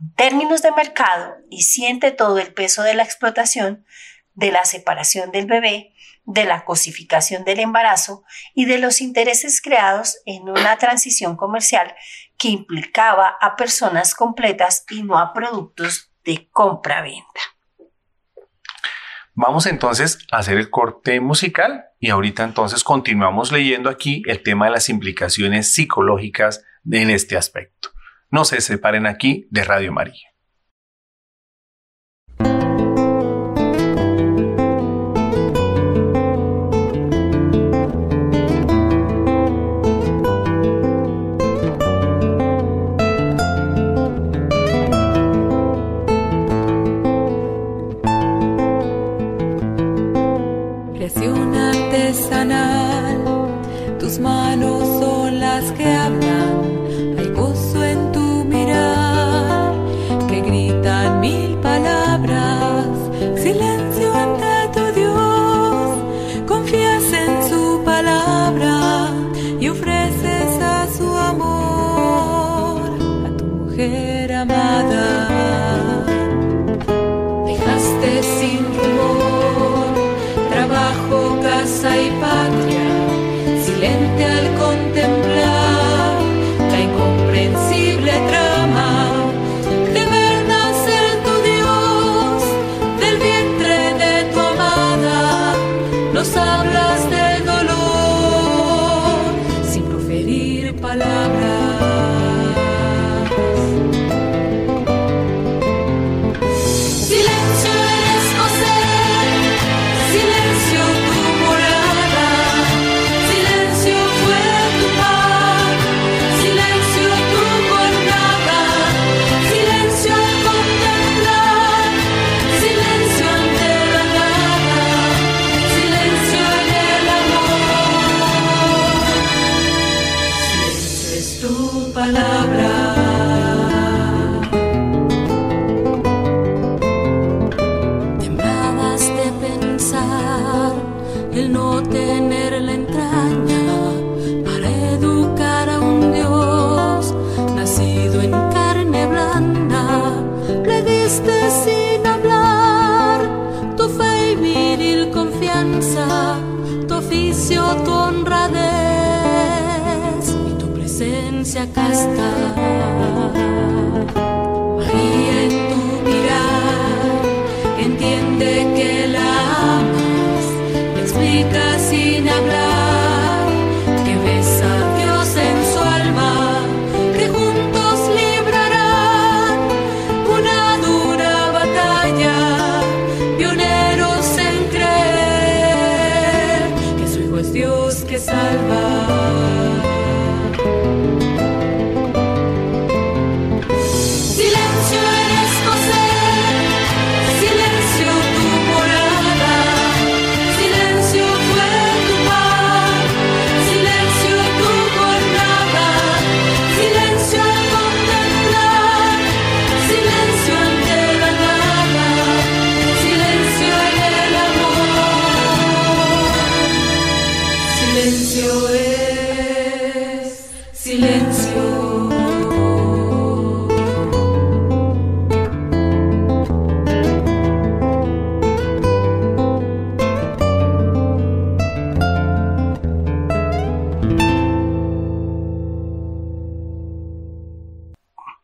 En 0.00 0.14
términos 0.14 0.60
de 0.60 0.72
mercado, 0.72 1.36
y 1.50 1.62
siente 1.62 2.10
todo 2.10 2.38
el 2.38 2.52
peso 2.52 2.82
de 2.82 2.94
la 2.94 3.02
explotación, 3.02 3.86
de 4.38 4.52
la 4.52 4.64
separación 4.64 5.32
del 5.32 5.46
bebé, 5.46 5.94
de 6.24 6.44
la 6.44 6.64
cosificación 6.64 7.42
del 7.44 7.58
embarazo 7.58 8.22
y 8.54 8.66
de 8.66 8.78
los 8.78 9.00
intereses 9.00 9.60
creados 9.60 10.18
en 10.26 10.48
una 10.48 10.76
transición 10.76 11.36
comercial 11.36 11.92
que 12.36 12.48
implicaba 12.48 13.36
a 13.40 13.56
personas 13.56 14.14
completas 14.14 14.84
y 14.90 15.02
no 15.02 15.18
a 15.18 15.32
productos 15.32 16.12
de 16.24 16.48
compra-venta. 16.52 17.40
Vamos 19.34 19.66
entonces 19.66 20.18
a 20.30 20.38
hacer 20.38 20.56
el 20.56 20.70
corte 20.70 21.18
musical 21.20 21.86
y 21.98 22.10
ahorita 22.10 22.44
entonces 22.44 22.84
continuamos 22.84 23.50
leyendo 23.50 23.90
aquí 23.90 24.22
el 24.26 24.44
tema 24.44 24.66
de 24.66 24.72
las 24.72 24.88
implicaciones 24.88 25.74
psicológicas 25.74 26.64
en 26.88 27.10
este 27.10 27.36
aspecto. 27.36 27.90
No 28.30 28.44
se 28.44 28.60
separen 28.60 29.06
aquí 29.08 29.48
de 29.50 29.64
Radio 29.64 29.92
María. 29.92 30.28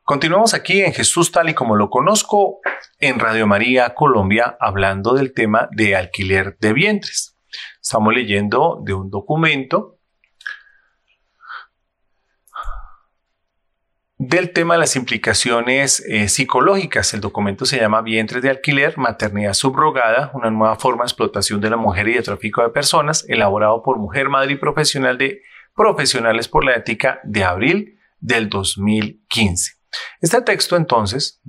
Continuamos 0.05 0.55
aquí 0.55 0.81
en 0.81 0.93
Jesús 0.93 1.33
tal 1.33 1.49
y 1.49 1.55
como 1.55 1.75
lo 1.75 1.91
conozco 1.91 2.61
en 3.01 3.19
Radio 3.19 3.49
María 3.49 3.97
Colombia 3.97 4.57
hablando 4.61 5.15
del 5.15 5.35
tema 5.35 5.69
de 5.73 5.97
alquiler 5.97 6.57
de 6.61 6.73
vientres. 6.73 7.37
Estamos 7.83 8.15
leyendo 8.15 8.81
de 8.85 8.95
un 8.95 9.11
documento 9.11 9.99
del 14.17 14.53
tema 14.53 14.75
de 14.75 14.81
las 14.81 14.97
implicaciones 14.97 16.01
eh, 16.01 16.29
psicológicas. 16.29 17.15
El 17.15 17.21
documento 17.21 17.67
se 17.67 17.79
llama 17.79 18.03
Vientres 18.03 18.43
de 18.43 18.51
alquiler, 18.51 18.97
maternidad 18.97 19.55
subrogada, 19.55 20.31
una 20.35 20.51
nueva 20.51 20.77
forma 20.77 21.03
de 21.03 21.09
explotación 21.09 21.61
de 21.61 21.71
la 21.71 21.77
mujer 21.77 22.09
y 22.09 22.15
de 22.15 22.23
tráfico 22.23 22.63
de 22.63 22.71
personas, 22.71 23.25
elaborado 23.29 23.83
por 23.83 23.99
Mujer, 23.99 24.29
Madre 24.29 24.53
y 24.53 24.57
Profesional 24.57 25.19
de 25.19 25.43
Profesionales 25.75 26.49
por 26.49 26.65
la 26.65 26.77
Ética 26.77 27.21
de 27.25 27.45
abril 27.45 27.99
del 28.21 28.49
2015. 28.49 29.73
Este 30.21 30.43
texto 30.43 30.77
entonces 30.77 31.41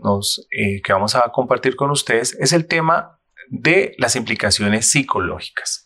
eh, 0.51 0.81
que 0.81 0.93
vamos 0.93 1.15
a 1.15 1.31
compartir 1.31 1.75
con 1.75 1.91
ustedes 1.91 2.35
es 2.39 2.51
el 2.53 2.67
tema 2.67 3.19
de 3.49 3.93
las 3.97 4.15
implicaciones 4.15 4.89
psicológicas. 4.89 5.84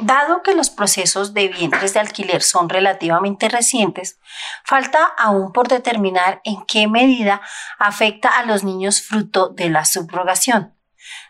Dado 0.00 0.44
que 0.44 0.54
los 0.54 0.70
procesos 0.70 1.34
de 1.34 1.48
vientres 1.48 1.92
de 1.92 1.98
alquiler 1.98 2.40
son 2.40 2.68
relativamente 2.68 3.48
recientes, 3.48 4.20
falta 4.64 5.02
aún 5.04 5.52
por 5.52 5.66
determinar 5.66 6.40
en 6.44 6.64
qué 6.66 6.86
medida 6.86 7.40
afecta 7.80 8.28
a 8.28 8.44
los 8.44 8.62
niños 8.62 9.02
fruto 9.02 9.48
de 9.48 9.70
la 9.70 9.84
subrogación. 9.84 10.76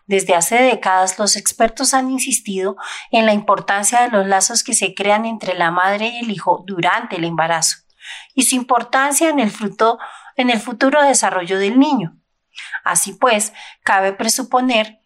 Desde 0.05 0.35
hace 0.35 0.57
décadas 0.57 1.19
los 1.19 1.37
expertos 1.37 1.95
han 1.95 2.11
insistido 2.11 2.77
en 3.11 3.25
la 3.25 3.33
importancia 3.33 4.03
de 4.03 4.11
los 4.11 4.27
lazos 4.27 4.63
que 4.63 4.75
se 4.75 4.95
crean 4.95 5.25
entre 5.25 5.55
la 5.55 5.71
madre 5.71 6.09
y 6.09 6.19
el 6.19 6.31
hijo 6.31 6.63
durante 6.67 7.17
el 7.17 7.25
embarazo 7.25 7.79
y 8.35 8.43
su 8.43 8.55
importancia 8.55 9.31
en 9.31 9.39
el, 9.39 9.51
fruto, 9.51 9.99
en 10.37 10.51
el 10.51 10.61
futuro 10.61 11.03
desarrollo 11.03 11.59
del 11.59 11.79
niño. 11.79 12.19
Así 12.85 13.15
pues, 13.15 13.55
cabe 13.83 14.13
presuponer 14.13 14.98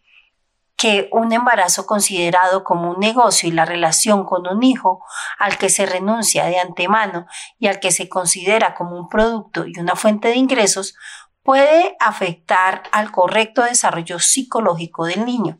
que 0.75 1.09
un 1.11 1.31
embarazo 1.31 1.85
considerado 1.85 2.63
como 2.63 2.91
un 2.91 2.99
negocio 2.99 3.47
y 3.47 3.51
la 3.51 3.65
relación 3.65 4.25
con 4.25 4.47
un 4.47 4.63
hijo 4.63 5.03
al 5.37 5.57
que 5.57 5.69
se 5.69 5.85
renuncia 5.85 6.45
de 6.45 6.59
antemano 6.59 7.25
y 7.59 7.67
al 7.67 7.79
que 7.79 7.91
se 7.91 8.09
considera 8.09 8.73
como 8.73 8.97
un 8.97 9.07
producto 9.07 9.65
y 9.65 9.79
una 9.79 9.95
fuente 9.95 10.29
de 10.29 10.35
ingresos 10.35 10.95
puede 11.43 11.95
afectar 11.99 12.83
al 12.91 13.11
correcto 13.11 13.63
desarrollo 13.63 14.19
psicológico 14.19 15.05
del 15.05 15.25
niño, 15.25 15.59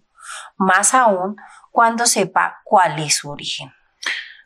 más 0.57 0.93
aún 0.93 1.35
cuando 1.71 2.05
sepa 2.05 2.61
cuál 2.63 2.99
es 2.99 3.17
su 3.17 3.29
origen. 3.29 3.73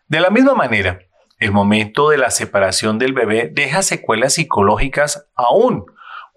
De 0.07 0.19
la 0.19 0.29
misma 0.29 0.55
manera, 0.55 0.99
el 1.39 1.51
momento 1.51 2.09
de 2.09 2.17
la 2.17 2.31
separación 2.31 2.97
del 2.97 3.13
bebé 3.13 3.49
deja 3.53 3.83
secuelas 3.83 4.33
psicológicas 4.33 5.27
aún 5.35 5.85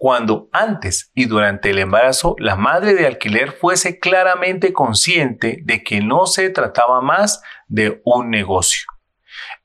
cuando 0.01 0.49
antes 0.51 1.11
y 1.13 1.25
durante 1.25 1.69
el 1.69 1.77
embarazo 1.77 2.35
la 2.39 2.55
madre 2.55 2.95
de 2.95 3.05
alquiler 3.05 3.51
fuese 3.51 3.99
claramente 3.99 4.73
consciente 4.73 5.59
de 5.63 5.83
que 5.83 6.01
no 6.01 6.25
se 6.25 6.49
trataba 6.49 7.01
más 7.01 7.43
de 7.67 8.01
un 8.03 8.31
negocio. 8.31 8.87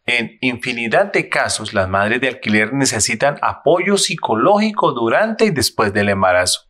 En 0.04 0.36
infinidad 0.42 1.10
de 1.10 1.30
casos, 1.30 1.72
las 1.72 1.88
madres 1.88 2.20
de 2.20 2.28
alquiler 2.28 2.74
necesitan 2.74 3.38
apoyo 3.40 3.96
psicológico 3.96 4.92
durante 4.92 5.46
y 5.46 5.50
después 5.52 5.94
del 5.94 6.10
embarazo. 6.10 6.68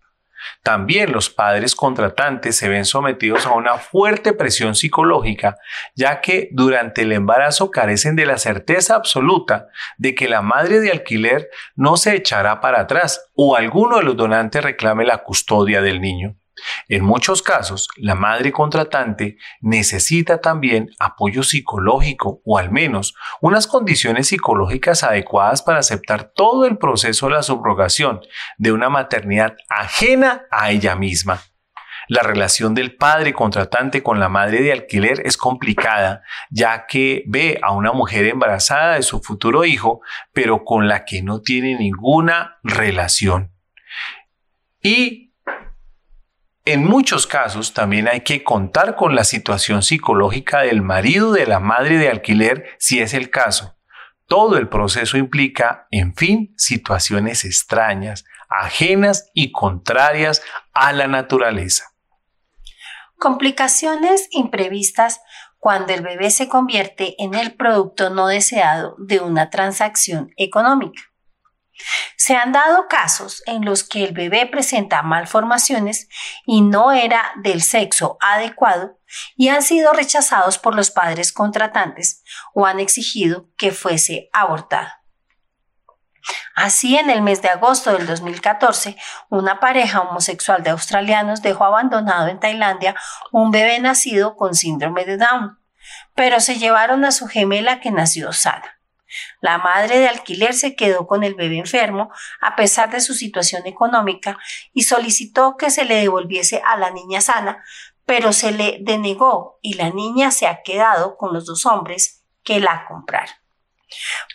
También 0.63 1.13
los 1.13 1.31
padres 1.31 1.75
contratantes 1.75 2.57
se 2.57 2.69
ven 2.69 2.85
sometidos 2.85 3.47
a 3.47 3.53
una 3.53 3.79
fuerte 3.79 4.33
presión 4.33 4.75
psicológica, 4.75 5.57
ya 5.95 6.21
que 6.21 6.49
durante 6.53 7.03
el 7.03 7.13
embarazo 7.13 7.71
carecen 7.71 8.17
de 8.17 8.27
la 8.27 8.39
certeza 8.39 8.95
absoluta 8.95 9.69
de 9.99 10.15
que 10.15 10.29
la 10.29 10.43
madre 10.43 10.81
de 10.81 10.91
alquiler 10.91 11.49
no 11.75 11.97
se 11.97 12.15
echará 12.15 12.61
para 12.61 12.81
atrás 12.81 13.31
o 13.35 13.57
alguno 13.57 13.99
de 13.99 14.05
los 14.05 14.17
donantes 14.17 14.63
reclame 14.63 15.05
la 15.05 15.19
custodia 15.19 15.83
del 15.83 16.01
niño. 16.01 16.37
En 16.89 17.05
muchos 17.05 17.43
casos, 17.43 17.89
la 17.97 18.15
madre 18.15 18.53
contratante 18.53 19.37
necesita 19.61 20.41
también 20.41 20.91
apoyo 20.99 21.43
psicológico 21.43 22.41
o 22.45 22.59
al 22.59 22.71
menos 22.71 23.15
unas 23.41 23.67
condiciones 23.67 24.29
psicológicas 24.29 25.03
adecuadas 25.03 25.63
para 25.63 25.81
aceptar 25.81 26.33
todo 26.35 26.67
el 26.67 26.79
proceso 26.79 27.27
de 27.27 27.35
la 27.35 27.43
subrogación 27.43 28.21
de 28.59 28.73
una 28.73 28.89
maternidad 28.89 29.57
ajena 29.69 30.43
a 30.51 30.71
ella 30.71 30.97
misma. 30.97 31.43
La 32.09 32.23
relación 32.23 32.75
del 32.75 32.95
padre 32.95 33.33
contratante 33.33 34.03
con 34.03 34.21
la 34.21 34.29
madre 34.29 34.63
de 34.63 34.73
alquiler 34.73 35.23
es 35.25 35.37
complicada, 35.37 36.23
ya 36.51 36.87
que 36.87 37.25
ve 37.27 37.59
a 37.63 37.73
una 37.73 37.93
mujer 37.93 38.27
embarazada 38.27 38.95
de 38.95 39.03
su 39.03 39.21
futuro 39.21 39.65
hijo, 39.65 40.01
pero 40.33 40.65
con 40.65 40.87
la 40.87 41.05
que 41.05 41.23
no 41.23 41.41
tiene 41.41 41.77
ninguna 41.77 42.59
relación. 42.63 43.53
Y 44.81 45.26
en 46.67 46.85
muchos 46.85 47.29
casos 47.29 47.73
también 47.73 48.09
hay 48.09 48.23
que 48.23 48.43
contar 48.43 48.97
con 48.97 49.15
la 49.15 49.23
situación 49.23 49.83
psicológica 49.83 50.63
del 50.63 50.83
marido 50.83 51.33
de 51.33 51.47
la 51.47 51.61
madre 51.61 51.97
de 51.97 52.11
alquiler 52.11 52.67
si 52.79 53.01
es 53.01 53.15
el 53.15 53.31
caso. 53.31 53.77
Todo 54.27 54.59
el 54.59 54.69
proceso 54.69 55.17
implica, 55.17 55.87
en 55.93 56.15
fin, 56.17 56.53
situaciones 56.57 57.45
extrañas, 57.45 58.25
ajenas 58.49 59.31
y 59.33 59.53
contrarias 59.53 60.43
a 60.75 60.93
la 60.93 61.07
naturaleza. 61.07 61.93
Complicaciones 63.17 64.27
imprevistas 64.33 65.21
cuando 65.59 65.95
el 65.95 66.03
bebé 66.03 66.31
se 66.31 66.49
convierte 66.49 67.15
en 67.23 67.35
el 67.35 67.55
producto 67.55 68.11
no 68.11 68.27
deseado 68.27 68.97
de 68.99 69.21
una 69.21 69.51
transacción 69.51 70.33
económica. 70.37 71.01
Se 72.17 72.35
han 72.35 72.53
dado 72.53 72.89
casos 72.89 73.43
en 73.47 73.65
los 73.65 73.85
que 73.85 74.05
el 74.05 74.13
bebé 74.13 74.47
presenta 74.47 75.03
malformaciones 75.03 76.09
y 76.45 76.63
no 76.63 76.93
era 76.93 77.33
del 77.37 77.63
sexo 77.63 78.17
adecuado 78.21 78.99
y 79.37 79.49
han 79.49 79.63
sido 79.63 79.93
rechazados 79.93 80.59
por 80.59 80.75
los 80.75 80.91
padres 80.91 81.33
contratantes 81.33 82.23
o 82.55 82.67
han 82.67 82.81
exigido 82.81 83.49
que 83.57 83.73
fuese 83.73 84.29
abortado. 84.33 84.89
Así, 86.55 86.97
en 86.97 87.11
el 87.11 87.23
mes 87.23 87.43
de 87.43 87.49
agosto 87.49 87.93
del 87.93 88.07
2014, 88.07 88.97
una 89.29 89.61
pareja 89.61 90.01
homosexual 90.01 90.63
de 90.63 90.71
australianos 90.71 91.43
dejó 91.43 91.65
abandonado 91.65 92.29
en 92.29 92.41
Tailandia 92.41 92.97
un 93.31 93.51
bebé 93.51 93.79
nacido 93.79 94.37
con 94.37 94.55
síndrome 94.55 95.05
de 95.05 95.19
Down, 95.19 95.59
pero 96.15 96.41
se 96.41 96.59
llevaron 96.59 97.05
a 97.05 97.13
su 97.13 97.27
gemela 97.29 97.81
que 97.81 97.91
nació 97.91 98.33
sana. 98.33 98.76
La 99.41 99.59
madre 99.59 99.99
de 99.99 100.09
alquiler 100.09 100.55
se 100.55 100.75
quedó 100.75 101.07
con 101.07 101.25
el 101.25 101.35
bebé 101.35 101.59
enfermo 101.59 102.11
a 102.41 102.57
pesar 102.57 102.91
de 102.91 103.01
su 103.01 103.15
situación 103.15 103.67
económica 103.67 104.39
y 104.73 104.83
solicitó 104.83 105.57
que 105.57 105.71
se 105.71 105.85
le 105.85 105.97
devolviese 105.97 106.63
a 106.65 106.77
la 106.77 106.91
niña 106.91 107.21
sana, 107.21 107.65
pero 108.05 108.33
se 108.33 108.53
le 108.53 108.79
denegó 108.81 109.59
y 109.63 109.75
la 109.75 109.91
niña 109.91 110.31
se 110.31 110.47
ha 110.47 110.63
quedado 110.63 111.17
con 111.17 111.33
los 111.33 111.47
dos 111.47 111.67
hombres 111.67 112.25
que 112.43 112.61
la 112.61 112.87
compraron. 112.87 113.35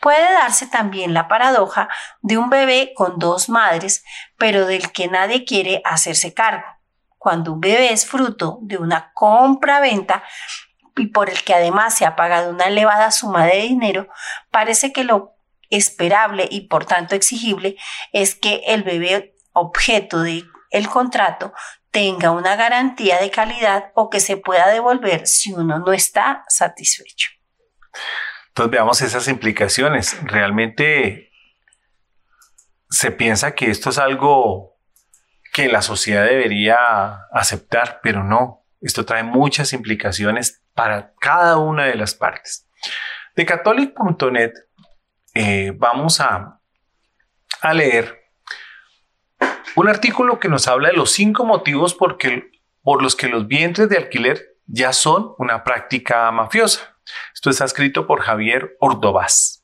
Puede 0.01 0.31
darse 0.33 0.67
también 0.67 1.13
la 1.13 1.27
paradoja 1.27 1.89
de 2.21 2.37
un 2.37 2.49
bebé 2.49 2.93
con 2.95 3.19
dos 3.19 3.49
madres, 3.49 4.03
pero 4.37 4.65
del 4.65 4.91
que 4.91 5.07
nadie 5.07 5.45
quiere 5.45 5.81
hacerse 5.85 6.33
cargo. 6.33 6.65
Cuando 7.17 7.53
un 7.53 7.59
bebé 7.59 7.91
es 7.91 8.05
fruto 8.05 8.59
de 8.61 8.77
una 8.77 9.11
compra-venta, 9.13 10.23
y 10.97 11.07
por 11.07 11.29
el 11.29 11.43
que 11.43 11.53
además 11.53 11.95
se 11.97 12.05
ha 12.05 12.15
pagado 12.15 12.49
una 12.49 12.65
elevada 12.65 13.11
suma 13.11 13.45
de 13.45 13.61
dinero, 13.61 14.07
parece 14.49 14.91
que 14.91 15.03
lo 15.03 15.35
esperable 15.69 16.47
y 16.51 16.67
por 16.67 16.85
tanto 16.85 17.15
exigible 17.15 17.77
es 18.11 18.35
que 18.35 18.61
el 18.67 18.83
bebé 18.83 19.35
objeto 19.53 20.21
del 20.21 20.45
el 20.69 20.87
contrato 20.87 21.53
tenga 21.91 22.31
una 22.31 22.55
garantía 22.55 23.19
de 23.19 23.29
calidad 23.29 23.91
o 23.93 24.09
que 24.09 24.21
se 24.21 24.37
pueda 24.37 24.69
devolver 24.69 25.27
si 25.27 25.51
uno 25.53 25.79
no 25.79 25.91
está 25.91 26.43
satisfecho. 26.47 27.29
Entonces 28.47 28.71
veamos 28.71 29.01
esas 29.01 29.27
implicaciones. 29.27 30.17
Realmente 30.23 31.31
se 32.89 33.11
piensa 33.11 33.53
que 33.55 33.69
esto 33.69 33.89
es 33.89 33.97
algo 33.97 34.77
que 35.53 35.67
la 35.67 35.81
sociedad 35.81 36.25
debería 36.25 37.25
aceptar, 37.33 37.99
pero 38.01 38.23
no. 38.23 38.65
Esto 38.79 39.05
trae 39.05 39.23
muchas 39.23 39.73
implicaciones 39.73 40.60
para 40.73 41.13
cada 41.19 41.57
una 41.57 41.85
de 41.85 41.95
las 41.95 42.15
partes. 42.15 42.67
De 43.35 43.45
catholic.net 43.45 44.51
eh, 45.33 45.73
vamos 45.75 46.19
a, 46.19 46.59
a 47.61 47.73
leer 47.73 48.21
un 49.75 49.87
artículo 49.87 50.39
que 50.39 50.49
nos 50.49 50.67
habla 50.67 50.89
de 50.89 50.95
los 50.95 51.11
cinco 51.11 51.45
motivos 51.45 51.93
por, 51.93 52.17
por 52.81 53.01
los 53.01 53.15
que 53.15 53.29
los 53.29 53.47
vientres 53.47 53.87
de 53.89 53.97
alquiler 53.97 54.57
ya 54.65 54.93
son 54.93 55.33
una 55.37 55.63
práctica 55.63 56.29
mafiosa. 56.31 56.97
Esto 57.33 57.49
está 57.49 57.65
escrito 57.65 58.05
por 58.07 58.21
Javier 58.21 58.75
Ordovás. 58.79 59.63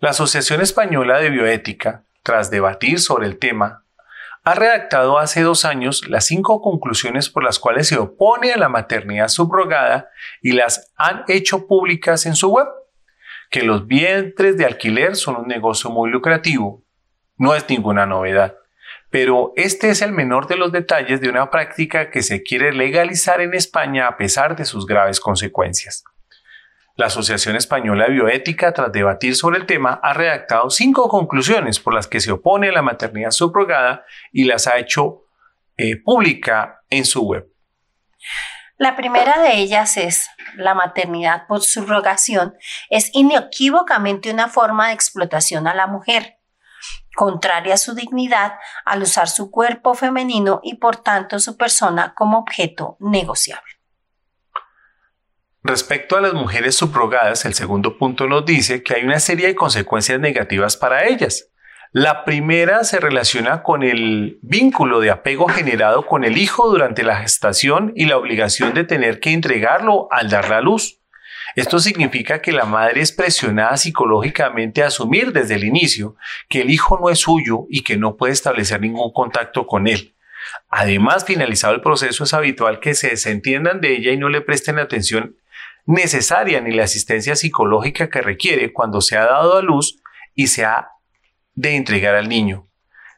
La 0.00 0.10
Asociación 0.10 0.60
Española 0.60 1.18
de 1.18 1.30
Bioética, 1.30 2.04
tras 2.22 2.50
debatir 2.50 3.00
sobre 3.00 3.26
el 3.26 3.38
tema, 3.38 3.84
ha 4.42 4.54
redactado 4.54 5.18
hace 5.18 5.42
dos 5.42 5.64
años 5.64 6.08
las 6.08 6.26
cinco 6.26 6.62
conclusiones 6.62 7.28
por 7.28 7.44
las 7.44 7.58
cuales 7.58 7.88
se 7.88 7.98
opone 7.98 8.52
a 8.52 8.58
la 8.58 8.68
maternidad 8.68 9.28
subrogada 9.28 10.08
y 10.40 10.52
las 10.52 10.92
han 10.96 11.24
hecho 11.28 11.66
públicas 11.66 12.26
en 12.26 12.34
su 12.34 12.50
web. 12.50 12.66
Que 13.50 13.62
los 13.62 13.86
vientres 13.86 14.56
de 14.56 14.64
alquiler 14.64 15.16
son 15.16 15.36
un 15.36 15.48
negocio 15.48 15.90
muy 15.90 16.10
lucrativo. 16.10 16.84
No 17.36 17.54
es 17.54 17.68
ninguna 17.68 18.06
novedad. 18.06 18.56
Pero 19.10 19.52
este 19.56 19.90
es 19.90 20.02
el 20.02 20.12
menor 20.12 20.46
de 20.46 20.56
los 20.56 20.70
detalles 20.70 21.20
de 21.20 21.28
una 21.28 21.50
práctica 21.50 22.10
que 22.10 22.22
se 22.22 22.42
quiere 22.42 22.72
legalizar 22.72 23.40
en 23.40 23.54
España 23.54 24.06
a 24.06 24.16
pesar 24.16 24.56
de 24.56 24.64
sus 24.64 24.86
graves 24.86 25.20
consecuencias. 25.20 26.04
La 27.00 27.06
Asociación 27.06 27.56
Española 27.56 28.04
de 28.04 28.12
Bioética, 28.12 28.74
tras 28.74 28.92
debatir 28.92 29.34
sobre 29.34 29.58
el 29.58 29.64
tema, 29.64 29.98
ha 30.02 30.12
redactado 30.12 30.68
cinco 30.68 31.08
conclusiones 31.08 31.80
por 31.80 31.94
las 31.94 32.06
que 32.06 32.20
se 32.20 32.30
opone 32.30 32.68
a 32.68 32.72
la 32.72 32.82
maternidad 32.82 33.30
subrogada 33.30 34.04
y 34.34 34.44
las 34.44 34.66
ha 34.66 34.76
hecho 34.76 35.22
eh, 35.78 35.96
pública 35.96 36.82
en 36.90 37.06
su 37.06 37.22
web. 37.22 37.48
La 38.76 38.96
primera 38.96 39.40
de 39.40 39.56
ellas 39.56 39.96
es 39.96 40.28
la 40.56 40.74
maternidad 40.74 41.46
por 41.46 41.62
subrogación 41.62 42.54
es 42.90 43.08
inequívocamente 43.14 44.30
una 44.30 44.48
forma 44.48 44.88
de 44.88 44.92
explotación 44.92 45.66
a 45.68 45.74
la 45.74 45.86
mujer, 45.86 46.36
contraria 47.14 47.72
a 47.72 47.78
su 47.78 47.94
dignidad 47.94 48.58
al 48.84 49.00
usar 49.04 49.28
su 49.28 49.50
cuerpo 49.50 49.94
femenino 49.94 50.60
y 50.62 50.74
por 50.74 50.96
tanto 50.96 51.38
su 51.38 51.56
persona 51.56 52.12
como 52.14 52.36
objeto 52.40 52.98
negociable. 53.00 53.69
Respecto 55.62 56.16
a 56.16 56.22
las 56.22 56.32
mujeres 56.32 56.76
subrogadas, 56.76 57.44
el 57.44 57.52
segundo 57.52 57.98
punto 57.98 58.26
nos 58.26 58.46
dice 58.46 58.82
que 58.82 58.94
hay 58.94 59.04
una 59.04 59.20
serie 59.20 59.46
de 59.46 59.54
consecuencias 59.54 60.18
negativas 60.18 60.78
para 60.78 61.06
ellas. 61.06 61.50
La 61.92 62.24
primera 62.24 62.82
se 62.82 62.98
relaciona 62.98 63.62
con 63.62 63.82
el 63.82 64.38
vínculo 64.40 65.00
de 65.00 65.10
apego 65.10 65.48
generado 65.48 66.06
con 66.06 66.24
el 66.24 66.38
hijo 66.38 66.70
durante 66.70 67.02
la 67.02 67.16
gestación 67.16 67.92
y 67.94 68.06
la 68.06 68.16
obligación 68.16 68.72
de 68.72 68.84
tener 68.84 69.20
que 69.20 69.32
entregarlo 69.32 70.08
al 70.10 70.30
dar 70.30 70.48
la 70.48 70.62
luz. 70.62 71.00
Esto 71.56 71.78
significa 71.78 72.40
que 72.40 72.52
la 72.52 72.64
madre 72.64 73.02
es 73.02 73.12
presionada 73.12 73.76
psicológicamente 73.76 74.82
a 74.82 74.86
asumir 74.86 75.32
desde 75.32 75.56
el 75.56 75.64
inicio 75.64 76.16
que 76.48 76.62
el 76.62 76.70
hijo 76.70 76.98
no 76.98 77.10
es 77.10 77.18
suyo 77.18 77.66
y 77.68 77.82
que 77.82 77.98
no 77.98 78.16
puede 78.16 78.32
establecer 78.32 78.80
ningún 78.80 79.12
contacto 79.12 79.66
con 79.66 79.88
él. 79.88 80.14
Además, 80.70 81.24
finalizado 81.26 81.74
el 81.74 81.82
proceso, 81.82 82.24
es 82.24 82.32
habitual 82.32 82.80
que 82.80 82.94
se 82.94 83.10
desentiendan 83.10 83.80
de 83.80 83.96
ella 83.96 84.12
y 84.12 84.16
no 84.16 84.28
le 84.28 84.40
presten 84.40 84.78
atención 84.78 85.36
necesaria 85.90 86.60
ni 86.60 86.70
la 86.70 86.84
asistencia 86.84 87.34
psicológica 87.34 88.08
que 88.08 88.22
requiere 88.22 88.72
cuando 88.72 89.00
se 89.00 89.16
ha 89.16 89.24
dado 89.24 89.56
a 89.56 89.62
luz 89.62 90.00
y 90.34 90.46
se 90.46 90.64
ha 90.64 90.88
de 91.54 91.74
entregar 91.74 92.14
al 92.14 92.28
niño. 92.28 92.68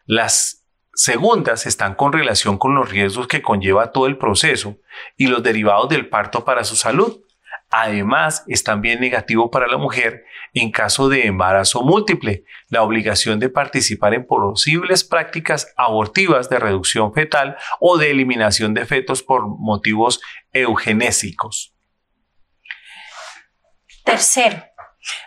Las 0.07 0.65
segundas 0.95 1.67
están 1.67 1.95
con 1.95 2.13
relación 2.13 2.57
con 2.57 2.75
los 2.75 2.91
riesgos 2.91 3.29
que 3.29 3.43
conlleva 3.43 3.93
todo 3.93 4.07
el 4.07 4.17
proceso 4.17 4.79
y 5.19 5.27
los 5.27 5.43
derivados 5.43 5.91
del 5.91 6.09
parto 6.09 6.47
para 6.47 6.65
su 6.65 6.77
salud. 6.77 7.21
Además, 7.69 8.43
es 8.49 8.65
también 8.65 9.01
negativo 9.01 9.51
para 9.51 9.67
la 9.67 9.77
mujer 9.77 10.25
en 10.55 10.71
caso 10.71 11.11
de 11.11 11.27
embarazo 11.27 11.83
múltiple, 11.83 12.45
la 12.69 12.83
obligación 12.83 13.39
de 13.39 13.51
participar 13.51 14.15
en 14.15 14.27
posibles 14.27 15.05
prácticas 15.05 15.73
abortivas 15.77 16.49
de 16.49 16.59
reducción 16.59 17.13
fetal 17.13 17.57
o 17.81 17.99
de 17.99 18.11
eliminación 18.11 18.73
de 18.73 18.87
fetos 18.87 19.23
por 19.23 19.47
motivos 19.47 20.21
eugenésicos. 20.53 21.72
Tercero, 24.05 24.65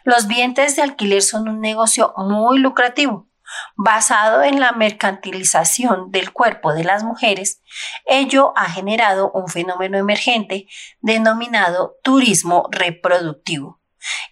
los 0.03 0.27
vientres 0.27 0.75
de 0.75 0.81
alquiler 0.81 1.21
son 1.21 1.47
un 1.47 1.61
negocio 1.61 2.13
muy 2.17 2.59
lucrativo. 2.59 3.27
Basado 3.75 4.41
en 4.43 4.59
la 4.59 4.71
mercantilización 4.71 6.11
del 6.11 6.33
cuerpo 6.33 6.73
de 6.73 6.83
las 6.83 7.03
mujeres, 7.03 7.61
ello 8.05 8.53
ha 8.55 8.69
generado 8.69 9.31
un 9.31 9.47
fenómeno 9.47 9.97
emergente 9.97 10.67
denominado 11.01 11.95
turismo 12.03 12.67
reproductivo. 12.71 13.79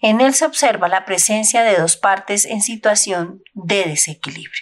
En 0.01 0.19
él 0.19 0.33
se 0.33 0.45
observa 0.45 0.87
la 0.87 1.05
presencia 1.05 1.63
de 1.63 1.77
dos 1.77 1.95
partes 1.95 2.45
en 2.45 2.61
situación 2.61 3.43
de 3.53 3.85
desequilibrio. 3.85 4.61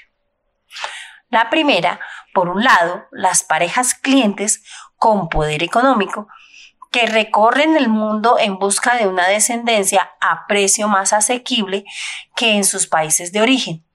La 1.30 1.50
primera, 1.50 2.00
por 2.34 2.50
un 2.50 2.64
lado, 2.64 3.06
las 3.12 3.44
parejas 3.44 3.94
clientes 3.94 4.64
con 4.98 5.30
poder 5.30 5.64
económico 5.64 6.28
que 6.92 7.06
recorren 7.08 7.78
el 7.78 7.90
mundo 7.90 8.38
en 8.38 8.60
busca 8.60 8.96
de 8.96 9.08
una 9.08 9.28
descendencia 9.28 10.12
a 10.20 10.46
precio 10.48 10.88
más 10.88 11.14
asequible 11.14 11.86
que 12.36 12.56
en 12.56 12.64
sus 12.64 12.88
países 12.88 13.32
de 13.32 13.42
origen. 13.42 13.86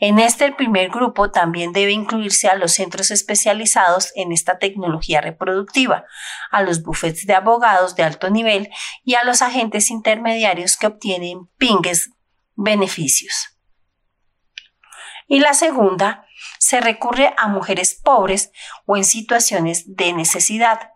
En 0.00 0.18
este 0.18 0.50
primer 0.50 0.90
grupo 0.90 1.30
también 1.30 1.72
debe 1.72 1.92
incluirse 1.92 2.48
a 2.48 2.56
los 2.56 2.72
centros 2.72 3.12
especializados 3.12 4.10
en 4.16 4.32
esta 4.32 4.58
tecnología 4.58 5.20
reproductiva, 5.20 6.04
a 6.50 6.62
los 6.62 6.82
bufetes 6.82 7.24
de 7.26 7.34
abogados 7.34 7.94
de 7.94 8.02
alto 8.02 8.30
nivel 8.30 8.68
y 9.04 9.14
a 9.14 9.22
los 9.22 9.42
agentes 9.42 9.90
intermediarios 9.90 10.76
que 10.76 10.88
obtienen 10.88 11.48
pingues 11.56 12.10
beneficios. 12.56 13.56
Y 15.28 15.38
la 15.38 15.54
segunda, 15.54 16.26
se 16.58 16.80
recurre 16.80 17.32
a 17.36 17.46
mujeres 17.46 17.94
pobres 17.94 18.50
o 18.86 18.96
en 18.96 19.04
situaciones 19.04 19.94
de 19.94 20.12
necesidad, 20.12 20.90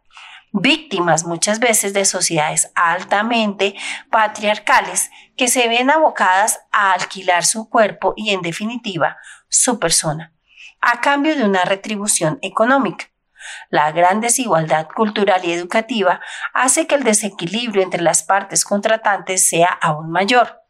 víctimas 0.55 1.26
muchas 1.26 1.59
veces 1.59 1.92
de 1.92 2.05
sociedades 2.05 2.70
altamente 2.76 3.74
patriarcales 4.11 5.11
que 5.36 5.48
se 5.48 5.68
ven 5.68 5.90
abocadas 5.90 6.61
a 6.70 6.92
alquilar 6.92 7.44
su 7.44 7.68
cuerpo 7.68 8.14
y 8.16 8.30
en 8.30 8.40
definitiva 8.40 9.16
su 9.48 9.80
persona, 9.80 10.32
a 10.80 11.00
cambio 11.00 11.36
de 11.36 11.44
una 11.44 11.64
retribución 11.64 12.38
económica. 12.40 13.07
La 13.68 13.90
gran 13.90 14.20
desigualdad 14.20 14.86
cultural 14.94 15.44
y 15.44 15.52
educativa 15.52 16.20
hace 16.55 16.86
que 16.86 16.94
el 16.94 17.02
desequilibrio 17.02 17.82
entre 17.82 18.00
las 18.00 18.22
partes 18.22 18.64
contratantes 18.64 19.48
sea 19.48 19.68
aún 19.68 20.11
mayor. 20.11 20.64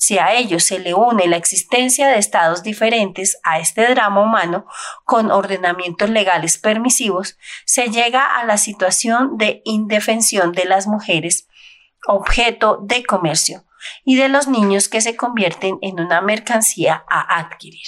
Si 0.00 0.16
a 0.16 0.32
ello 0.32 0.60
se 0.60 0.78
le 0.78 0.94
une 0.94 1.26
la 1.26 1.36
existencia 1.36 2.06
de 2.06 2.18
estados 2.18 2.62
diferentes 2.62 3.38
a 3.42 3.58
este 3.58 3.84
drama 3.90 4.22
humano 4.22 4.64
con 5.04 5.32
ordenamientos 5.32 6.08
legales 6.08 6.56
permisivos, 6.56 7.36
se 7.66 7.88
llega 7.88 8.38
a 8.38 8.44
la 8.44 8.58
situación 8.58 9.36
de 9.36 9.60
indefensión 9.64 10.52
de 10.52 10.66
las 10.66 10.86
mujeres, 10.86 11.48
objeto 12.06 12.78
de 12.80 13.04
comercio, 13.04 13.64
y 14.04 14.14
de 14.14 14.28
los 14.28 14.46
niños 14.46 14.88
que 14.88 15.00
se 15.00 15.16
convierten 15.16 15.78
en 15.82 15.98
una 15.98 16.20
mercancía 16.20 17.04
a 17.08 17.40
adquirir. 17.40 17.86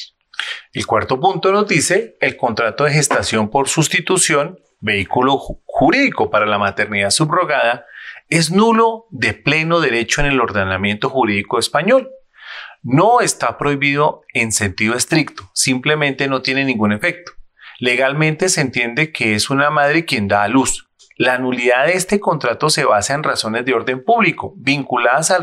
El 0.72 0.86
cuarto 0.86 1.20
punto 1.20 1.52
nos 1.52 1.68
dice 1.68 2.16
el 2.20 2.36
contrato 2.36 2.84
de 2.84 2.92
gestación 2.92 3.50
por 3.50 3.68
sustitución, 3.68 4.58
vehículo 4.80 5.38
jurídico 5.64 6.28
para 6.28 6.46
la 6.46 6.58
maternidad 6.58 7.10
subrogada, 7.10 7.86
es 8.30 8.52
nulo 8.52 9.06
de 9.10 9.34
pleno 9.34 9.80
derecho 9.80 10.20
en 10.20 10.28
el 10.28 10.40
ordenamiento 10.40 11.10
jurídico 11.10 11.58
español. 11.58 12.10
No 12.82 13.20
está 13.20 13.58
prohibido 13.58 14.22
en 14.32 14.52
sentido 14.52 14.94
estricto, 14.94 15.50
simplemente 15.52 16.28
no 16.28 16.40
tiene 16.40 16.64
ningún 16.64 16.92
efecto. 16.92 17.32
Legalmente 17.78 18.48
se 18.48 18.60
entiende 18.60 19.12
que 19.12 19.34
es 19.34 19.50
una 19.50 19.70
madre 19.70 20.04
quien 20.04 20.28
da 20.28 20.44
a 20.44 20.48
luz. 20.48 20.88
La 21.16 21.38
nulidad 21.38 21.86
de 21.86 21.94
este 21.94 22.20
contrato 22.20 22.70
se 22.70 22.84
basa 22.84 23.14
en 23.14 23.22
razones 23.22 23.66
de 23.66 23.74
orden 23.74 24.04
público, 24.04 24.54
vinculadas 24.56 25.30
al, 25.30 25.42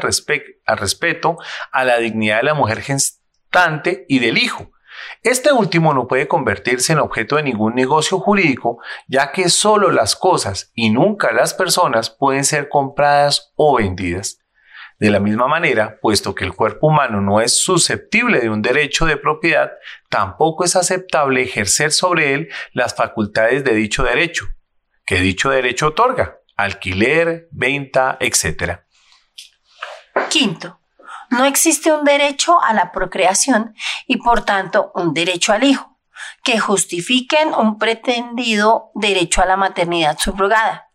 al 0.65 0.77
respeto 0.77 1.37
a 1.71 1.83
la 1.83 1.97
dignidad 1.97 2.37
de 2.37 2.43
la 2.43 2.53
mujer 2.55 2.81
gestante 2.81 4.05
y 4.07 4.19
del 4.19 4.37
hijo, 4.37 4.71
este 5.23 5.51
último 5.51 5.93
no 5.93 6.07
puede 6.07 6.27
convertirse 6.27 6.93
en 6.93 6.99
objeto 6.99 7.35
de 7.35 7.43
ningún 7.43 7.75
negocio 7.75 8.19
jurídico, 8.19 8.79
ya 9.07 9.31
que 9.31 9.49
solo 9.49 9.91
las 9.91 10.15
cosas 10.15 10.71
y 10.73 10.89
nunca 10.89 11.31
las 11.31 11.53
personas 11.53 12.09
pueden 12.09 12.43
ser 12.43 12.69
compradas 12.69 13.53
o 13.55 13.77
vendidas. 13.77 14.39
De 14.99 15.11
la 15.11 15.19
misma 15.19 15.47
manera, 15.47 15.99
puesto 16.01 16.33
que 16.33 16.43
el 16.43 16.53
cuerpo 16.53 16.87
humano 16.87 17.21
no 17.21 17.39
es 17.39 17.61
susceptible 17.61 18.39
de 18.39 18.49
un 18.49 18.63
derecho 18.63 19.05
de 19.05 19.17
propiedad, 19.17 19.73
tampoco 20.09 20.63
es 20.63 20.75
aceptable 20.75 21.43
ejercer 21.43 21.91
sobre 21.91 22.33
él 22.33 22.49
las 22.73 22.95
facultades 22.95 23.63
de 23.63 23.75
dicho 23.75 24.03
derecho, 24.03 24.47
que 25.05 25.19
dicho 25.19 25.51
derecho 25.51 25.87
otorga, 25.87 26.39
alquiler, 26.55 27.47
venta, 27.51 28.17
etc. 28.19 28.79
Quinto, 30.29 30.79
no 31.29 31.45
existe 31.45 31.91
un 31.91 32.03
derecho 32.03 32.61
a 32.63 32.73
la 32.73 32.91
procreación 32.91 33.75
y 34.05 34.17
por 34.17 34.45
tanto 34.45 34.91
un 34.95 35.13
derecho 35.13 35.53
al 35.53 35.63
hijo, 35.63 35.97
que 36.43 36.59
justifiquen 36.59 37.53
un 37.53 37.77
pretendido 37.77 38.91
derecho 38.95 39.41
a 39.41 39.45
la 39.45 39.57
maternidad 39.57 40.17
subrogada. 40.17 40.87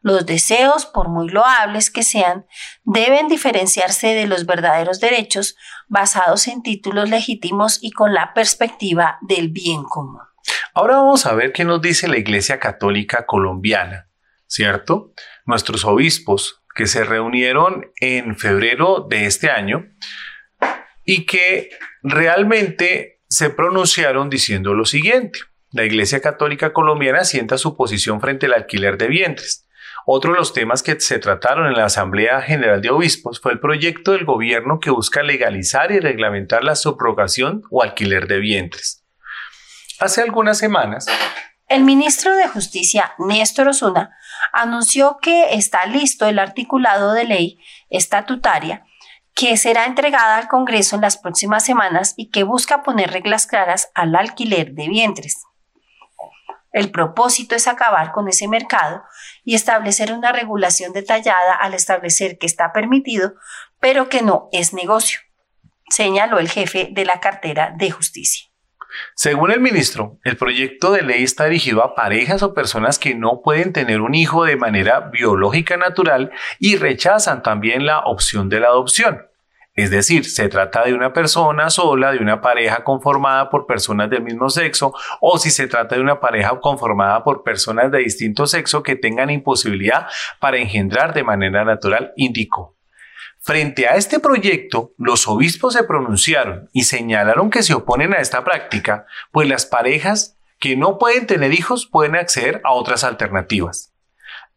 Los 0.00 0.26
deseos, 0.26 0.86
por 0.86 1.08
muy 1.08 1.28
loables 1.28 1.90
que 1.90 2.02
sean, 2.02 2.46
deben 2.84 3.26
diferenciarse 3.28 4.08
de 4.08 4.26
los 4.26 4.46
verdaderos 4.46 5.00
derechos 5.00 5.56
basados 5.88 6.46
en 6.46 6.62
títulos 6.62 7.08
legítimos 7.08 7.78
y 7.82 7.90
con 7.90 8.14
la 8.14 8.32
perspectiva 8.32 9.18
del 9.22 9.48
bien 9.48 9.82
común. 9.84 10.20
Ahora 10.72 10.96
vamos 10.96 11.26
a 11.26 11.34
ver 11.34 11.52
qué 11.52 11.64
nos 11.64 11.82
dice 11.82 12.06
la 12.06 12.18
Iglesia 12.18 12.60
Católica 12.60 13.26
Colombiana, 13.26 14.08
¿cierto? 14.46 15.12
Nuestros 15.44 15.84
obispos 15.84 16.62
que 16.78 16.86
se 16.86 17.02
reunieron 17.02 17.90
en 18.00 18.36
febrero 18.38 19.04
de 19.10 19.26
este 19.26 19.50
año 19.50 19.88
y 21.04 21.26
que 21.26 21.70
realmente 22.04 23.20
se 23.28 23.50
pronunciaron 23.50 24.30
diciendo 24.30 24.74
lo 24.74 24.84
siguiente. 24.84 25.40
La 25.72 25.84
Iglesia 25.84 26.20
Católica 26.20 26.72
Colombiana 26.72 27.24
sienta 27.24 27.58
su 27.58 27.76
posición 27.76 28.20
frente 28.20 28.46
al 28.46 28.54
alquiler 28.54 28.96
de 28.96 29.08
vientres. 29.08 29.66
Otro 30.06 30.32
de 30.32 30.38
los 30.38 30.54
temas 30.54 30.84
que 30.84 31.00
se 31.00 31.18
trataron 31.18 31.66
en 31.66 31.74
la 31.74 31.86
Asamblea 31.86 32.42
General 32.42 32.80
de 32.80 32.90
Obispos 32.90 33.40
fue 33.40 33.50
el 33.50 33.58
proyecto 33.58 34.12
del 34.12 34.24
gobierno 34.24 34.78
que 34.78 34.90
busca 34.90 35.24
legalizar 35.24 35.90
y 35.90 35.98
reglamentar 35.98 36.62
la 36.62 36.76
subrogación 36.76 37.64
o 37.72 37.82
alquiler 37.82 38.28
de 38.28 38.38
vientres. 38.38 39.04
Hace 39.98 40.22
algunas 40.22 40.58
semanas, 40.58 41.06
el 41.68 41.84
ministro 41.84 42.34
de 42.34 42.48
Justicia, 42.48 43.14
Néstor 43.18 43.68
Osuna, 43.68 44.16
anunció 44.52 45.18
que 45.20 45.54
está 45.54 45.84
listo 45.86 46.26
el 46.26 46.38
articulado 46.38 47.12
de 47.12 47.24
ley 47.24 47.58
estatutaria 47.90 48.84
que 49.34 49.56
será 49.56 49.84
entregada 49.84 50.36
al 50.36 50.48
Congreso 50.48 50.96
en 50.96 51.02
las 51.02 51.16
próximas 51.16 51.64
semanas 51.64 52.14
y 52.16 52.30
que 52.30 52.42
busca 52.42 52.82
poner 52.82 53.12
reglas 53.12 53.46
claras 53.46 53.88
al 53.94 54.16
alquiler 54.16 54.72
de 54.72 54.88
vientres. 54.88 55.44
El 56.72 56.90
propósito 56.90 57.54
es 57.54 57.68
acabar 57.68 58.10
con 58.10 58.28
ese 58.28 58.48
mercado 58.48 59.04
y 59.44 59.54
establecer 59.54 60.12
una 60.12 60.32
regulación 60.32 60.92
detallada 60.92 61.54
al 61.54 61.74
establecer 61.74 62.36
que 62.38 62.46
está 62.46 62.72
permitido, 62.72 63.34
pero 63.78 64.08
que 64.08 64.22
no 64.22 64.48
es 64.50 64.72
negocio, 64.72 65.20
señaló 65.88 66.40
el 66.40 66.48
jefe 66.48 66.88
de 66.90 67.04
la 67.04 67.20
cartera 67.20 67.72
de 67.76 67.92
justicia. 67.92 68.47
Según 69.14 69.50
el 69.50 69.60
ministro, 69.60 70.18
el 70.24 70.36
proyecto 70.36 70.92
de 70.92 71.02
ley 71.02 71.22
está 71.22 71.44
dirigido 71.44 71.84
a 71.84 71.94
parejas 71.94 72.42
o 72.42 72.54
personas 72.54 72.98
que 72.98 73.14
no 73.14 73.42
pueden 73.42 73.72
tener 73.72 74.00
un 74.00 74.14
hijo 74.14 74.44
de 74.44 74.56
manera 74.56 75.00
biológica 75.00 75.76
natural 75.76 76.30
y 76.58 76.76
rechazan 76.76 77.42
también 77.42 77.86
la 77.86 78.00
opción 78.00 78.48
de 78.48 78.60
la 78.60 78.68
adopción. 78.68 79.28
Es 79.78 79.90
decir, 79.90 80.24
se 80.24 80.48
trata 80.48 80.84
de 80.84 80.92
una 80.92 81.12
persona 81.12 81.70
sola, 81.70 82.10
de 82.10 82.18
una 82.18 82.40
pareja 82.40 82.82
conformada 82.82 83.48
por 83.48 83.64
personas 83.64 84.10
del 84.10 84.22
mismo 84.22 84.50
sexo, 84.50 84.92
o 85.20 85.38
si 85.38 85.50
se 85.50 85.68
trata 85.68 85.94
de 85.94 86.00
una 86.00 86.18
pareja 86.18 86.58
conformada 86.60 87.22
por 87.22 87.44
personas 87.44 87.92
de 87.92 87.98
distinto 87.98 88.48
sexo 88.48 88.82
que 88.82 88.96
tengan 88.96 89.30
imposibilidad 89.30 90.08
para 90.40 90.58
engendrar 90.58 91.14
de 91.14 91.22
manera 91.22 91.64
natural, 91.64 92.12
indicó. 92.16 92.77
Frente 93.48 93.88
a 93.88 93.96
este 93.96 94.20
proyecto, 94.20 94.92
los 94.98 95.26
obispos 95.26 95.72
se 95.72 95.82
pronunciaron 95.82 96.68
y 96.74 96.82
señalaron 96.82 97.48
que 97.48 97.62
se 97.62 97.72
oponen 97.72 98.12
a 98.12 98.18
esta 98.18 98.44
práctica, 98.44 99.06
pues 99.32 99.48
las 99.48 99.64
parejas 99.64 100.36
que 100.58 100.76
no 100.76 100.98
pueden 100.98 101.26
tener 101.26 101.54
hijos 101.54 101.86
pueden 101.86 102.14
acceder 102.14 102.60
a 102.62 102.72
otras 102.72 103.04
alternativas. 103.04 103.94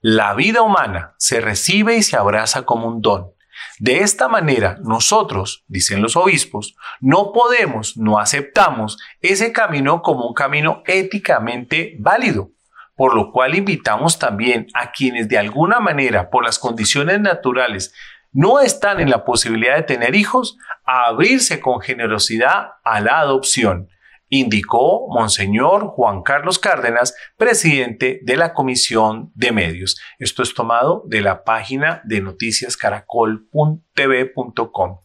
La 0.02 0.34
vida 0.34 0.62
humana 0.62 1.16
se 1.18 1.40
recibe 1.40 1.96
y 1.96 2.04
se 2.04 2.18
abraza 2.18 2.64
como 2.64 2.90
un 2.90 3.02
don 3.02 3.32
de 3.80 4.00
esta 4.00 4.28
manera, 4.28 4.78
nosotros, 4.84 5.64
dicen 5.70 6.02
los 6.02 6.18
obispos, 6.18 6.76
no 7.00 7.32
podemos, 7.32 7.96
no 7.96 8.20
aceptamos 8.20 8.98
ese 9.22 9.54
camino 9.54 10.02
como 10.02 10.28
un 10.28 10.34
camino 10.34 10.84
éticamente 10.86 11.96
válido, 11.98 12.52
por 12.96 13.16
lo 13.16 13.32
cual 13.32 13.56
invitamos 13.56 14.20
también 14.20 14.68
a 14.74 14.92
quienes 14.92 15.30
de 15.30 15.38
alguna 15.38 15.80
manera, 15.80 16.30
por 16.30 16.44
las 16.44 16.60
condiciones 16.60 17.22
naturales, 17.22 17.94
no 18.32 18.60
están 18.60 19.00
en 19.00 19.10
la 19.10 19.26
posibilidad 19.26 19.76
de 19.76 19.84
tener 19.84 20.16
hijos, 20.16 20.58
a 20.86 21.06
abrirse 21.06 21.60
con 21.60 21.82
generosidad 21.82 22.74
a 22.84 23.02
la 23.02 23.20
adopción 23.20 23.90
indicó 24.32 25.08
Monseñor 25.10 25.86
Juan 25.88 26.24
Carlos 26.24 26.58
Cárdenas, 26.58 27.14
presidente 27.36 28.22
de 28.24 28.38
la 28.38 28.54
Comisión 28.54 29.34
de 29.36 29.52
Medios. 29.52 30.00
Esto 30.20 30.42
es 30.42 30.54
tomado 30.54 31.04
de 31.06 31.20
la 31.20 31.44
página 31.44 32.02
de 32.06 32.22
noticiascaracol.tv.com. 32.22 35.02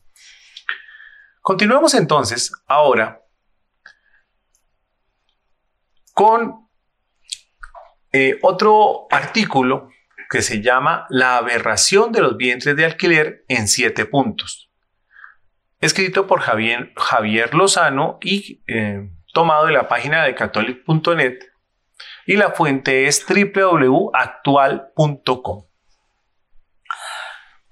Continuamos 1.43 1.95
entonces 1.95 2.53
ahora 2.69 3.21
con 6.15 6.69
eh, 8.13 8.39
otro 8.43 9.09
artículo 9.11 9.89
que 10.31 10.43
se 10.43 10.63
llama 10.63 11.07
La 11.09 11.37
aberración 11.37 12.11
de 12.13 12.23
los 12.23 12.37
vientres 12.37 12.77
de 12.77 12.85
alquiler 12.85 13.45
en 13.49 13.67
siete 13.69 14.07
puntos. 14.07 14.71
Escrito 15.81 16.27
por 16.27 16.41
Javier, 16.41 16.93
Javier 16.97 17.55
Lozano 17.55 18.19
y 18.23 18.63
eh, 18.67 19.09
tomado 19.33 19.67
de 19.67 19.73
la 19.73 19.87
página 19.89 20.25
de 20.25 20.35
catholic.net 20.35 21.39
y 22.27 22.37
la 22.37 22.51
fuente 22.51 23.07
es 23.07 23.25
www.actual.com. 23.27 25.67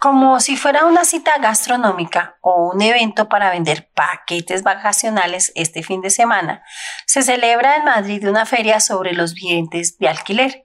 Como 0.05 0.39
si 0.39 0.59
fuera 0.59 0.85
una 0.85 1.07
cita 1.07 1.33
gastronómica 1.41 2.37
o 2.43 2.71
un 2.75 2.83
evento 2.83 3.31
para 3.31 3.49
vender 3.49 3.91
paquetes 3.95 4.63
vacacionales 4.63 5.51
este 5.55 5.83
fin 5.83 6.03
de 6.03 6.11
semana, 6.11 6.63
se 7.07 7.23
celebra 7.23 7.77
en 7.77 7.85
Madrid 7.85 8.29
una 8.29 8.45
feria 8.45 8.81
sobre 8.81 9.15
los 9.15 9.33
bienes 9.33 9.99
de 9.99 10.09
alquiler. 10.09 10.64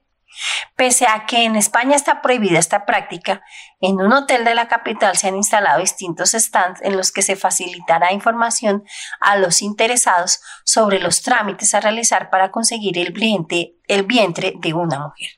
Pese 0.75 1.07
a 1.07 1.25
que 1.25 1.43
en 1.43 1.55
España 1.55 1.95
está 1.95 2.21
prohibida 2.21 2.59
esta 2.59 2.85
práctica, 2.85 3.41
en 3.81 3.99
un 3.99 4.13
hotel 4.13 4.45
de 4.45 4.55
la 4.55 4.67
capital 4.67 5.17
se 5.17 5.27
han 5.27 5.35
instalado 5.35 5.79
distintos 5.81 6.31
stands 6.31 6.81
en 6.81 6.95
los 6.95 7.11
que 7.11 7.21
se 7.21 7.35
facilitará 7.35 8.13
información 8.13 8.83
a 9.19 9.37
los 9.37 9.61
interesados 9.61 10.41
sobre 10.63 10.99
los 10.99 11.21
trámites 11.21 11.73
a 11.73 11.81
realizar 11.81 12.29
para 12.29 12.51
conseguir 12.51 12.97
el 12.97 13.11
vientre, 13.11 13.73
de 13.87 14.73
una 14.73 14.99
mujer. 14.99 15.29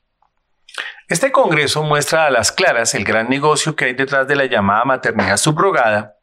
Este 1.07 1.31
congreso 1.31 1.83
muestra 1.83 2.27
a 2.27 2.29
las 2.29 2.51
claras 2.51 2.93
el 2.93 3.03
gran 3.03 3.29
negocio 3.29 3.75
que 3.75 3.85
hay 3.85 3.93
detrás 3.93 4.27
de 4.27 4.35
la 4.35 4.45
llamada 4.45 4.85
maternidad 4.85 5.37
subrogada 5.37 6.15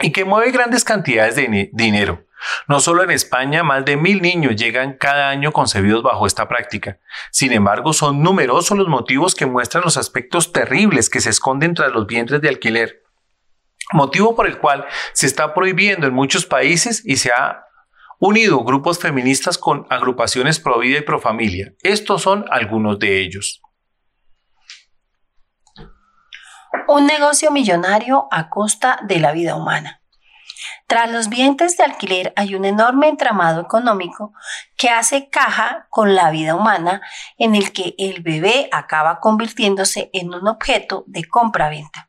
y 0.00 0.12
que 0.12 0.24
mueve 0.24 0.52
grandes 0.52 0.84
cantidades 0.84 1.36
de 1.36 1.70
dinero 1.72 2.25
no 2.68 2.80
solo 2.80 3.02
en 3.02 3.10
España, 3.10 3.62
más 3.62 3.84
de 3.84 3.96
mil 3.96 4.22
niños 4.22 4.56
llegan 4.56 4.94
cada 4.94 5.28
año 5.28 5.52
concebidos 5.52 6.02
bajo 6.02 6.26
esta 6.26 6.48
práctica. 6.48 6.98
Sin 7.30 7.52
embargo, 7.52 7.92
son 7.92 8.22
numerosos 8.22 8.76
los 8.76 8.88
motivos 8.88 9.34
que 9.34 9.46
muestran 9.46 9.84
los 9.84 9.96
aspectos 9.96 10.52
terribles 10.52 11.10
que 11.10 11.20
se 11.20 11.30
esconden 11.30 11.74
tras 11.74 11.92
los 11.92 12.06
vientres 12.06 12.40
de 12.40 12.48
alquiler. 12.48 13.02
Motivo 13.92 14.34
por 14.34 14.46
el 14.46 14.58
cual 14.58 14.86
se 15.12 15.26
está 15.26 15.54
prohibiendo 15.54 16.06
en 16.06 16.14
muchos 16.14 16.44
países 16.44 17.02
y 17.04 17.16
se 17.16 17.30
ha 17.30 17.66
unido 18.18 18.64
grupos 18.64 18.98
feministas 18.98 19.58
con 19.58 19.86
agrupaciones 19.90 20.58
pro 20.58 20.78
vida 20.78 20.98
y 20.98 21.02
pro 21.02 21.20
familia. 21.20 21.74
Estos 21.82 22.22
son 22.22 22.44
algunos 22.50 22.98
de 22.98 23.20
ellos. 23.20 23.62
Un 26.88 27.06
negocio 27.06 27.50
millonario 27.50 28.26
a 28.30 28.48
costa 28.48 29.00
de 29.06 29.20
la 29.20 29.32
vida 29.32 29.56
humana. 29.56 30.02
Tras 30.86 31.10
los 31.10 31.28
vientres 31.28 31.76
de 31.76 31.82
alquiler 31.82 32.32
hay 32.36 32.54
un 32.54 32.64
enorme 32.64 33.08
entramado 33.08 33.60
económico 33.60 34.32
que 34.76 34.88
hace 34.88 35.28
caja 35.28 35.88
con 35.90 36.14
la 36.14 36.30
vida 36.30 36.54
humana 36.54 37.02
en 37.38 37.56
el 37.56 37.72
que 37.72 37.96
el 37.98 38.22
bebé 38.22 38.68
acaba 38.70 39.18
convirtiéndose 39.18 40.10
en 40.12 40.32
un 40.32 40.46
objeto 40.46 41.02
de 41.08 41.24
compra-venta. 41.24 42.08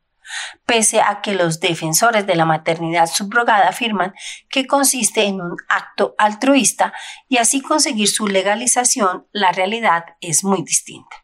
Pese 0.65 1.01
a 1.01 1.21
que 1.21 1.33
los 1.33 1.59
defensores 1.59 2.27
de 2.27 2.35
la 2.35 2.45
maternidad 2.45 3.07
subrogada 3.07 3.69
afirman 3.69 4.13
que 4.49 4.67
consiste 4.67 5.23
en 5.23 5.41
un 5.41 5.55
acto 5.69 6.13
altruista 6.19 6.93
y 7.27 7.37
así 7.37 7.61
conseguir 7.61 8.09
su 8.09 8.27
legalización, 8.27 9.25
la 9.31 9.53
realidad 9.53 10.03
es 10.21 10.43
muy 10.43 10.61
distinta. 10.61 11.15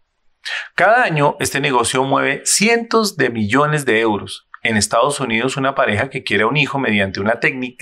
Cada 0.74 1.04
año 1.04 1.36
este 1.40 1.60
negocio 1.60 2.04
mueve 2.04 2.42
cientos 2.46 3.16
de 3.16 3.30
millones 3.30 3.86
de 3.86 4.00
euros 4.00 4.48
en 4.64 4.78
Estados 4.78 5.20
Unidos 5.20 5.58
una 5.58 5.76
pareja 5.76 6.10
que 6.10 6.24
quiere 6.24 6.46
un 6.46 6.58
hijo 6.58 6.80
mediante, 6.80 7.22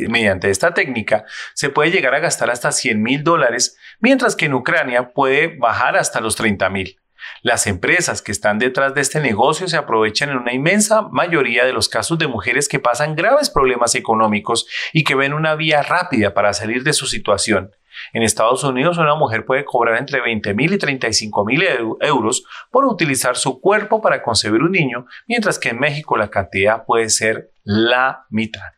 mediante 0.09 0.49
esta 0.49 0.73
técnica 0.73 1.25
se 1.53 1.69
puede 1.69 1.91
llegar 1.91 2.15
a 2.15 2.19
gastar 2.19 2.49
hasta 2.49 2.71
100 2.71 3.01
mil 3.01 3.23
dólares, 3.23 3.77
mientras 3.99 4.35
que 4.35 4.45
en 4.45 4.53
Ucrania 4.53 5.13
puede 5.13 5.55
bajar 5.57 5.95
hasta 5.95 6.21
los 6.21 6.35
30 6.35 6.69
mil. 6.69 6.97
Las 7.43 7.67
empresas 7.67 8.21
que 8.21 8.31
están 8.31 8.59
detrás 8.59 8.95
de 8.95 9.01
este 9.01 9.19
negocio 9.19 9.67
se 9.67 9.77
aprovechan 9.77 10.29
en 10.29 10.37
una 10.37 10.53
inmensa 10.53 11.03
mayoría 11.03 11.65
de 11.65 11.73
los 11.73 11.87
casos 11.87 12.17
de 12.17 12.27
mujeres 12.27 12.67
que 12.67 12.79
pasan 12.79 13.15
graves 13.15 13.49
problemas 13.49 13.95
económicos 13.95 14.67
y 14.91 15.03
que 15.03 15.15
ven 15.15 15.33
una 15.33 15.55
vía 15.55 15.83
rápida 15.83 16.33
para 16.33 16.53
salir 16.53 16.83
de 16.83 16.93
su 16.93 17.05
situación. 17.05 17.71
En 18.13 18.23
Estados 18.23 18.63
Unidos 18.63 18.97
una 18.97 19.15
mujer 19.15 19.45
puede 19.45 19.65
cobrar 19.65 19.97
entre 19.97 20.21
20 20.21 20.53
mil 20.53 20.73
y 20.73 20.77
35 20.77 21.45
mil 21.45 21.63
euros 21.99 22.43
por 22.71 22.85
utilizar 22.85 23.37
su 23.37 23.59
cuerpo 23.61 24.01
para 24.01 24.21
concebir 24.23 24.61
un 24.61 24.71
niño, 24.71 25.05
mientras 25.27 25.59
que 25.59 25.69
en 25.69 25.79
México 25.79 26.17
la 26.17 26.29
cantidad 26.29 26.85
puede 26.85 27.09
ser 27.09 27.51
la 27.63 28.25
mitad. 28.29 28.73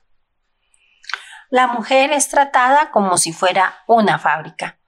La 1.50 1.68
mujer 1.68 2.12
es 2.12 2.30
tratada 2.30 2.90
como 2.92 3.18
si 3.18 3.32
fuera 3.32 3.76
una 3.88 4.18
fábrica. 4.18 4.80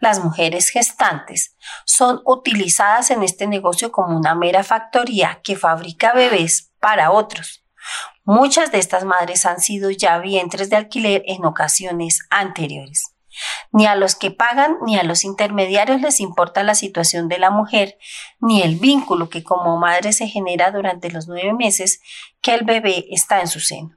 Las 0.00 0.22
mujeres 0.22 0.68
gestantes 0.68 1.56
son 1.84 2.20
utilizadas 2.24 3.10
en 3.10 3.22
este 3.22 3.46
negocio 3.46 3.92
como 3.92 4.16
una 4.16 4.34
mera 4.34 4.62
factoría 4.64 5.40
que 5.42 5.56
fabrica 5.56 6.12
bebés 6.12 6.72
para 6.80 7.10
otros. 7.10 7.64
Muchas 8.24 8.70
de 8.72 8.78
estas 8.78 9.04
madres 9.04 9.46
han 9.46 9.60
sido 9.60 9.90
ya 9.90 10.18
vientres 10.18 10.70
de 10.70 10.76
alquiler 10.76 11.22
en 11.26 11.44
ocasiones 11.44 12.20
anteriores. 12.30 13.09
Ni 13.72 13.86
a 13.86 13.94
los 13.94 14.14
que 14.14 14.30
pagan 14.30 14.78
ni 14.84 14.98
a 14.98 15.02
los 15.02 15.24
intermediarios 15.24 16.00
les 16.00 16.20
importa 16.20 16.62
la 16.62 16.74
situación 16.74 17.28
de 17.28 17.38
la 17.38 17.50
mujer, 17.50 17.98
ni 18.40 18.62
el 18.62 18.76
vínculo 18.76 19.28
que 19.28 19.44
como 19.44 19.78
madre 19.78 20.12
se 20.12 20.26
genera 20.26 20.70
durante 20.70 21.10
los 21.10 21.28
nueve 21.28 21.52
meses 21.52 22.00
que 22.40 22.54
el 22.54 22.64
bebé 22.64 23.06
está 23.10 23.40
en 23.40 23.48
su 23.48 23.60
seno. 23.60 23.96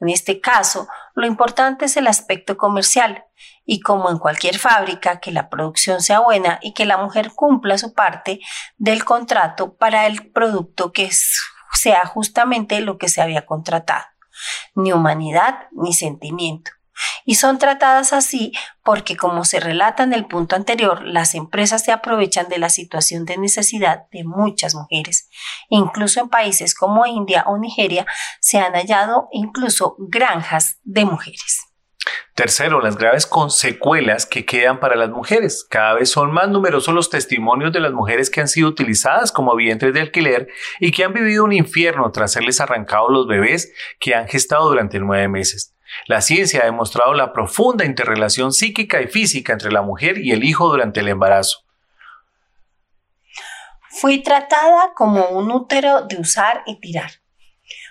En 0.00 0.08
este 0.08 0.40
caso, 0.40 0.86
lo 1.14 1.26
importante 1.26 1.86
es 1.86 1.96
el 1.96 2.06
aspecto 2.06 2.56
comercial, 2.56 3.24
y 3.64 3.80
como 3.80 4.10
en 4.10 4.18
cualquier 4.18 4.58
fábrica, 4.58 5.20
que 5.20 5.32
la 5.32 5.48
producción 5.48 6.00
sea 6.00 6.20
buena 6.20 6.58
y 6.62 6.72
que 6.72 6.86
la 6.86 6.96
mujer 6.96 7.32
cumpla 7.34 7.78
su 7.78 7.92
parte 7.92 8.40
del 8.76 9.04
contrato 9.04 9.76
para 9.76 10.06
el 10.06 10.30
producto 10.30 10.92
que 10.92 11.10
sea 11.72 12.06
justamente 12.06 12.80
lo 12.80 12.96
que 12.96 13.08
se 13.08 13.20
había 13.20 13.44
contratado. 13.44 14.04
Ni 14.74 14.92
humanidad 14.92 15.66
ni 15.72 15.92
sentimiento 15.92 16.70
y 17.24 17.36
son 17.36 17.58
tratadas 17.58 18.12
así 18.12 18.52
porque, 18.82 19.16
como 19.16 19.44
se 19.44 19.60
relata 19.60 20.02
en 20.02 20.12
el 20.12 20.26
punto 20.26 20.56
anterior, 20.56 21.02
las 21.04 21.34
empresas 21.34 21.84
se 21.84 21.92
aprovechan 21.92 22.48
de 22.48 22.58
la 22.58 22.68
situación 22.68 23.24
de 23.24 23.38
necesidad 23.38 24.04
de 24.12 24.24
muchas 24.24 24.74
mujeres. 24.74 25.28
Incluso 25.68 26.20
en 26.20 26.28
países 26.28 26.74
como 26.74 27.06
India 27.06 27.44
o 27.46 27.58
Nigeria 27.58 28.06
se 28.40 28.58
han 28.58 28.74
hallado 28.74 29.28
incluso 29.32 29.96
granjas 29.98 30.78
de 30.84 31.04
mujeres. 31.04 31.68
Tercero, 32.34 32.80
las 32.80 32.96
graves 32.96 33.26
consecuelas 33.26 34.24
que 34.24 34.44
quedan 34.44 34.78
para 34.78 34.94
las 34.94 35.10
mujeres. 35.10 35.66
Cada 35.68 35.94
vez 35.94 36.08
son 36.08 36.30
más 36.32 36.48
numerosos 36.48 36.94
los 36.94 37.10
testimonios 37.10 37.72
de 37.72 37.80
las 37.80 37.92
mujeres 37.92 38.30
que 38.30 38.40
han 38.40 38.48
sido 38.48 38.68
utilizadas 38.68 39.32
como 39.32 39.56
vientres 39.56 39.92
de 39.92 40.00
alquiler 40.00 40.48
y 40.78 40.92
que 40.92 41.04
han 41.04 41.12
vivido 41.12 41.44
un 41.44 41.52
infierno 41.52 42.10
tras 42.12 42.32
serles 42.32 42.60
arrancados 42.60 43.10
los 43.10 43.26
bebés 43.26 43.72
que 43.98 44.14
han 44.14 44.28
gestado 44.28 44.68
durante 44.68 45.00
nueve 45.00 45.26
meses. 45.28 45.74
La 46.06 46.20
ciencia 46.20 46.62
ha 46.62 46.66
demostrado 46.66 47.14
la 47.14 47.32
profunda 47.32 47.84
interrelación 47.84 48.52
psíquica 48.52 49.00
y 49.00 49.08
física 49.08 49.52
entre 49.52 49.72
la 49.72 49.82
mujer 49.82 50.18
y 50.18 50.32
el 50.32 50.44
hijo 50.44 50.68
durante 50.68 51.00
el 51.00 51.08
embarazo. 51.08 51.64
Fui 53.90 54.22
tratada 54.22 54.92
como 54.94 55.28
un 55.28 55.50
útero 55.50 56.02
de 56.02 56.20
usar 56.20 56.62
y 56.66 56.78
tirar. 56.80 57.10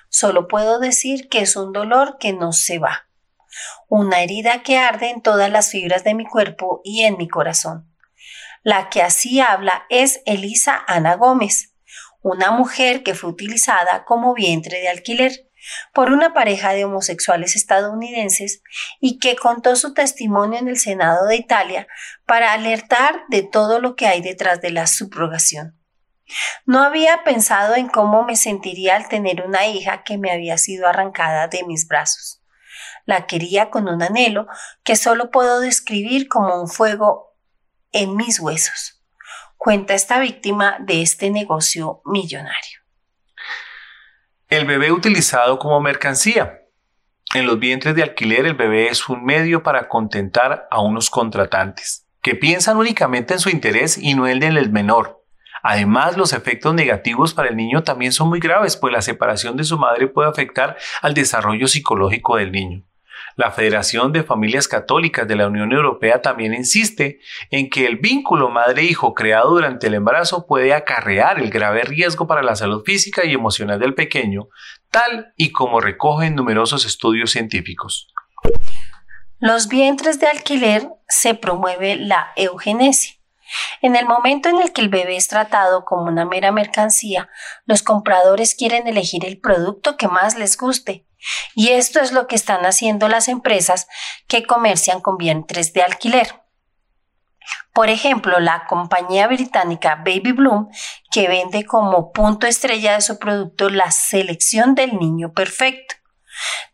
Solo 0.09 0.47
puedo 0.47 0.79
decir 0.79 1.27
que 1.27 1.41
es 1.41 1.55
un 1.55 1.73
dolor 1.73 2.17
que 2.19 2.33
no 2.33 2.53
se 2.53 2.79
va, 2.79 3.07
una 3.89 4.21
herida 4.21 4.63
que 4.63 4.77
arde 4.77 5.09
en 5.09 5.21
todas 5.21 5.51
las 5.51 5.71
fibras 5.71 6.03
de 6.03 6.13
mi 6.13 6.25
cuerpo 6.25 6.81
y 6.83 7.03
en 7.03 7.17
mi 7.17 7.27
corazón. 7.27 7.93
La 8.63 8.89
que 8.89 9.01
así 9.01 9.39
habla 9.39 9.85
es 9.89 10.21
Elisa 10.25 10.83
Ana 10.87 11.15
Gómez, 11.15 11.73
una 12.21 12.51
mujer 12.51 13.03
que 13.03 13.13
fue 13.13 13.29
utilizada 13.29 14.05
como 14.05 14.33
vientre 14.33 14.79
de 14.79 14.89
alquiler 14.89 15.46
por 15.93 16.11
una 16.11 16.33
pareja 16.33 16.73
de 16.73 16.85
homosexuales 16.85 17.55
estadounidenses 17.55 18.61
y 18.99 19.19
que 19.19 19.35
contó 19.35 19.75
su 19.75 19.93
testimonio 19.93 20.59
en 20.59 20.67
el 20.67 20.77
Senado 20.77 21.25
de 21.25 21.35
Italia 21.35 21.87
para 22.25 22.53
alertar 22.53 23.21
de 23.29 23.43
todo 23.43 23.79
lo 23.79 23.95
que 23.95 24.07
hay 24.07 24.21
detrás 24.21 24.61
de 24.61 24.71
la 24.71 24.87
subrogación. 24.87 25.77
No 26.65 26.83
había 26.83 27.23
pensado 27.23 27.75
en 27.75 27.87
cómo 27.87 28.23
me 28.23 28.35
sentiría 28.35 28.95
al 28.95 29.07
tener 29.07 29.41
una 29.43 29.67
hija 29.67 30.03
que 30.03 30.17
me 30.17 30.31
había 30.31 30.57
sido 30.57 30.87
arrancada 30.87 31.47
de 31.47 31.63
mis 31.63 31.87
brazos. 31.87 32.41
La 33.05 33.25
quería 33.25 33.69
con 33.69 33.87
un 33.87 34.03
anhelo 34.03 34.47
que 34.83 34.95
solo 34.95 35.31
puedo 35.31 35.61
describir 35.61 36.27
como 36.27 36.61
un 36.61 36.67
fuego 36.67 37.37
en 37.93 38.15
mis 38.15 38.39
huesos. 38.39 39.01
Cuenta 39.55 39.93
esta 39.93 40.19
víctima 40.19 40.77
de 40.81 41.01
este 41.01 41.29
negocio 41.29 42.01
millonario. 42.05 42.76
El 44.49 44.63
bebé 44.63 44.93
utilizado 44.93 45.59
como 45.59 45.81
mercancía. 45.81 46.61
En 47.35 47.45
los 47.45 47.59
vientres 47.59 47.95
de 47.95 48.03
alquiler 48.03 48.45
el 48.45 48.53
bebé 48.53 48.87
es 48.87 49.09
un 49.09 49.25
medio 49.25 49.61
para 49.61 49.89
contentar 49.89 50.69
a 50.71 50.79
unos 50.79 51.09
contratantes, 51.09 52.07
que 52.21 52.33
piensan 52.33 52.77
únicamente 52.77 53.33
en 53.33 53.41
su 53.41 53.49
interés 53.49 53.97
y 53.97 54.13
no 54.13 54.25
en 54.25 54.41
el 54.41 54.55
del 54.55 54.71
menor. 54.71 55.21
Además, 55.63 56.15
los 56.15 56.31
efectos 56.31 56.73
negativos 56.73 57.33
para 57.33 57.49
el 57.49 57.57
niño 57.57 57.83
también 57.83 58.13
son 58.13 58.29
muy 58.29 58.39
graves, 58.39 58.77
pues 58.77 58.93
la 58.93 59.01
separación 59.01 59.57
de 59.57 59.65
su 59.65 59.77
madre 59.77 60.07
puede 60.07 60.29
afectar 60.29 60.77
al 61.01 61.13
desarrollo 61.13 61.67
psicológico 61.67 62.37
del 62.37 62.53
niño. 62.53 62.86
La 63.37 63.51
Federación 63.51 64.11
de 64.13 64.23
Familias 64.23 64.67
Católicas 64.67 65.27
de 65.27 65.35
la 65.35 65.45
Unión 65.45 65.71
Europea 65.71 66.23
también 66.23 66.55
insiste 66.55 67.19
en 67.51 67.69
que 67.69 67.85
el 67.85 67.97
vínculo 67.97 68.49
madre-hijo 68.49 69.13
creado 69.13 69.51
durante 69.51 69.85
el 69.85 69.93
embarazo 69.93 70.47
puede 70.47 70.73
acarrear 70.73 71.39
el 71.39 71.51
grave 71.51 71.83
riesgo 71.83 72.25
para 72.25 72.41
la 72.41 72.55
salud 72.55 72.81
física 72.83 73.25
y 73.25 73.33
emocional 73.33 73.79
del 73.79 73.93
pequeño, 73.93 74.47
tal 74.89 75.33
y 75.37 75.51
como 75.51 75.79
recogen 75.79 76.33
numerosos 76.33 76.83
estudios 76.87 77.29
científicos. 77.29 78.07
Los 79.37 79.67
vientres 79.67 80.19
de 80.19 80.25
alquiler 80.25 80.89
se 81.07 81.35
promueve 81.35 81.95
la 81.95 82.29
eugenesia. 82.35 83.17
En 83.83 83.95
el 83.95 84.07
momento 84.07 84.49
en 84.49 84.59
el 84.59 84.73
que 84.73 84.81
el 84.81 84.89
bebé 84.89 85.15
es 85.15 85.27
tratado 85.27 85.85
como 85.85 86.05
una 86.05 86.25
mera 86.25 86.51
mercancía, 86.51 87.29
los 87.65 87.83
compradores 87.83 88.55
quieren 88.55 88.87
elegir 88.87 89.25
el 89.25 89.39
producto 89.39 89.95
que 89.95 90.07
más 90.07 90.37
les 90.37 90.57
guste, 90.57 91.06
y 91.55 91.69
esto 91.69 91.99
es 91.99 92.11
lo 92.11 92.27
que 92.27 92.35
están 92.35 92.65
haciendo 92.65 93.07
las 93.07 93.27
empresas 93.27 93.87
que 94.27 94.45
comercian 94.45 95.01
con 95.01 95.17
vientres 95.17 95.73
de 95.73 95.81
alquiler. 95.81 96.41
Por 97.73 97.89
ejemplo, 97.89 98.39
la 98.39 98.65
compañía 98.65 99.27
británica 99.27 99.95
Baby 99.95 100.31
Bloom, 100.31 100.69
que 101.11 101.27
vende 101.27 101.65
como 101.65 102.11
punto 102.11 102.47
estrella 102.47 102.93
de 102.93 103.01
su 103.01 103.19
producto 103.19 103.69
la 103.69 103.91
selección 103.91 104.75
del 104.75 104.97
niño 104.97 105.31
perfecto. 105.33 105.95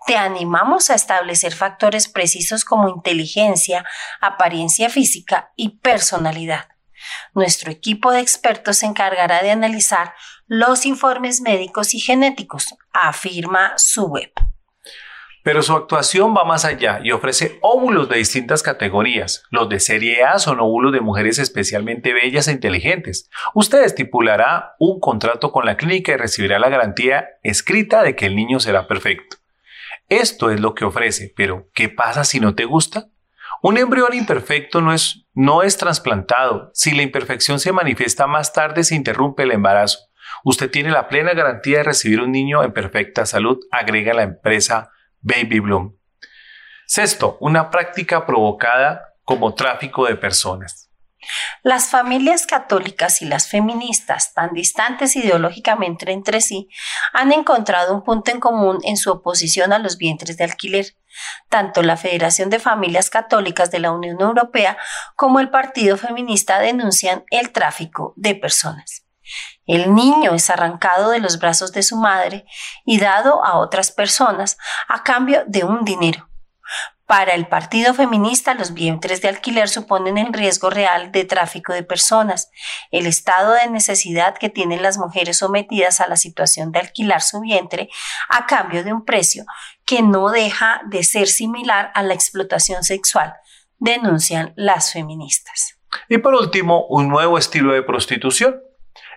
Te 0.08 0.18
animamos 0.18 0.90
a 0.90 0.96
establecer 0.96 1.54
factores 1.54 2.08
precisos 2.08 2.66
como 2.66 2.90
inteligencia, 2.90 3.86
apariencia 4.20 4.90
física 4.90 5.52
y 5.56 5.78
personalidad. 5.80 6.73
Nuestro 7.34 7.72
equipo 7.72 8.12
de 8.12 8.20
expertos 8.20 8.78
se 8.78 8.86
encargará 8.86 9.42
de 9.44 9.52
analizar 9.52 10.14
los 10.48 10.86
informes 10.86 11.42
médicos 11.42 11.94
y 11.94 12.00
genéticos, 12.00 12.76
afirma 12.92 13.74
su 13.78 14.06
web. 14.06 14.32
Pero 15.44 15.62
su 15.62 15.74
actuación 15.74 16.34
va 16.36 16.46
más 16.46 16.64
allá 16.64 17.02
y 17.04 17.12
ofrece 17.12 17.60
óvulos 17.62 18.08
de 18.08 18.18
distintas 18.18 18.64
categorías. 18.64 19.44
Los 19.52 19.68
de 19.68 19.82
serie 19.82 20.24
A 20.24 20.40
son 20.40 20.62
óvulos 20.62 20.94
de 20.94 21.02
mujeres 21.02 21.38
especialmente 21.38 22.14
bellas 22.14 22.48
e 22.48 22.54
inteligentes. 22.54 23.30
Usted 23.54 23.84
estipulará 23.84 24.76
un 24.80 25.02
contrato 25.02 25.52
con 25.52 25.66
la 25.66 25.76
clínica 25.76 26.14
y 26.14 26.18
recibirá 26.18 26.60
la 26.60 26.70
garantía 26.70 27.28
escrita 27.44 28.04
de 28.04 28.16
que 28.16 28.26
el 28.26 28.38
niño 28.38 28.62
será 28.62 28.88
perfecto. 28.88 29.38
Esto 30.08 30.50
es 30.50 30.62
lo 30.62 30.76
que 30.76 30.86
ofrece, 30.86 31.34
pero 31.36 31.70
¿qué 31.74 31.90
pasa 31.90 32.24
si 32.24 32.40
no 32.40 32.56
te 32.56 32.64
gusta? 32.64 33.10
Un 33.66 33.78
embrión 33.78 34.14
imperfecto 34.14 34.82
no 34.82 34.94
es, 34.94 35.26
no 35.34 35.64
es 35.64 35.78
trasplantado. 35.78 36.70
Si 36.74 36.92
la 36.92 37.02
imperfección 37.02 37.62
se 37.62 37.72
manifiesta 37.72 38.28
más 38.28 38.52
tarde, 38.52 38.84
se 38.84 38.94
interrumpe 38.94 39.44
el 39.44 39.54
embarazo. 39.54 40.00
Usted 40.44 40.70
tiene 40.70 40.92
la 40.92 41.08
plena 41.08 41.34
garantía 41.34 41.78
de 41.78 41.84
recibir 41.84 42.20
un 42.20 42.34
niño 42.34 42.62
en 42.62 42.74
perfecta 42.74 43.26
salud, 43.26 43.60
agrega 43.72 44.14
la 44.14 44.24
empresa 44.24 44.92
Baby 45.22 45.62
Bloom. 45.62 45.96
Sexto, 46.88 47.38
una 47.40 47.70
práctica 47.70 48.26
provocada 48.26 49.14
como 49.24 49.54
tráfico 49.54 50.08
de 50.08 50.18
personas. 50.18 50.90
Las 51.62 51.90
familias 51.90 52.46
católicas 52.46 53.22
y 53.22 53.26
las 53.26 53.48
feministas, 53.48 54.34
tan 54.34 54.54
distantes 54.54 55.16
ideológicamente 55.16 56.12
entre 56.12 56.42
sí, 56.42 56.68
han 57.14 57.32
encontrado 57.32 57.96
un 57.96 58.04
punto 58.04 58.30
en 58.30 58.42
común 58.42 58.80
en 58.84 58.98
su 58.98 59.10
oposición 59.10 59.72
a 59.72 59.80
los 59.80 59.98
vientres 59.98 60.36
de 60.36 60.44
alquiler. 60.44 60.98
Tanto 61.50 61.82
la 61.82 61.98
Federación 61.98 62.50
de 62.50 62.60
Familias 62.60 63.10
Católicas 63.10 63.72
de 63.72 63.80
la 63.80 63.92
Unión 63.92 64.20
Europea 64.20 64.78
como 65.16 65.40
el 65.40 65.50
Partido 65.50 65.98
Feminista 65.98 66.60
denuncian 66.60 67.24
el 67.30 67.52
tráfico 67.52 68.14
de 68.16 68.36
personas. 68.36 69.06
El 69.66 69.96
niño 69.96 70.34
es 70.34 70.50
arrancado 70.50 71.10
de 71.10 71.20
los 71.20 71.40
brazos 71.40 71.72
de 71.72 71.84
su 71.84 71.96
madre 71.96 72.46
y 72.86 73.00
dado 73.00 73.44
a 73.46 73.58
otras 73.58 73.92
personas 73.92 74.58
a 74.90 75.04
cambio 75.04 75.44
de 75.48 75.64
un 75.64 75.86
dinero. 75.86 76.30
Para 77.06 77.34
el 77.34 77.48
Partido 77.48 77.94
Feminista, 77.94 78.54
los 78.54 78.74
vientres 78.74 79.22
de 79.22 79.28
alquiler 79.28 79.68
suponen 79.68 80.18
el 80.18 80.32
riesgo 80.32 80.70
real 80.70 81.12
de 81.12 81.26
tráfico 81.26 81.74
de 81.74 81.84
personas, 81.84 82.50
el 82.92 83.08
estado 83.08 83.54
de 83.54 83.70
necesidad 83.70 84.38
que 84.38 84.50
tienen 84.50 84.82
las 84.82 84.98
mujeres 84.98 85.38
sometidas 85.38 86.00
a 86.00 86.08
la 86.08 86.16
situación 86.16 86.72
de 86.72 86.80
alquilar 86.80 87.22
su 87.22 87.42
vientre 87.42 87.90
a 88.30 88.46
cambio 88.46 88.86
de 88.86 88.94
un 88.94 89.04
precio 89.04 89.44
que 89.86 90.02
no 90.02 90.30
deja 90.30 90.82
de 90.88 91.04
ser 91.04 91.28
similar 91.28 91.92
a 91.94 92.04
la 92.04 92.14
explotación 92.14 92.84
sexual, 92.84 93.34
denuncian 93.80 94.54
las 94.56 94.94
feministas. 94.94 95.78
Y 96.08 96.20
por 96.20 96.34
último, 96.36 96.86
un 96.88 97.10
nuevo 97.10 97.38
estilo 97.38 97.74
de 97.74 97.84
prostitución. 97.84 98.62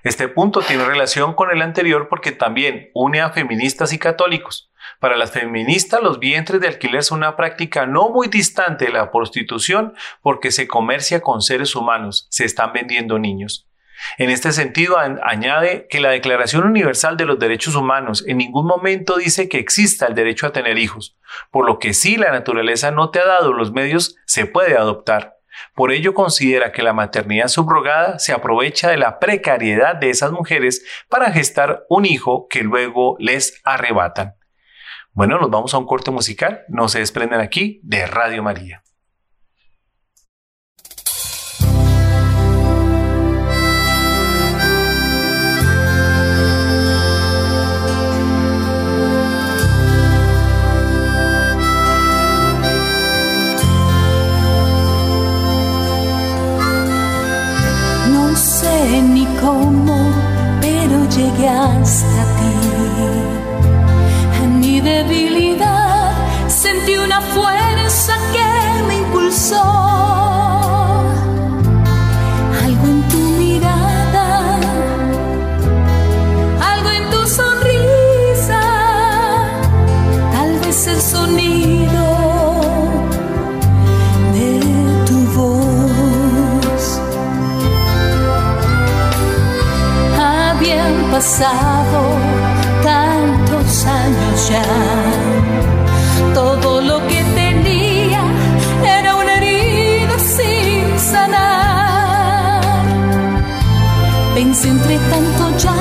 Este 0.07 0.29
punto 0.29 0.61
tiene 0.61 0.85
relación 0.85 1.35
con 1.35 1.51
el 1.51 1.63
anterior 1.63 2.07
porque 2.09 2.31
también 2.31 2.93
une 2.95 3.21
a 3.21 3.31
feministas 3.31 3.93
y 3.93 3.99
católicos. 3.99 4.71
Para 5.01 5.17
las 5.17 5.33
feministas, 5.33 6.01
los 6.01 6.21
vientres 6.21 6.61
de 6.61 6.69
alquiler 6.69 7.03
son 7.03 7.19
una 7.19 7.35
práctica 7.35 7.87
no 7.87 8.11
muy 8.11 8.29
distante 8.29 8.85
de 8.85 8.93
la 8.93 9.11
prostitución 9.11 9.95
porque 10.23 10.53
se 10.53 10.69
comercia 10.69 11.23
con 11.23 11.43
seres 11.43 11.75
humanos, 11.75 12.29
se 12.31 12.45
están 12.45 12.73
vendiendo 12.73 13.19
niños. 13.19 13.69
En 14.17 14.31
este 14.31 14.53
sentido, 14.53 14.97
añade 14.97 15.89
que 15.91 15.99
la 15.99 16.11
Declaración 16.11 16.65
Universal 16.65 17.17
de 17.17 17.25
los 17.25 17.41
Derechos 17.41 17.75
Humanos 17.75 18.23
en 18.29 18.37
ningún 18.39 18.69
momento 18.69 19.17
dice 19.17 19.49
que 19.49 19.59
exista 19.59 20.07
el 20.07 20.15
derecho 20.15 20.47
a 20.47 20.53
tener 20.53 20.79
hijos, 20.79 21.17
por 21.51 21.67
lo 21.67 21.81
que 21.81 21.95
si 21.95 22.17
la 22.17 22.31
naturaleza 22.31 22.93
no 22.93 23.11
te 23.11 23.19
ha 23.19 23.27
dado 23.27 23.53
los 23.53 23.73
medios, 23.73 24.15
se 24.25 24.47
puede 24.47 24.77
adoptar. 24.77 25.36
Por 25.75 25.93
ello 25.93 26.15
considera 26.15 26.73
que 26.73 26.83
la 26.83 26.93
maternidad 26.93 27.49
subrogada 27.49 28.19
se 28.19 28.33
aprovecha 28.33 28.91
de 28.91 28.97
la 28.97 29.19
precariedad 29.19 29.97
de 29.97 30.11
esas 30.11 30.33
mujeres 30.33 30.85
para 31.09 31.33
gestar 31.33 31.85
un 31.89 32.07
hijo 32.07 32.47
que 32.49 32.63
luego 32.63 33.17
les 33.19 33.61
arrebatan. 33.65 34.35
Bueno, 35.13 35.39
nos 35.39 35.51
vamos 35.51 35.73
a 35.75 35.79
un 35.79 35.87
corte 35.87 36.11
musical. 36.11 36.65
No 36.69 36.89
se 36.89 36.99
desprenden 36.99 37.41
aquí 37.41 37.81
de 37.83 38.07
Radio 38.07 38.43
María. 38.43 38.83
Cómo, 59.47 59.99
pero 60.61 60.97
llegué 61.17 61.49
hasta 61.49 62.23
ti 62.37 62.57
debilidad 64.81 66.13
sentí 66.49 66.97
una 66.97 67.21
fuerza 67.21 68.15
que 68.35 68.83
me 68.87 68.95
impulsó. 68.99 69.63
Algo 72.65 72.87
en 72.95 73.03
tu 73.11 73.19
mirada, 73.43 74.59
algo 76.73 76.91
en 76.99 77.05
tu 77.13 77.21
sonrisa, 77.39 78.63
tal 80.35 80.53
vez 80.61 80.87
el 80.87 81.01
sonido 81.01 81.66
pasado 91.17 92.01
tantos 92.83 93.87
años 93.87 94.49
ya. 94.51 94.65
Todo 96.35 96.83
lo 96.83 96.99
que 97.09 97.25
tenía 97.35 98.23
era 98.99 99.15
una 99.15 99.33
herida 99.39 100.19
sin 100.19 100.85
sanar. 100.99 102.61
Pensé 104.35 104.69
entre 104.69 104.99
tanto 105.13 105.45
ya 105.65 105.76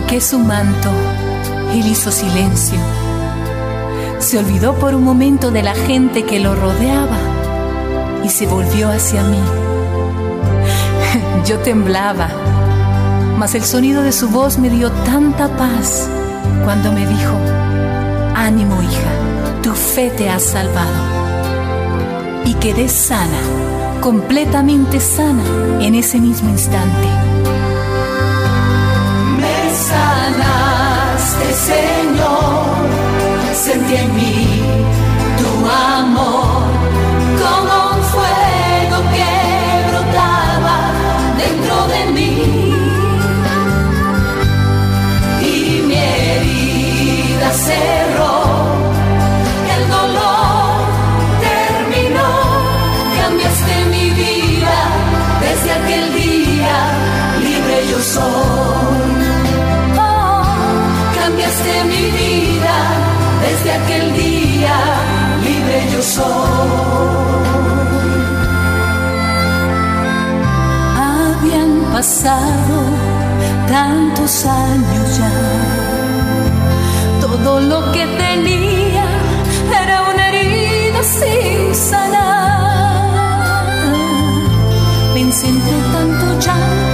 toqué 0.00 0.20
su 0.20 0.38
manto, 0.38 0.90
él 1.72 1.84
hizo 1.84 2.12
silencio. 2.12 2.78
Se 4.20 4.38
olvidó 4.38 4.74
por 4.74 4.94
un 4.94 5.02
momento 5.02 5.50
de 5.50 5.64
la 5.64 5.74
gente 5.74 6.24
que 6.24 6.38
lo 6.38 6.54
rodeaba 6.54 7.18
y 8.24 8.28
se 8.28 8.46
volvió 8.46 8.90
hacia 8.90 9.24
mí. 9.24 9.40
Yo 11.46 11.58
temblaba, 11.58 12.28
mas 13.38 13.56
el 13.56 13.64
sonido 13.64 14.02
de 14.02 14.12
su 14.12 14.28
voz 14.28 14.58
me 14.58 14.70
dio 14.70 14.92
tanta 15.04 15.48
paz 15.56 16.08
cuando 16.62 16.92
me 16.92 17.04
dijo, 17.04 17.34
ánimo 18.36 18.80
hija, 18.80 19.62
tu 19.62 19.72
fe 19.72 20.10
te 20.10 20.30
ha 20.30 20.38
salvado. 20.38 21.02
Y 22.44 22.54
quedé 22.54 22.88
sana, 22.88 23.40
completamente 24.00 25.00
sana 25.00 25.42
en 25.80 25.96
ese 25.96 26.20
mismo 26.20 26.50
instante. 26.50 27.27
Señor, 31.68 32.64
sentí 33.52 33.94
en 33.96 34.14
mí 34.16 34.62
tu 35.40 35.50
amor 35.96 36.64
como 37.42 37.72
un 37.94 38.02
fuego 38.12 38.96
que 39.14 39.30
brotaba 39.88 40.78
dentro 41.42 41.76
de 41.92 42.00
mí. 42.16 42.32
Y 45.42 45.82
mi 45.88 45.94
herida 45.94 47.50
cerró, 47.52 48.36
el 49.74 49.82
dolor 49.96 50.72
terminó, 51.48 52.30
cambiaste 53.20 53.74
mi 53.94 54.06
vida 54.22 54.76
desde 55.42 55.70
aquel 55.78 56.14
día, 56.14 56.76
libre 57.44 57.76
yo 57.90 58.00
soy. 58.00 58.77
Aquel 63.88 64.12
día, 64.14 64.76
libre 65.44 65.78
yo 65.92 66.02
soy. 66.02 66.26
Habían 70.96 71.72
pasado 71.92 72.76
tantos 73.66 74.44
años 74.44 75.18
ya. 75.18 75.32
Todo 77.22 77.60
lo 77.60 77.92
que 77.92 78.06
tenía 78.24 79.06
era 79.82 80.02
una 80.10 80.28
herida 80.28 81.02
sin 81.02 81.74
sanar. 81.74 83.08
Pensé 85.14 85.48
entre 85.48 85.78
tanto 85.92 86.26
llanto 86.40 86.87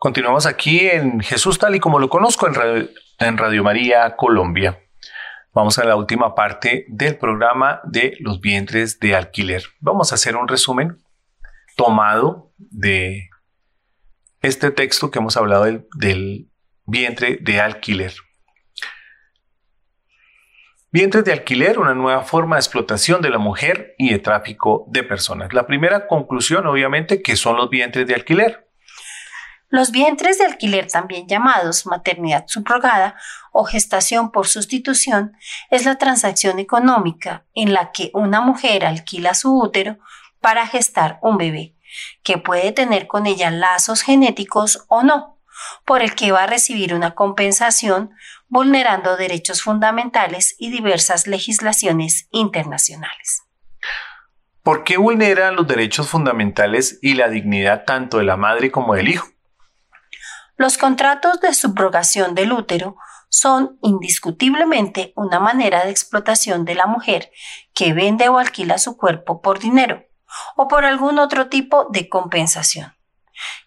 Continuamos 0.00 0.46
aquí 0.46 0.88
en 0.88 1.20
Jesús 1.20 1.58
tal 1.58 1.74
y 1.74 1.78
como 1.78 1.98
lo 1.98 2.08
conozco 2.08 2.48
en 3.18 3.36
Radio, 3.36 3.62
María 3.62 4.16
Colombia. 4.16 4.80
Vamos 5.52 5.78
a 5.78 5.84
la 5.84 5.94
última 5.94 6.34
parte 6.34 6.86
del 6.88 7.18
programa 7.18 7.82
de 7.84 8.16
los 8.20 8.40
vientres 8.40 8.98
de 8.98 9.14
alquiler. 9.14 9.62
Vamos 9.78 10.10
a 10.10 10.14
hacer 10.14 10.36
un 10.36 10.48
resumen 10.48 10.96
tomado 11.76 12.50
de 12.56 13.28
este 14.40 14.70
texto 14.70 15.10
que 15.10 15.18
hemos 15.18 15.36
hablado 15.36 15.64
del, 15.64 15.86
del 15.94 16.48
vientre 16.86 17.36
de 17.38 17.60
alquiler. 17.60 18.14
Vientres 20.90 21.26
de 21.26 21.32
alquiler, 21.32 21.78
una 21.78 21.92
nueva 21.92 22.22
forma 22.22 22.56
de 22.56 22.60
explotación 22.60 23.20
de 23.20 23.28
la 23.28 23.38
mujer 23.38 23.96
y 23.98 24.12
de 24.12 24.18
tráfico 24.18 24.86
de 24.88 25.02
personas. 25.02 25.52
La 25.52 25.66
primera 25.66 26.06
conclusión, 26.06 26.66
obviamente, 26.66 27.20
que 27.20 27.36
son 27.36 27.58
los 27.58 27.68
vientres 27.68 28.06
de 28.06 28.14
alquiler. 28.14 28.69
Los 29.70 29.92
vientres 29.92 30.38
de 30.38 30.46
alquiler, 30.46 30.88
también 30.88 31.28
llamados 31.28 31.86
maternidad 31.86 32.44
subrogada 32.48 33.14
o 33.52 33.64
gestación 33.64 34.32
por 34.32 34.48
sustitución, 34.48 35.36
es 35.70 35.84
la 35.84 35.96
transacción 35.96 36.58
económica 36.58 37.44
en 37.54 37.72
la 37.72 37.92
que 37.92 38.10
una 38.12 38.40
mujer 38.40 38.84
alquila 38.84 39.32
su 39.32 39.56
útero 39.56 39.98
para 40.40 40.66
gestar 40.66 41.20
un 41.22 41.38
bebé, 41.38 41.76
que 42.24 42.36
puede 42.36 42.72
tener 42.72 43.06
con 43.06 43.26
ella 43.26 43.52
lazos 43.52 44.02
genéticos 44.02 44.84
o 44.88 45.04
no, 45.04 45.38
por 45.84 46.02
el 46.02 46.16
que 46.16 46.32
va 46.32 46.44
a 46.44 46.48
recibir 46.48 46.92
una 46.92 47.14
compensación 47.14 48.10
vulnerando 48.48 49.16
derechos 49.16 49.62
fundamentales 49.62 50.56
y 50.58 50.72
diversas 50.72 51.28
legislaciones 51.28 52.26
internacionales. 52.32 53.42
¿Por 54.64 54.82
qué 54.82 54.96
vulnera 54.96 55.52
los 55.52 55.68
derechos 55.68 56.08
fundamentales 56.08 56.98
y 57.02 57.14
la 57.14 57.28
dignidad 57.28 57.84
tanto 57.84 58.18
de 58.18 58.24
la 58.24 58.36
madre 58.36 58.72
como 58.72 58.94
del 58.94 59.08
hijo? 59.08 59.28
Los 60.60 60.76
contratos 60.76 61.40
de 61.40 61.54
subrogación 61.54 62.34
del 62.34 62.52
útero 62.52 62.98
son 63.30 63.78
indiscutiblemente 63.80 65.14
una 65.16 65.40
manera 65.40 65.86
de 65.86 65.90
explotación 65.90 66.66
de 66.66 66.74
la 66.74 66.84
mujer 66.84 67.32
que 67.72 67.94
vende 67.94 68.28
o 68.28 68.36
alquila 68.36 68.76
su 68.76 68.98
cuerpo 68.98 69.40
por 69.40 69.58
dinero 69.58 70.04
o 70.56 70.68
por 70.68 70.84
algún 70.84 71.18
otro 71.18 71.48
tipo 71.48 71.86
de 71.90 72.10
compensación. 72.10 72.94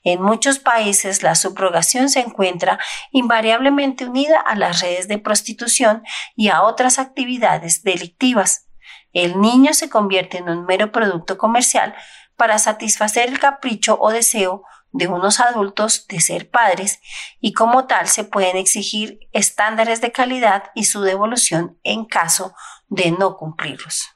En 0.03 0.21
muchos 0.21 0.59
países 0.59 1.23
la 1.23 1.33
subrogación 1.33 2.09
se 2.09 2.19
encuentra 2.19 2.77
invariablemente 3.09 4.05
unida 4.05 4.39
a 4.39 4.55
las 4.55 4.79
redes 4.79 5.07
de 5.07 5.17
prostitución 5.17 6.03
y 6.35 6.49
a 6.49 6.61
otras 6.61 6.99
actividades 6.99 7.81
delictivas. 7.81 8.67
El 9.13 9.41
niño 9.41 9.73
se 9.73 9.89
convierte 9.89 10.37
en 10.37 10.47
un 10.47 10.67
mero 10.67 10.91
producto 10.91 11.39
comercial 11.39 11.95
para 12.35 12.59
satisfacer 12.59 13.29
el 13.29 13.39
capricho 13.39 13.97
o 13.99 14.11
deseo 14.11 14.63
de 14.93 15.07
unos 15.07 15.39
adultos 15.39 16.07
de 16.07 16.21
ser 16.21 16.49
padres 16.49 17.01
y 17.41 17.51
como 17.53 17.85
tal 17.85 18.07
se 18.07 18.23
pueden 18.23 18.55
exigir 18.55 19.27
estándares 19.33 19.99
de 19.99 20.11
calidad 20.11 20.71
y 20.75 20.85
su 20.85 21.01
devolución 21.01 21.77
en 21.83 22.05
caso 22.05 22.55
de 22.87 23.11
no 23.11 23.35
cumplirlos. 23.35 24.09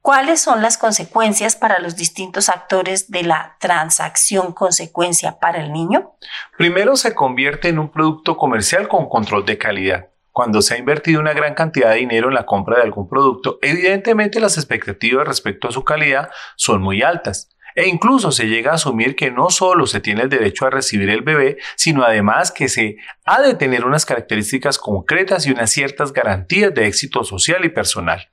¿Cuáles 0.00 0.40
son 0.40 0.62
las 0.62 0.78
consecuencias 0.78 1.56
para 1.56 1.78
los 1.78 1.94
distintos 1.94 2.48
actores 2.48 3.10
de 3.10 3.22
la 3.22 3.56
transacción 3.60 4.52
consecuencia 4.52 5.38
para 5.38 5.62
el 5.62 5.72
niño? 5.72 6.12
Primero 6.56 6.96
se 6.96 7.14
convierte 7.14 7.68
en 7.68 7.78
un 7.78 7.90
producto 7.90 8.38
comercial 8.38 8.88
con 8.88 9.10
control 9.10 9.44
de 9.44 9.58
calidad. 9.58 10.08
Cuando 10.32 10.62
se 10.62 10.74
ha 10.74 10.78
invertido 10.78 11.20
una 11.20 11.34
gran 11.34 11.54
cantidad 11.54 11.90
de 11.90 11.96
dinero 11.96 12.28
en 12.28 12.34
la 12.34 12.46
compra 12.46 12.76
de 12.76 12.84
algún 12.84 13.08
producto, 13.08 13.58
evidentemente 13.60 14.40
las 14.40 14.56
expectativas 14.56 15.26
respecto 15.26 15.68
a 15.68 15.72
su 15.72 15.84
calidad 15.84 16.30
son 16.56 16.80
muy 16.80 17.02
altas. 17.02 17.50
E 17.80 17.88
incluso 17.88 18.30
se 18.30 18.46
llega 18.46 18.72
a 18.72 18.74
asumir 18.74 19.16
que 19.16 19.30
no 19.30 19.48
solo 19.48 19.86
se 19.86 20.00
tiene 20.00 20.20
el 20.20 20.28
derecho 20.28 20.66
a 20.66 20.70
recibir 20.70 21.08
el 21.08 21.22
bebé, 21.22 21.56
sino 21.76 22.04
además 22.04 22.52
que 22.52 22.68
se 22.68 22.98
ha 23.24 23.40
de 23.40 23.54
tener 23.54 23.86
unas 23.86 24.04
características 24.04 24.76
concretas 24.76 25.46
y 25.46 25.50
unas 25.50 25.70
ciertas 25.70 26.12
garantías 26.12 26.74
de 26.74 26.86
éxito 26.86 27.24
social 27.24 27.64
y 27.64 27.70
personal. 27.70 28.28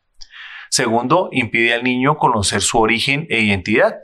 Segundo, 0.69 1.29
impide 1.31 1.73
al 1.73 1.85
niño 1.85 2.17
conocer 2.17 2.59
su 2.59 2.77
origen 2.77 3.25
e 3.29 3.39
identidad. 3.39 3.95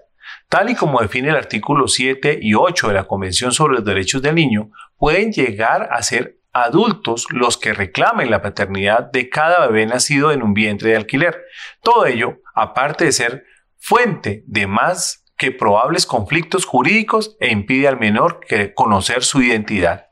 Tal 0.47 0.69
y 0.69 0.75
como 0.75 1.01
define 1.01 1.27
el 1.27 1.35
artículo 1.35 1.89
7 1.89 2.39
y 2.41 2.53
8 2.53 2.87
de 2.87 2.93
la 2.93 3.03
Convención 3.03 3.51
sobre 3.51 3.73
los 3.73 3.83
Derechos 3.83 4.21
del 4.21 4.35
Niño, 4.35 4.71
pueden 4.95 5.33
llegar 5.33 5.89
a 5.91 6.01
ser 6.03 6.39
adultos 6.53 7.27
los 7.31 7.57
que 7.57 7.73
reclamen 7.73 8.31
la 8.31 8.41
paternidad 8.41 9.11
de 9.11 9.27
cada 9.27 9.67
bebé 9.67 9.87
nacido 9.87 10.31
en 10.31 10.41
un 10.41 10.53
vientre 10.53 10.91
de 10.91 10.95
alquiler. 10.95 11.43
Todo 11.81 12.05
ello, 12.05 12.37
aparte 12.55 13.03
de 13.03 13.11
ser 13.11 13.43
fuente 13.77 14.45
de 14.47 14.67
más 14.67 15.22
que 15.43 15.51
probables 15.51 16.05
conflictos 16.05 16.65
jurídicos 16.65 17.35
e 17.41 17.51
impide 17.51 17.89
al 17.89 17.99
menor 17.99 18.39
que 18.39 18.73
conocer 18.73 19.25
su 19.25 19.41
identidad. 19.41 20.07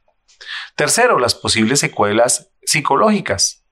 Tercero, 0.76 1.20
las 1.20 1.36
posibles 1.36 1.80
secuelas 1.80 2.52
psicológicas. 2.64 3.64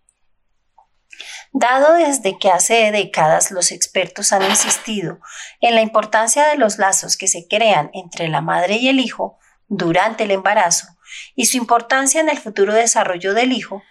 Dado 1.52 1.96
desde 1.96 2.38
que 2.40 2.50
hace 2.50 2.94
décadas 2.94 3.52
los 3.52 3.74
expertos 3.74 4.32
han 4.32 4.44
insistido 4.44 5.20
en 5.60 5.76
la 5.76 5.82
importancia 5.82 6.48
de 6.48 6.56
los 6.56 6.78
lazos 6.78 7.18
que 7.18 7.28
se 7.28 7.46
crean 7.50 7.90
entre 7.94 8.30
la 8.30 8.40
madre 8.40 8.78
y 8.78 8.88
el 8.88 9.02
hijo 9.02 9.38
durante 9.68 10.24
el 10.24 10.32
embarazo 10.32 10.88
y 11.36 11.48
su 11.48 11.58
importancia 11.58 12.22
en 12.22 12.30
el 12.30 12.38
futuro 12.38 12.74
desarrollo 12.74 13.34
del 13.34 13.52
hijo, 13.52 13.84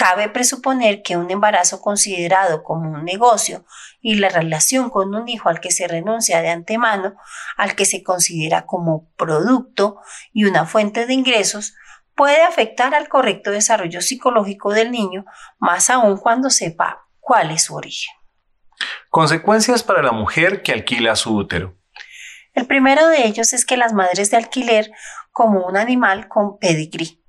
cabe 0.00 0.30
presuponer 0.30 1.02
que 1.02 1.18
un 1.18 1.30
embarazo 1.30 1.82
considerado 1.82 2.62
como 2.62 2.90
un 2.90 3.04
negocio 3.04 3.66
y 4.00 4.14
la 4.14 4.30
relación 4.30 4.88
con 4.88 5.14
un 5.14 5.28
hijo 5.28 5.50
al 5.50 5.60
que 5.60 5.70
se 5.70 5.86
renuncia 5.86 6.40
de 6.40 6.48
antemano, 6.48 7.16
al 7.58 7.74
que 7.74 7.84
se 7.84 8.02
considera 8.02 8.64
como 8.64 9.12
producto 9.16 9.98
y 10.32 10.44
una 10.44 10.64
fuente 10.64 11.04
de 11.04 11.12
ingresos, 11.12 11.74
puede 12.14 12.40
afectar 12.40 12.94
al 12.94 13.10
correcto 13.10 13.50
desarrollo 13.50 14.00
psicológico 14.00 14.72
del 14.72 14.90
niño, 14.90 15.26
más 15.58 15.90
aún 15.90 16.16
cuando 16.16 16.48
sepa 16.48 17.06
cuál 17.18 17.50
es 17.50 17.64
su 17.64 17.74
origen. 17.74 18.14
Consecuencias 19.10 19.82
para 19.82 20.02
la 20.02 20.12
mujer 20.12 20.62
que 20.62 20.72
alquila 20.72 21.14
su 21.14 21.36
útero. 21.36 21.76
El 22.54 22.66
primero 22.66 23.06
de 23.08 23.26
ellos 23.26 23.52
es 23.52 23.66
que 23.66 23.76
las 23.76 23.92
madres 23.92 24.30
de 24.30 24.38
alquiler 24.38 24.90
como 25.30 25.66
un 25.66 25.76
animal 25.76 26.26
con 26.28 26.58
pedigrí. 26.58 27.19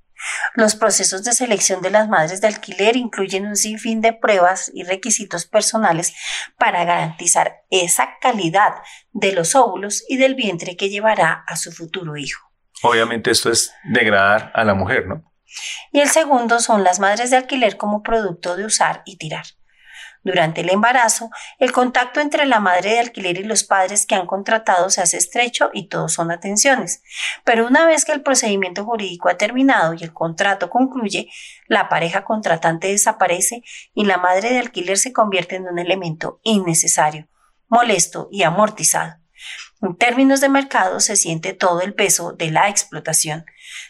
Los 0.56 0.76
procesos 0.76 1.24
de 1.24 1.34
selección 1.34 1.82
de 1.82 1.90
las 1.90 2.10
madres 2.10 2.42
de 2.42 2.48
alquiler 2.48 2.96
incluyen 2.96 3.48
un 3.48 3.56
sinfín 3.56 4.02
de 4.02 4.14
pruebas 4.14 4.72
y 4.74 4.84
requisitos 4.84 5.46
personales 5.46 6.14
para 6.58 6.84
garantizar 6.84 7.64
esa 7.70 8.18
calidad 8.22 8.76
de 9.12 9.32
los 9.34 9.56
óvulos 9.56 10.04
y 10.08 10.18
del 10.18 10.36
vientre 10.36 10.76
que 10.76 10.90
llevará 10.90 11.44
a 11.48 11.56
su 11.56 11.72
futuro 11.72 12.18
hijo. 12.18 12.52
Obviamente 12.84 13.32
esto 13.32 13.52
es 13.52 13.74
degradar 13.84 14.52
a 14.56 14.64
la 14.64 14.74
mujer, 14.74 15.08
¿no? 15.08 15.32
Y 15.92 16.00
el 16.00 16.10
segundo 16.10 16.60
son 16.60 16.84
las 16.84 17.00
madres 17.00 17.30
de 17.30 17.38
alquiler 17.38 17.78
como 17.78 18.04
producto 18.04 18.56
de 18.56 18.66
usar 18.66 19.02
y 19.06 19.18
tirar. 19.18 19.46
Durante 20.24 20.62
el 20.62 20.70
embarazo, 20.70 21.32
el 21.58 21.72
contacto 21.72 22.20
entre 22.20 22.46
la 22.46 22.60
madre 22.60 22.92
de 22.92 23.00
alquiler 23.00 23.40
y 23.40 23.44
los 23.44 23.64
padres 23.64 24.06
que 24.06 24.14
han 24.14 24.28
contratado 24.28 24.90
se 24.92 25.02
hace 25.02 25.18
estrecho 25.18 25.72
y 25.74 25.88
todos 25.88 26.14
son 26.14 26.30
atenciones. 26.30 27.02
Pero 27.44 27.66
una 27.66 27.88
vez 27.88 28.06
que 28.06 28.12
el 28.12 28.22
procedimiento 28.22 28.86
jurídico 28.86 29.30
ha 29.30 29.38
terminado 29.38 29.96
y 29.96 30.04
el 30.04 30.14
contrato 30.14 30.70
concluye, 30.70 31.30
la 31.68 31.90
pareja 31.90 32.24
contratante 32.24 32.88
desaparece 32.88 33.64
y 33.96 34.06
la 34.06 34.18
madre 34.18 34.52
de 34.52 34.60
alquiler 34.60 34.98
se 34.98 35.12
convierte 35.12 35.56
en 35.56 35.68
un 35.68 35.80
elemento 35.80 36.40
innecesario, 36.44 37.28
molesto 37.68 38.28
y 38.32 38.44
amortizado. 38.44 39.21
En 39.82 39.96
términos 39.96 40.42
de 40.42 40.50
mercado 40.50 41.00
se 41.00 41.16
siente 41.16 41.54
todo 41.54 41.82
el 41.82 41.94
peso 41.94 42.34
de 42.34 42.52
la 42.52 42.70
explotación, 42.70 43.46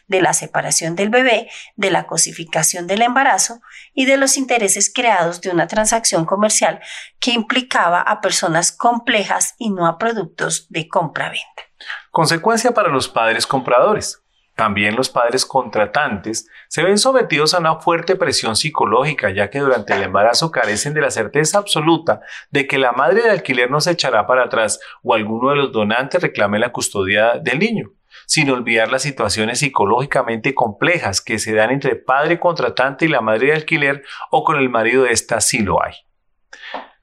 de 0.08 0.22
la 0.22 0.34
separación 0.34 0.96
del 0.96 1.10
bebé, 1.10 1.50
de 1.76 1.92
la 1.92 2.08
cosificación 2.08 2.88
del 2.88 3.02
embarazo 3.02 3.62
y 3.94 4.06
de 4.06 4.18
los 4.18 4.38
intereses 4.38 4.92
creados 4.94 5.42
de 5.42 5.50
una 5.50 5.68
transacción 5.68 6.26
comercial 6.26 6.80
que 7.20 7.32
implicaba 7.32 8.02
a 8.02 8.22
personas 8.22 8.72
complejas 8.72 9.56
y 9.58 9.70
no 9.70 9.86
a 9.86 9.98
productos 9.98 10.68
de 10.70 10.88
compra-venta. 10.88 11.64
Consecuencia 12.12 12.72
para 12.74 12.90
los 12.90 13.10
padres 13.10 13.46
compradores. 13.46 14.22
También 14.56 14.96
los 14.96 15.10
padres 15.10 15.46
contratantes 15.46 16.48
se 16.68 16.84
ven 16.84 16.98
sometidos 16.98 17.54
a 17.54 17.60
una 17.60 17.78
fuerte 17.78 18.16
presión 18.16 18.56
psicológica, 18.56 19.32
ya 19.32 19.50
que 19.50 19.60
durante 19.60 19.94
el 19.94 20.04
embarazo 20.04 20.52
carecen 20.52 20.94
de 20.94 21.02
la 21.02 21.10
certeza 21.10 21.58
absoluta 21.58 22.22
de 22.50 22.68
que 22.68 22.78
la 22.78 22.92
madre 22.92 23.24
de 23.24 23.30
alquiler 23.30 23.72
no 23.72 23.82
se 23.82 23.92
echará 23.92 24.28
para 24.28 24.44
atrás 24.44 24.80
o 25.04 25.14
alguno 25.14 25.52
de 25.52 25.56
los 25.56 25.72
donantes 25.72 26.22
reclame 26.22 26.60
la 26.60 26.72
custodia 26.72 27.40
del 27.42 27.60
niño, 27.60 27.92
sin 28.28 28.50
olvidar 28.50 28.92
las 28.92 29.04
situaciones 29.04 29.60
psicológicamente 29.60 30.54
complejas 30.54 31.22
que 31.22 31.40
se 31.40 31.54
dan 31.54 31.72
entre 31.72 31.96
padre 31.96 32.40
contratante 32.40 33.06
y 33.06 33.10
la 33.10 33.22
madre 33.22 33.48
de 33.48 33.54
alquiler 33.54 34.04
o 34.32 34.44
con 34.44 34.58
el 34.58 34.70
marido 34.70 35.04
de 35.04 35.12
esta 35.12 35.42
si 35.42 35.60
lo 35.60 35.84
hay. 35.84 35.94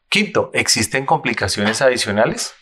Quinto, 0.08 0.50
¿existen 0.54 1.04
complicaciones 1.04 1.82
adicionales? 1.82 2.54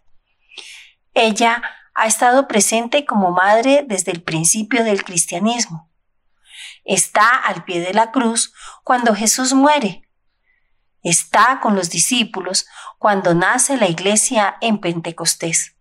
Ella 1.15 1.63
ha 1.95 2.09
estado 2.09 2.49
presente 2.49 3.07
como 3.07 3.31
madre 3.31 3.85
desde 3.87 4.11
el 4.11 4.25
principio 4.25 4.83
del 4.83 5.05
cristianismo. 5.05 5.89
Está 6.85 7.29
al 7.29 7.63
pie 7.63 7.79
de 7.79 7.95
la 7.95 8.11
cruz 8.11 8.53
cuando 8.83 9.15
Jesús 9.15 9.55
muere. 9.55 10.03
Está 11.01 11.61
con 11.63 11.77
los 11.77 11.91
discípulos 11.91 12.67
cuando 12.99 13.33
nace 13.33 13.77
la 13.77 13.87
iglesia 13.87 14.57
en 14.61 14.81
Pentecostés. 14.81 15.77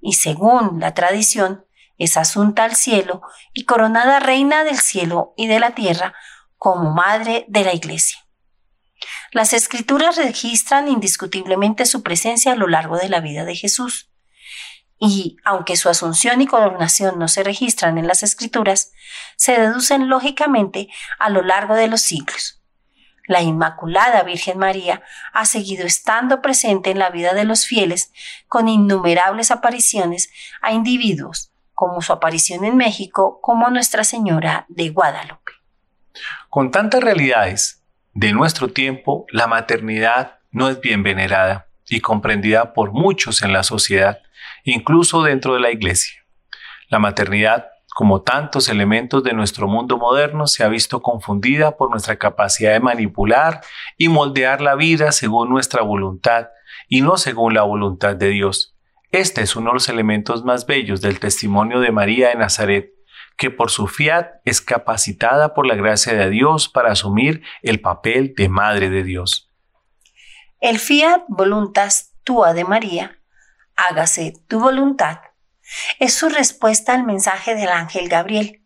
Y 0.00 0.14
según 0.14 0.80
la 0.80 0.94
tradición, 0.94 1.66
es 2.04 2.16
asunta 2.16 2.64
al 2.64 2.76
cielo 2.76 3.22
y 3.52 3.64
coronada 3.64 4.20
reina 4.20 4.64
del 4.64 4.78
cielo 4.78 5.34
y 5.36 5.46
de 5.46 5.60
la 5.60 5.74
tierra 5.74 6.14
como 6.56 6.92
madre 6.92 7.44
de 7.48 7.64
la 7.64 7.74
iglesia. 7.74 8.18
Las 9.32 9.52
escrituras 9.52 10.16
registran 10.16 10.88
indiscutiblemente 10.88 11.86
su 11.86 12.02
presencia 12.02 12.52
a 12.52 12.56
lo 12.56 12.68
largo 12.68 12.96
de 12.96 13.08
la 13.08 13.20
vida 13.20 13.44
de 13.44 13.56
Jesús. 13.56 14.10
Y, 14.98 15.36
aunque 15.44 15.76
su 15.76 15.88
asunción 15.88 16.40
y 16.40 16.46
coronación 16.46 17.18
no 17.18 17.28
se 17.28 17.42
registran 17.42 17.98
en 17.98 18.06
las 18.06 18.22
escrituras, 18.22 18.92
se 19.36 19.58
deducen 19.58 20.08
lógicamente 20.08 20.88
a 21.18 21.30
lo 21.30 21.42
largo 21.42 21.74
de 21.74 21.88
los 21.88 22.00
siglos. 22.00 22.62
La 23.26 23.42
Inmaculada 23.42 24.22
Virgen 24.22 24.58
María 24.58 25.02
ha 25.32 25.46
seguido 25.46 25.86
estando 25.86 26.42
presente 26.42 26.90
en 26.90 26.98
la 26.98 27.10
vida 27.10 27.32
de 27.32 27.44
los 27.44 27.66
fieles 27.66 28.12
con 28.48 28.68
innumerables 28.68 29.50
apariciones 29.50 30.30
a 30.60 30.72
individuos, 30.72 31.53
como 31.74 32.00
su 32.00 32.12
aparición 32.12 32.64
en 32.64 32.76
México 32.76 33.40
como 33.42 33.68
Nuestra 33.70 34.04
Señora 34.04 34.64
de 34.68 34.90
Guadalupe. 34.90 35.52
Con 36.48 36.70
tantas 36.70 37.02
realidades 37.02 37.82
de 38.12 38.32
nuestro 38.32 38.68
tiempo, 38.68 39.26
la 39.30 39.46
maternidad 39.46 40.38
no 40.52 40.68
es 40.68 40.80
bien 40.80 41.02
venerada 41.02 41.66
y 41.88 42.00
comprendida 42.00 42.72
por 42.72 42.92
muchos 42.92 43.42
en 43.42 43.52
la 43.52 43.64
sociedad, 43.64 44.20
incluso 44.62 45.22
dentro 45.22 45.54
de 45.54 45.60
la 45.60 45.70
Iglesia. 45.70 46.24
La 46.88 47.00
maternidad, 47.00 47.70
como 47.94 48.22
tantos 48.22 48.68
elementos 48.68 49.24
de 49.24 49.32
nuestro 49.32 49.66
mundo 49.66 49.98
moderno, 49.98 50.46
se 50.46 50.62
ha 50.62 50.68
visto 50.68 51.02
confundida 51.02 51.76
por 51.76 51.90
nuestra 51.90 52.16
capacidad 52.16 52.72
de 52.72 52.80
manipular 52.80 53.60
y 53.98 54.08
moldear 54.08 54.60
la 54.60 54.76
vida 54.76 55.10
según 55.10 55.48
nuestra 55.48 55.82
voluntad 55.82 56.48
y 56.88 57.00
no 57.00 57.16
según 57.16 57.54
la 57.54 57.62
voluntad 57.62 58.14
de 58.14 58.28
Dios 58.28 58.73
este 59.20 59.42
es 59.42 59.54
uno 59.54 59.70
de 59.70 59.74
los 59.74 59.88
elementos 59.88 60.44
más 60.44 60.66
bellos 60.66 61.00
del 61.00 61.20
testimonio 61.20 61.80
de 61.80 61.92
María 61.92 62.28
de 62.30 62.34
Nazaret, 62.34 62.92
que 63.36 63.50
por 63.50 63.70
su 63.70 63.86
fiat 63.86 64.40
es 64.44 64.60
capacitada 64.60 65.54
por 65.54 65.66
la 65.66 65.74
gracia 65.74 66.14
de 66.14 66.30
Dios 66.30 66.68
para 66.68 66.92
asumir 66.92 67.42
el 67.62 67.80
papel 67.80 68.34
de 68.36 68.48
Madre 68.48 68.90
de 68.90 69.04
Dios. 69.04 69.52
El 70.60 70.78
fiat 70.78 71.22
voluntas 71.28 72.14
tua 72.24 72.54
de 72.54 72.64
María, 72.64 73.18
hágase 73.76 74.34
tu 74.48 74.60
voluntad, 74.60 75.20
es 75.98 76.14
su 76.14 76.28
respuesta 76.28 76.94
al 76.94 77.04
mensaje 77.04 77.54
del 77.54 77.68
ángel 77.68 78.08
Gabriel, 78.08 78.62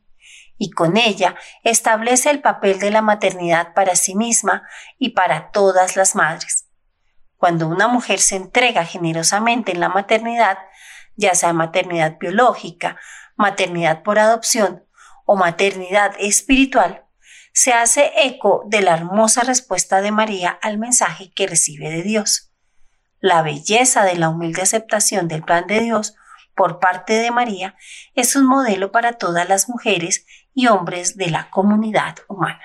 y 0.57 0.71
con 0.71 0.97
ella 0.97 1.37
establece 1.63 2.31
el 2.31 2.41
papel 2.41 2.79
de 2.81 2.91
la 2.91 3.03
maternidad 3.03 3.75
para 3.75 3.97
sí 3.97 4.15
misma 4.15 4.63
y 4.99 5.11
para 5.11 5.51
todas 5.51 5.97
las 5.97 6.15
madres. 6.15 6.68
Cuando 7.39 7.69
una 7.69 7.87
mujer 7.87 8.19
se 8.19 8.35
entrega 8.35 8.85
generosamente 8.85 9.71
en 9.73 9.79
la 9.79 9.89
maternidad, 9.89 10.59
ya 11.15 11.37
sea 11.37 11.53
maternidad 11.53 12.19
biológica, 12.19 12.99
maternidad 13.37 14.03
por 14.03 14.19
adopción 14.19 14.85
o 15.25 15.37
maternidad 15.37 16.17
espiritual, 16.19 17.05
se 17.53 17.73
hace 17.73 18.13
eco 18.17 18.65
de 18.67 18.83
la 18.83 18.95
hermosa 18.95 19.43
respuesta 19.43 20.01
de 20.01 20.11
María 20.11 20.51
al 20.51 20.79
mensaje 20.79 21.33
que 21.33 21.47
recibe 21.47 21.91
de 21.91 22.03
Dios. 22.03 22.53
La 23.21 23.43
belleza 23.43 24.05
de 24.05 24.17
la 24.17 24.31
humilde 24.31 24.63
aceptación 24.63 25.29
del 25.29 25.45
plan 25.45 25.67
de 25.69 25.81
Dios 25.81 26.17
por 26.57 26.81
parte 26.81 27.15
de 27.15 27.31
María 27.31 27.77
es 28.15 28.35
un 28.35 28.47
modelo 28.47 28.91
para 28.91 29.13
todas 29.13 29.49
las 29.49 29.69
mujeres 29.69 30.27
y 30.55 30.67
hombres 30.67 31.17
de 31.17 31.31
la 31.31 31.51
comunidad 31.51 32.17
humana. 32.27 32.61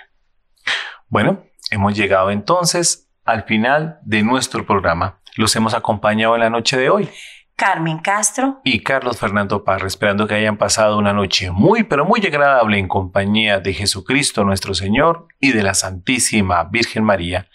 Bueno, 1.10 1.44
hemos 1.70 1.95
llegado 1.95 2.32
entonces 2.32 3.08
al 3.26 3.44
final 3.44 4.00
de 4.04 4.24
nuestro 4.24 4.66
programa. 4.66 5.20
Los 5.36 5.56
hemos 5.56 5.74
acompañado 5.74 6.36
en 6.36 6.41
la 6.41 6.50
noche 6.50 6.78
de 6.78 6.90
hoy. 6.90 7.10
Carmen 7.56 8.00
Castro 8.00 8.62
y 8.64 8.82
Carlos 8.82 9.20
Fernando 9.20 9.64
Parra, 9.64 9.86
esperando 9.86 10.28
que 10.28 10.34
hayan 10.34 10.58
pasado 10.58 10.98
una 10.98 11.14
noche 11.14 11.52
muy, 11.52 11.84
pero 11.84 12.04
muy 12.04 12.20
agradable 12.26 12.80
en 12.80 12.88
compañía 12.88 13.60
de 13.60 13.74
Jesucristo 13.74 14.44
nuestro 14.44 14.74
Señor 14.74 15.28
y 15.40 15.52
de 15.52 15.62
la 15.62 15.76
Santísima 15.76 16.64
Virgen 16.66 17.04
María. 17.04 17.48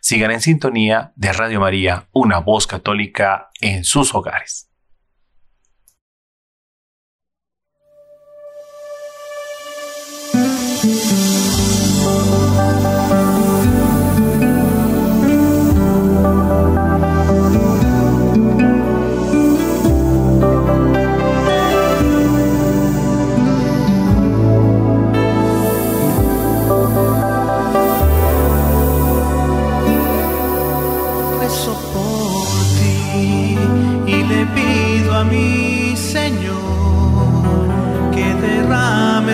Sigan 0.00 0.30
en 0.30 0.40
sintonía 0.40 1.12
de 1.16 1.32
Radio 1.32 1.60
María, 1.60 2.06
una 2.12 2.38
voz 2.38 2.66
católica 2.66 3.50
en 3.60 3.84
sus 3.84 4.14
hogares. 4.14 4.69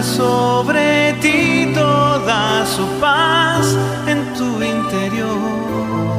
Sobre 0.07 1.15
ti 1.21 1.73
toda 1.75 2.65
su 2.65 2.87
paz 3.01 3.77
en 4.07 4.33
tu 4.35 4.63
interior. 4.63 6.17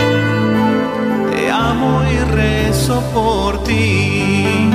Te 1.32 1.50
amo 1.50 2.04
y 2.04 2.18
rezo 2.36 3.02
por 3.14 3.64
ti 3.64 4.70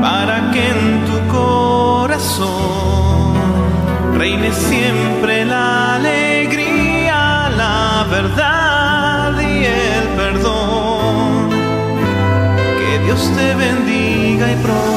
para 0.00 0.50
que 0.50 0.68
en 0.68 1.04
tu 1.08 1.16
corazón 1.32 2.46
reine 4.18 4.52
siempre 4.52 5.44
la 5.44 5.94
alegría, 5.96 7.50
la 7.56 8.06
verdad 8.10 9.40
y 9.40 9.64
el 9.64 10.04
perdón. 10.16 11.50
Que 12.78 12.98
Dios 13.04 13.30
te 13.36 13.54
bendiga 13.54 14.50
y 14.50 14.56
proteja 14.56 14.95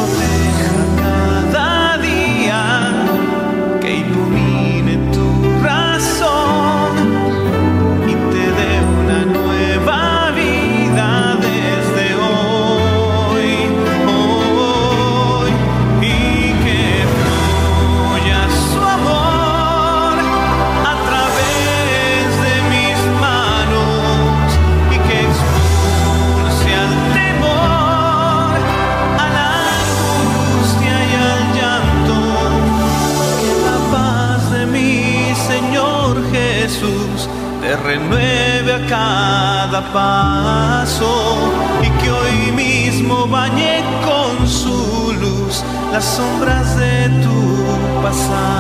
renueve 37.80 38.74
a 38.74 38.86
cada 38.88 39.82
paso 39.94 41.38
y 41.82 41.90
que 42.02 42.12
hoy 42.12 42.52
mismo 42.52 43.28
bañe 43.28 43.84
con 44.04 44.48
su 44.48 45.14
luz 45.20 45.64
las 45.92 46.06
sombras 46.06 46.78
de 46.78 47.10
tu 47.24 48.02
pasado. 48.04 48.60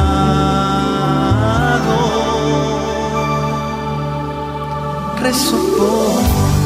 Rezo 5.22 5.58
por 5.78 6.59